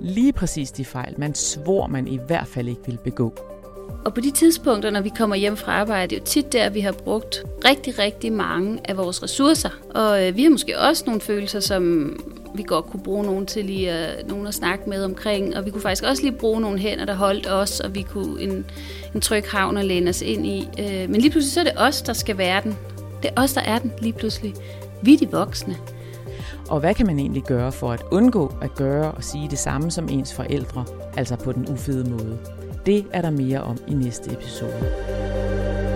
Lige 0.00 0.32
præcis 0.32 0.70
de 0.70 0.84
fejl, 0.84 1.14
man 1.18 1.34
svor, 1.34 1.86
man 1.86 2.08
i 2.08 2.18
hvert 2.26 2.46
fald 2.46 2.68
ikke 2.68 2.82
ville 2.86 3.00
begå. 3.04 3.34
Og 4.04 4.14
på 4.14 4.20
de 4.20 4.30
tidspunkter, 4.30 4.90
når 4.90 5.00
vi 5.00 5.08
kommer 5.18 5.36
hjem 5.36 5.56
fra 5.56 5.72
arbejde, 5.72 6.10
det 6.10 6.16
er 6.16 6.20
jo 6.20 6.24
tit 6.24 6.52
der, 6.52 6.70
vi 6.70 6.80
har 6.80 6.92
brugt 6.92 7.42
rigtig, 7.64 7.98
rigtig 7.98 8.32
mange 8.32 8.80
af 8.84 8.96
vores 8.96 9.22
ressourcer. 9.22 9.70
Og 9.94 10.26
øh, 10.26 10.36
vi 10.36 10.42
har 10.42 10.50
måske 10.50 10.78
også 10.78 11.02
nogle 11.06 11.20
følelser, 11.20 11.60
som 11.60 12.14
vi 12.54 12.62
godt 12.62 12.84
kunne 12.86 13.02
bruge 13.02 13.24
nogen 13.24 13.46
til 13.46 13.64
lige 13.64 13.90
at, 13.90 14.28
nogen 14.28 14.46
at 14.46 14.54
snakke 14.54 14.90
med 14.90 15.04
omkring. 15.04 15.56
Og 15.56 15.64
vi 15.64 15.70
kunne 15.70 15.82
faktisk 15.82 16.04
også 16.04 16.22
lige 16.22 16.32
bruge 16.32 16.60
nogle 16.60 16.78
hænder, 16.78 17.04
der 17.04 17.14
holdt 17.14 17.50
os, 17.50 17.80
og 17.80 17.94
vi 17.94 18.02
kunne 18.02 18.42
en, 18.42 18.64
en 19.14 19.20
tryg 19.20 19.44
havn 19.48 19.76
at 19.76 19.84
læne 19.84 20.10
os 20.10 20.22
ind 20.22 20.46
i. 20.46 20.68
Øh, 20.78 21.10
men 21.10 21.20
lige 21.20 21.30
pludselig 21.30 21.52
så 21.52 21.60
er 21.60 21.64
det 21.64 21.72
os, 21.76 22.02
der 22.02 22.12
skal 22.12 22.38
være 22.38 22.62
den. 22.62 22.78
Det 23.22 23.30
er 23.36 23.42
os, 23.42 23.52
der 23.52 23.60
er 23.60 23.78
den 23.78 23.92
lige 24.00 24.12
pludselig. 24.12 24.54
Vi 25.02 25.14
er 25.14 25.18
de 25.18 25.30
voksne. 25.30 25.76
Og 26.68 26.80
hvad 26.80 26.94
kan 26.94 27.06
man 27.06 27.18
egentlig 27.18 27.42
gøre 27.42 27.72
for 27.72 27.92
at 27.92 28.02
undgå 28.10 28.54
at 28.62 28.74
gøre 28.74 29.12
og 29.12 29.24
sige 29.24 29.50
det 29.50 29.58
samme 29.58 29.90
som 29.90 30.08
ens 30.08 30.34
forældre, 30.34 30.84
altså 31.16 31.36
på 31.36 31.52
den 31.52 31.68
ufede 31.68 32.10
måde? 32.10 32.38
Det 32.86 33.06
er 33.12 33.22
der 33.22 33.30
mere 33.30 33.60
om 33.60 33.78
i 33.88 33.94
næste 33.94 34.32
episode. 34.32 35.89